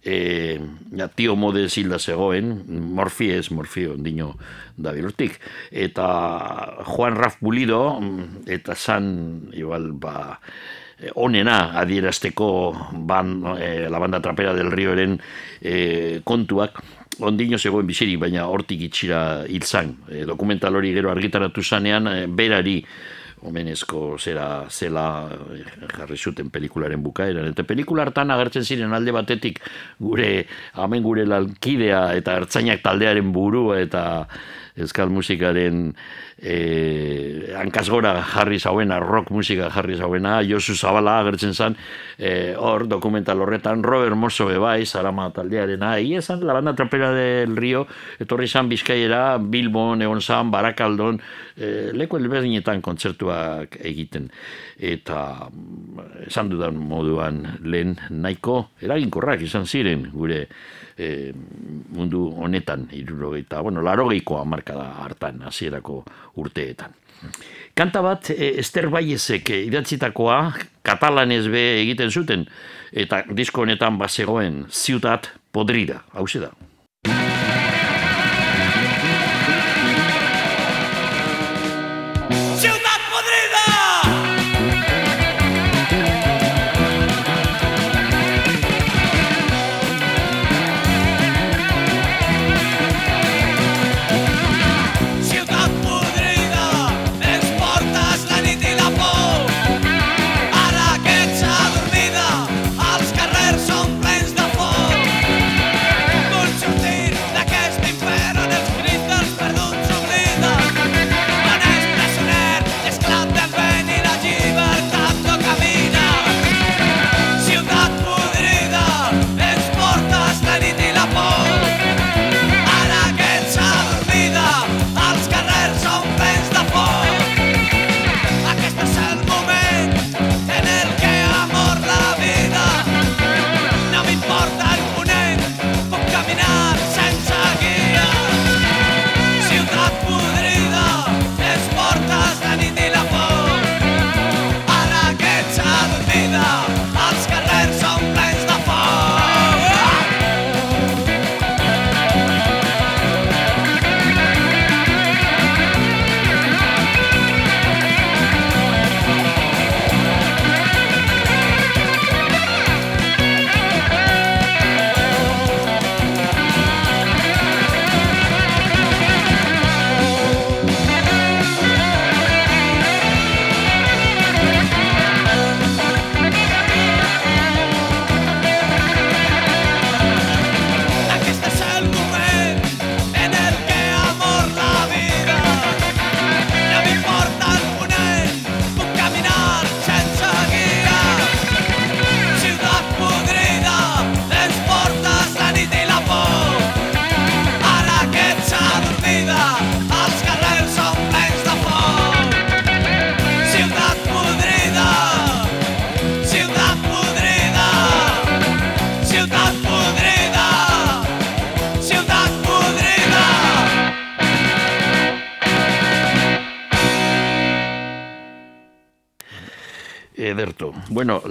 eh, 0.01 0.57
ja, 0.97 1.09
tio 1.09 1.37
mode 1.37 1.69
zilda 1.69 1.99
zegoen, 1.99 2.65
morfi 2.97 3.29
ez, 3.37 3.51
morfi 3.53 3.85
ondino 3.85 4.39
da 4.79 4.97
bilurtik. 4.97 5.37
Eta 5.71 6.81
Juan 6.89 7.21
Raf 7.21 7.37
Bulido, 7.45 8.01
eta 8.49 8.75
zan, 8.75 9.51
igual, 9.53 9.93
ba, 9.93 10.41
onena 11.21 11.79
adierazteko 11.81 12.49
ban, 13.05 13.43
eh, 13.59 13.89
la 13.91 13.99
banda 13.99 14.23
trapera 14.23 14.55
del 14.55 14.73
rioren 14.73 15.21
eh, 15.61 16.23
kontuak, 16.25 16.81
ondino 17.21 17.59
zegoen 17.59 17.87
bizirik, 17.87 18.19
baina 18.21 18.47
hortik 18.51 18.89
itxira 18.89 19.45
hil 19.47 19.63
zan. 19.63 19.95
E, 20.09 20.25
dokumental 20.25 20.75
hori 20.75 20.95
gero 20.97 21.11
argitaratu 21.13 21.63
zanean, 21.63 22.09
e, 22.09 22.27
berari 22.27 22.81
omenezko 23.45 24.17
zera 24.19 24.67
zela 24.71 25.29
eh, 25.55 25.63
jarri 25.93 26.17
zuten 26.17 26.51
pelikularen 26.51 27.03
bukaeran. 27.05 27.51
Eta 27.53 27.65
pelikula 27.69 28.07
hartan 28.07 28.33
agertzen 28.35 28.65
ziren 28.65 28.97
alde 28.97 29.13
batetik 29.15 29.61
gure, 30.01 30.47
hemen 30.81 31.05
gure 31.05 31.27
lankidea 31.29 32.07
eta 32.19 32.39
ertzainak 32.41 32.83
taldearen 32.85 33.33
burua 33.33 33.81
eta 33.85 34.05
euskal 34.77 35.11
musikaren 35.11 35.95
e, 36.39 37.55
hankasgora 37.55 38.17
jarri 38.27 38.59
zauena, 38.59 38.99
rock 38.99 39.31
musika 39.31 39.69
jarri 39.71 39.97
zauena, 39.97 40.41
Josu 40.43 40.75
Zabala 40.75 41.21
agertzen 41.23 41.55
zen, 41.55 41.77
e, 42.19 42.55
hor 42.59 42.89
dokumental 42.91 43.41
horretan, 43.41 43.85
Robert 43.87 44.17
Mosso 44.19 44.49
bebai, 44.49 44.85
Sarama 44.87 45.29
taldearena, 45.35 45.95
egia 46.03 46.19
esan, 46.25 46.43
la 46.47 46.59
banda 46.59 46.75
trapera 46.75 47.13
del 47.15 47.57
Rio, 47.57 47.87
etorri 48.19 48.49
zan 48.49 48.69
Bizkaiera, 48.69 49.39
Bilbon, 49.39 50.03
egon 50.03 50.21
zan, 50.21 50.51
Barakaldon, 50.51 51.21
e, 51.57 51.91
leku 51.95 52.19
elberdinetan 52.19 52.83
kontzertuak 52.83 53.79
egiten. 53.81 54.31
Eta 54.75 55.49
esan 56.27 56.51
dudan 56.51 56.81
moduan 56.83 57.45
lehen 57.63 57.95
nahiko 58.11 58.75
eraginkorrak 58.83 59.47
izan 59.47 59.69
ziren 59.71 60.09
gure 60.13 60.49
e, 60.99 61.33
mundu 61.95 62.27
honetan 62.43 62.89
irurogeita, 62.95 63.61
bueno, 63.63 63.83
larogeikoa 63.83 64.45
markada 64.65 65.03
hartan, 65.03 65.43
hasierako 65.43 66.05
urteetan. 66.37 66.93
Kanta 67.75 68.03
bat, 68.03 68.31
e, 68.31 68.59
Ester 68.59 68.89
Baiezek 68.89 69.51
idatzitakoa, 69.51 70.53
katalanez 70.83 71.49
be 71.49 71.81
egiten 71.83 72.11
zuten, 72.11 72.47
eta 72.93 73.25
disko 73.35 73.63
honetan 73.63 73.99
bazegoen, 73.99 74.67
Ciutat 74.71 75.31
Podrida, 75.53 76.03
hau 76.13 76.27
da. 76.41 76.53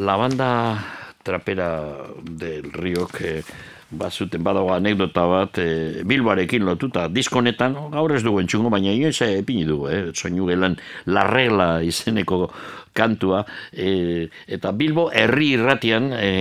La 0.04 0.16
banda 0.18 0.84
trapera 1.24 1.96
del 2.24 2.74
Rio 2.74 3.08
que 3.08 3.44
bazuten 3.94 4.44
badago 4.44 4.74
anekdota 4.74 5.24
bat 5.30 5.58
e, 5.62 6.04
Bilbarekin 6.04 6.66
lotuta 6.66 7.08
diskonetan 7.08 7.76
gaur 7.94 8.12
ez 8.16 8.24
dugu 8.26 8.42
entzungo 8.42 8.72
baina 8.74 8.92
inoiz 8.92 9.22
epini 9.22 9.64
dugu 9.70 9.88
eh? 9.94 10.02
soinu 10.14 10.48
gelan 10.50 10.76
la 11.06 11.24
regla 11.30 11.68
izeneko 11.86 12.50
kantua 12.94 13.44
e, 13.72 14.28
eta 14.48 14.74
Bilbo 14.74 15.08
herri 15.14 15.54
irratian 15.58 16.12
e, 16.18 16.32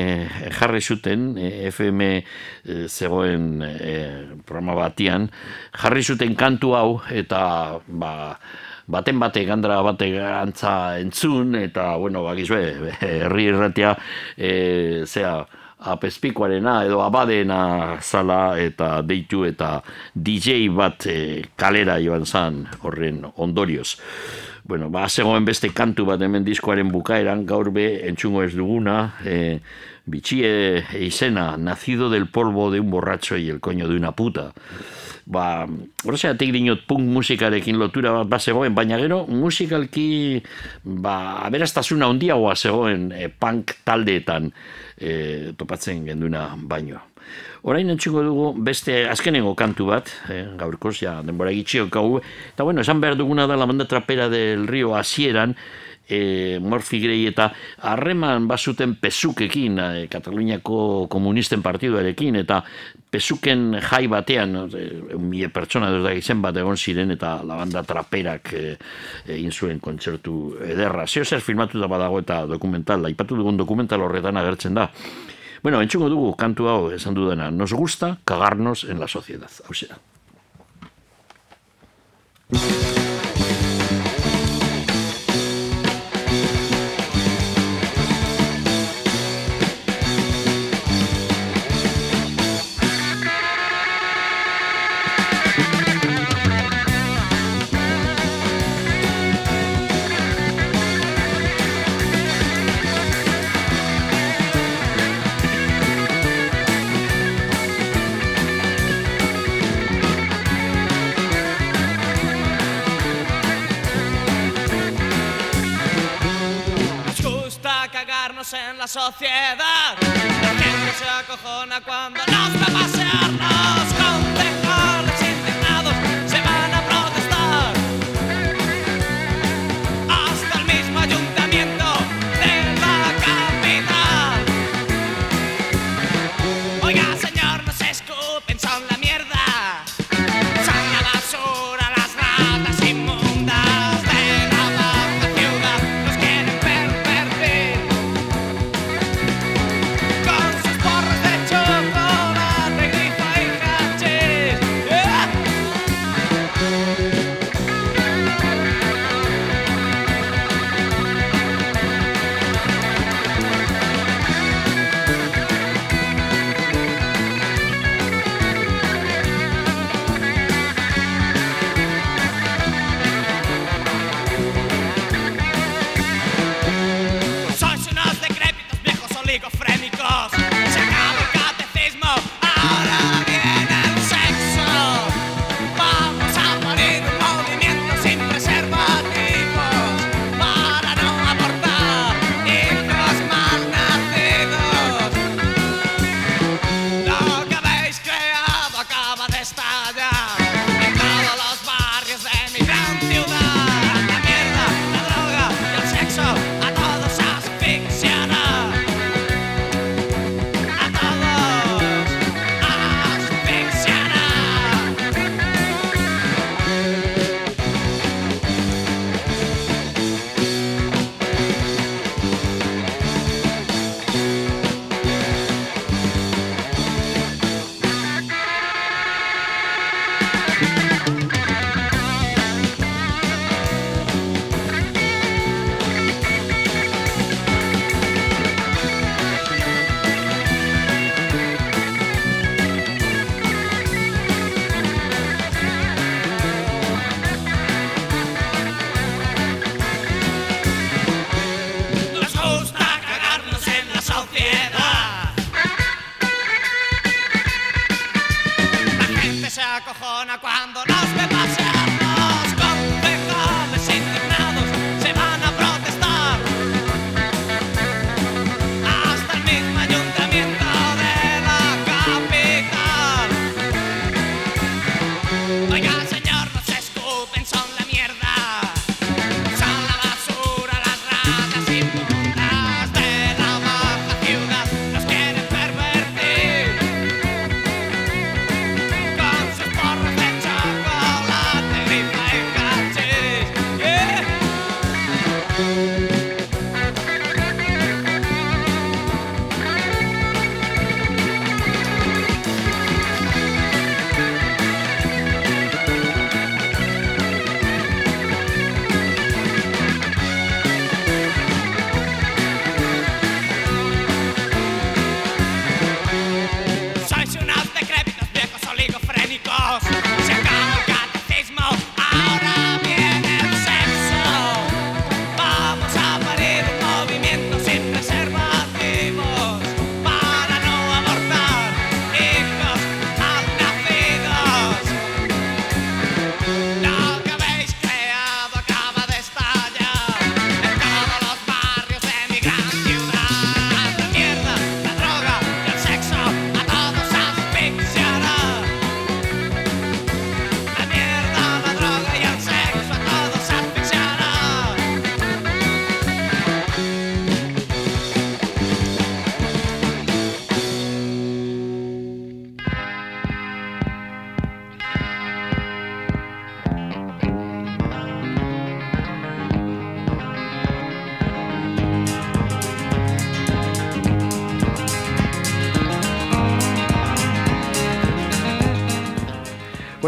jarri 0.58 0.80
zuten 0.80 1.36
e, 1.38 1.52
FM 1.70 2.02
e, 2.08 2.12
zegoen 2.88 3.62
e, 3.62 3.94
programa 4.46 4.80
batian 4.82 5.28
jarri 5.76 6.02
zuten 6.02 6.34
kantu 6.34 6.74
hau 6.76 7.00
eta 7.12 7.78
ba 7.86 8.12
baten 8.86 9.18
bate 9.20 9.44
gandra 9.44 9.80
bate 9.82 10.08
antza 10.20 10.98
entzun 11.00 11.54
eta 11.56 11.96
bueno 11.96 12.24
bakizue 12.24 12.92
herri 13.00 13.50
irratia 13.50 13.96
e, 14.36 15.04
zea 15.06 15.44
apespikoarena 15.82 16.84
edo 16.86 17.02
abadena 17.02 17.98
zala 18.00 18.58
eta 18.60 19.02
deitu 19.02 19.44
eta 19.44 19.80
DJ 20.14 20.68
bat 20.70 21.06
e, 21.06 21.42
kalera 21.56 21.98
joan 22.02 22.26
zan 22.26 22.66
horren 22.82 23.24
ondorioz. 23.36 23.96
Bueno, 24.64 24.90
ba, 24.94 25.08
zegoen 25.08 25.44
beste 25.44 25.72
kantu 25.74 26.06
bat 26.06 26.22
hemen 26.22 26.44
diskoaren 26.46 26.92
bukaeran, 26.92 27.42
gaur 27.46 27.72
be 27.74 28.06
entzungo 28.06 28.44
ez 28.44 28.52
duguna, 28.54 29.16
e, 29.26 29.58
bitxie 30.06 30.84
izena, 31.02 31.56
nacido 31.56 32.10
del 32.10 32.28
polvo 32.28 32.70
de 32.70 32.78
un 32.80 32.90
borracho 32.90 33.36
y 33.36 33.50
el 33.50 33.58
coño 33.60 33.88
de 33.88 33.96
una 33.96 34.12
puta 34.12 34.52
ba, 35.26 35.66
horrezatik 36.04 36.52
dinot 36.54 36.86
punk 36.88 37.06
musikarekin 37.12 37.78
lotura 37.80 38.12
bat 38.18 38.32
bazegoen, 38.36 38.74
baina 38.74 38.98
gero 39.00 39.24
musikalki 39.28 40.42
ba, 40.84 41.44
aberastasuna 41.46 42.10
handiagoa 42.10 42.56
zegoen 42.56 43.10
e, 43.12 43.28
punk 43.28 43.78
taldeetan 43.86 44.50
e, 44.98 45.54
topatzen 45.58 46.06
genduna 46.10 46.50
baino. 46.56 47.12
Orain 47.62 47.86
entzuko 47.92 48.24
dugu 48.26 48.46
beste 48.66 49.04
azkenengo 49.06 49.52
kantu 49.54 49.86
bat, 49.92 50.08
eh, 50.34 50.42
gaurkoz 50.58 50.96
ja 50.98 51.20
denbora 51.22 51.52
gitxiok 51.54 51.94
hau, 51.94 52.18
eta 52.50 52.66
bueno, 52.66 52.82
esan 52.82 53.00
behar 53.00 53.14
duguna 53.16 53.46
da 53.46 53.56
la 53.56 53.68
banda 53.70 53.86
trapera 53.86 54.28
del 54.28 54.66
río 54.66 54.96
hasieran, 54.98 55.54
e, 56.08 56.58
Morfi 56.60 57.00
Grey 57.02 57.26
eta 57.30 57.48
harreman 57.88 58.46
bazuten 58.48 58.96
pezukekin 59.00 59.78
e, 59.78 59.86
eh, 60.02 60.08
Kataluniako 60.12 61.06
komunisten 61.12 61.62
partiduarekin 61.62 62.36
eta 62.42 62.62
pezuken 63.12 63.78
jai 63.80 64.06
batean 64.10 64.56
e, 64.66 64.84
mie 65.18 65.48
pertsona 65.52 65.90
dut 65.94 66.10
izen 66.16 66.42
bat 66.42 66.56
egon 66.56 66.76
ziren 66.76 67.14
eta 67.14 67.38
labanda 67.46 67.84
traperak 67.86 68.52
eh, 68.58 68.76
egin 69.26 69.52
e, 69.52 69.54
zuen 69.54 69.80
kontzertu 69.80 70.56
ederra. 70.66 71.06
Zio 71.06 71.24
zer 71.24 71.40
filmatu 71.40 71.80
da 71.80 71.90
badago 71.90 72.22
eta 72.22 72.44
dokumental, 72.46 73.04
aipatu 73.06 73.36
dugun 73.38 73.56
dokumental 73.56 74.02
horretan 74.02 74.36
agertzen 74.36 74.74
da. 74.74 74.90
Bueno, 75.62 75.80
entzungo 75.80 76.08
dugu 76.10 76.32
kantu 76.34 76.66
hau 76.66 76.90
esan 76.90 77.14
dudana. 77.14 77.50
Nos 77.50 77.72
gusta 77.72 78.18
cagarnos 78.24 78.82
en 78.84 78.98
la 78.98 79.06
sociedad. 79.06 79.50
Hau 79.68 79.74
zera. 79.74 80.00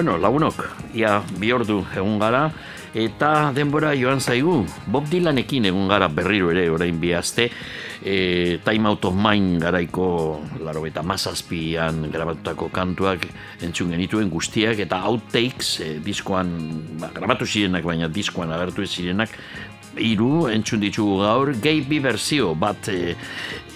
Lagunok, 0.04 0.60
ia 0.94 1.22
bi 1.40 1.52
ordu 1.52 1.80
egun 1.96 2.18
gara, 2.20 2.50
eta 2.94 3.50
denbora 3.56 3.94
joan 3.98 4.20
zaigu, 4.20 4.60
Bob 4.86 5.08
Dylanekin 5.10 5.64
egun 5.70 5.88
gara 5.88 6.08
berriro 6.08 6.52
ere 6.52 6.68
orain 6.70 7.00
bi 7.00 7.14
aste, 7.16 7.48
e, 8.04 8.60
Time 8.64 8.88
Out 8.88 9.04
of 9.08 9.16
Mind 9.16 9.62
garaiko 9.64 10.06
laro 10.62 10.84
eta 10.86 11.02
mazazpian 11.02 12.04
grabatutako 12.12 12.68
kantuak 12.74 13.26
entzun 13.64 13.94
genituen 13.96 14.30
guztiak 14.30 14.84
eta 14.84 15.00
outtakes 15.08 15.78
e, 15.80 15.90
diskoan, 16.04 16.52
ba, 17.00 17.10
grabatu 17.14 17.48
zirenak 17.48 17.84
baina 17.88 18.08
diskoan 18.12 18.52
agertu 18.52 18.86
zirenak 18.86 19.32
hiru 19.96 20.48
entzun 20.50 20.82
ditugu 20.82 21.20
gaur 21.22 21.52
gehi 21.62 21.84
bi 21.88 22.00
berzio 22.02 22.54
bat 22.58 22.88
e, 22.92 23.14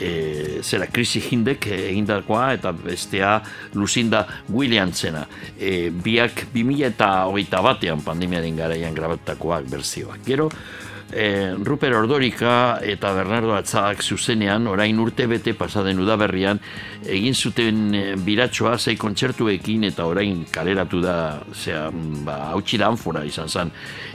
e, 0.00 0.60
zera 0.62 0.88
Chrissy 0.92 1.22
Hindek 1.30 1.68
egindakoa 1.74 2.52
eta 2.56 2.72
bestea 2.72 3.38
Lucinda 3.74 4.24
Williamsena. 4.48 5.26
E, 5.58 5.90
biak 5.90 6.46
2000 6.54 7.38
eta 7.38 7.62
batean 7.64 8.02
pandemiaren 8.04 8.56
garaian 8.56 8.94
grabatutakoak 8.94 9.68
berzioak 9.70 10.24
gero 10.26 10.50
e, 11.12 11.54
Ruper 11.56 11.94
Ordorika 11.94 12.80
eta 12.84 13.12
Bernardo 13.16 13.54
Atzak 13.56 14.02
zuzenean 14.02 14.66
orain 14.68 14.98
urte 15.00 15.26
bete 15.30 15.54
pasaden 15.56 16.00
udaberrian 16.02 16.60
egin 17.06 17.34
zuten 17.34 17.94
e, 17.94 18.02
biratxoa 18.16 18.76
zei 18.78 18.96
kontzertuekin 19.00 19.88
eta 19.88 20.06
orain 20.08 20.44
kaleratu 20.52 21.00
da 21.00 21.16
zera, 21.54 21.88
ba, 22.24 22.38
hautsi 22.52 22.78
da 22.78 22.90
anfora 22.92 23.24
izan 23.24 23.48
zen 23.48 23.72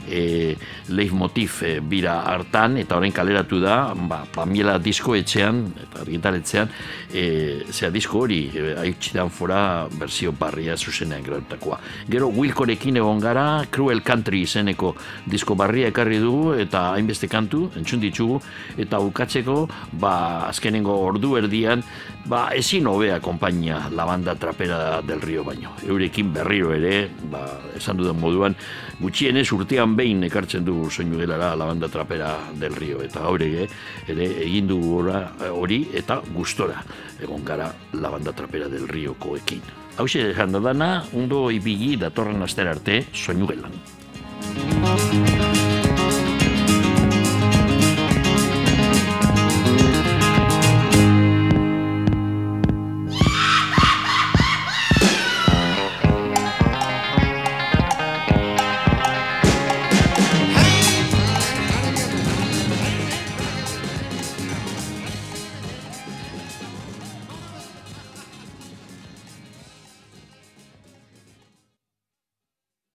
e, 0.08 0.54
leitmotiv 0.94 1.60
e, 1.64 1.72
bira 1.80 2.20
hartan 2.30 2.78
eta 2.82 2.98
orain 2.98 3.12
kaleratu 3.12 3.60
da 3.62 3.78
ba, 3.94 4.22
Pamiela 4.34 4.78
disko 4.78 5.16
etxean 5.18 5.64
eta 5.86 6.02
argitaletzean 6.04 6.70
e, 7.12 7.24
zera 7.70 7.92
disko 7.94 8.24
hori 8.24 8.42
e, 8.54 8.94
anfora 9.20 9.88
berzio 9.90 10.32
barria 10.36 10.76
zuzenean 10.76 11.22
gratutakoa. 11.24 11.78
Gero 12.10 12.28
Wilkorekin 12.34 12.98
egon 13.00 13.20
gara 13.22 13.64
Cruel 13.70 14.02
Country 14.02 14.42
izeneko 14.44 14.94
disko 15.30 15.54
barria 15.58 15.88
ekarri 15.92 16.18
dugu 16.22 16.54
eta 16.58 16.83
hainbeste 16.92 17.28
kantu 17.28 17.70
entzun 17.76 18.00
ditugu 18.00 18.40
eta 18.76 19.00
bukatzeko 19.00 19.68
ba 20.00 20.48
azkenengo 20.48 20.94
ordu 21.06 21.36
erdian 21.40 21.82
ba 22.26 22.48
ezin 22.56 22.86
hobea 22.86 23.20
konpainia 23.20 23.88
la 23.90 24.04
banda 24.04 24.34
trapera 24.34 25.00
del 25.02 25.20
río 25.20 25.44
baino. 25.44 25.72
Eurekin 25.86 26.32
berriro 26.32 26.72
ere 26.74 27.08
ba 27.30 27.44
esan 27.76 27.96
dudan 27.96 28.20
moduan 28.20 28.56
gutxienez 29.00 29.50
urtean 29.52 29.96
behin 29.96 30.24
ekartzen 30.24 30.64
du 30.64 30.90
soinu 30.90 31.18
gelara 31.18 31.54
la 31.56 31.64
banda 31.64 31.88
trapera 31.88 32.36
del 32.54 32.74
río. 32.74 33.02
Eta 33.02 33.28
hori 33.28 33.68
ere 34.08 34.26
egin 34.44 34.68
du 34.68 34.80
hori 35.52 35.88
eta 35.94 36.20
gustora 36.34 36.82
egon 37.20 37.44
gara 37.44 37.72
la 37.92 38.10
banda 38.10 38.32
trapera 38.32 38.68
del 38.68 38.88
río 38.88 39.14
koekin. 39.14 39.62
Hau 39.96 40.08
xe, 40.10 40.32
jandadana, 40.34 41.04
undo 41.14 41.50
ibili 41.54 41.94
datorren 41.96 42.42
aster 42.42 42.66
arte, 42.66 43.04
soinu 43.14 43.46
gelan. 43.46 43.70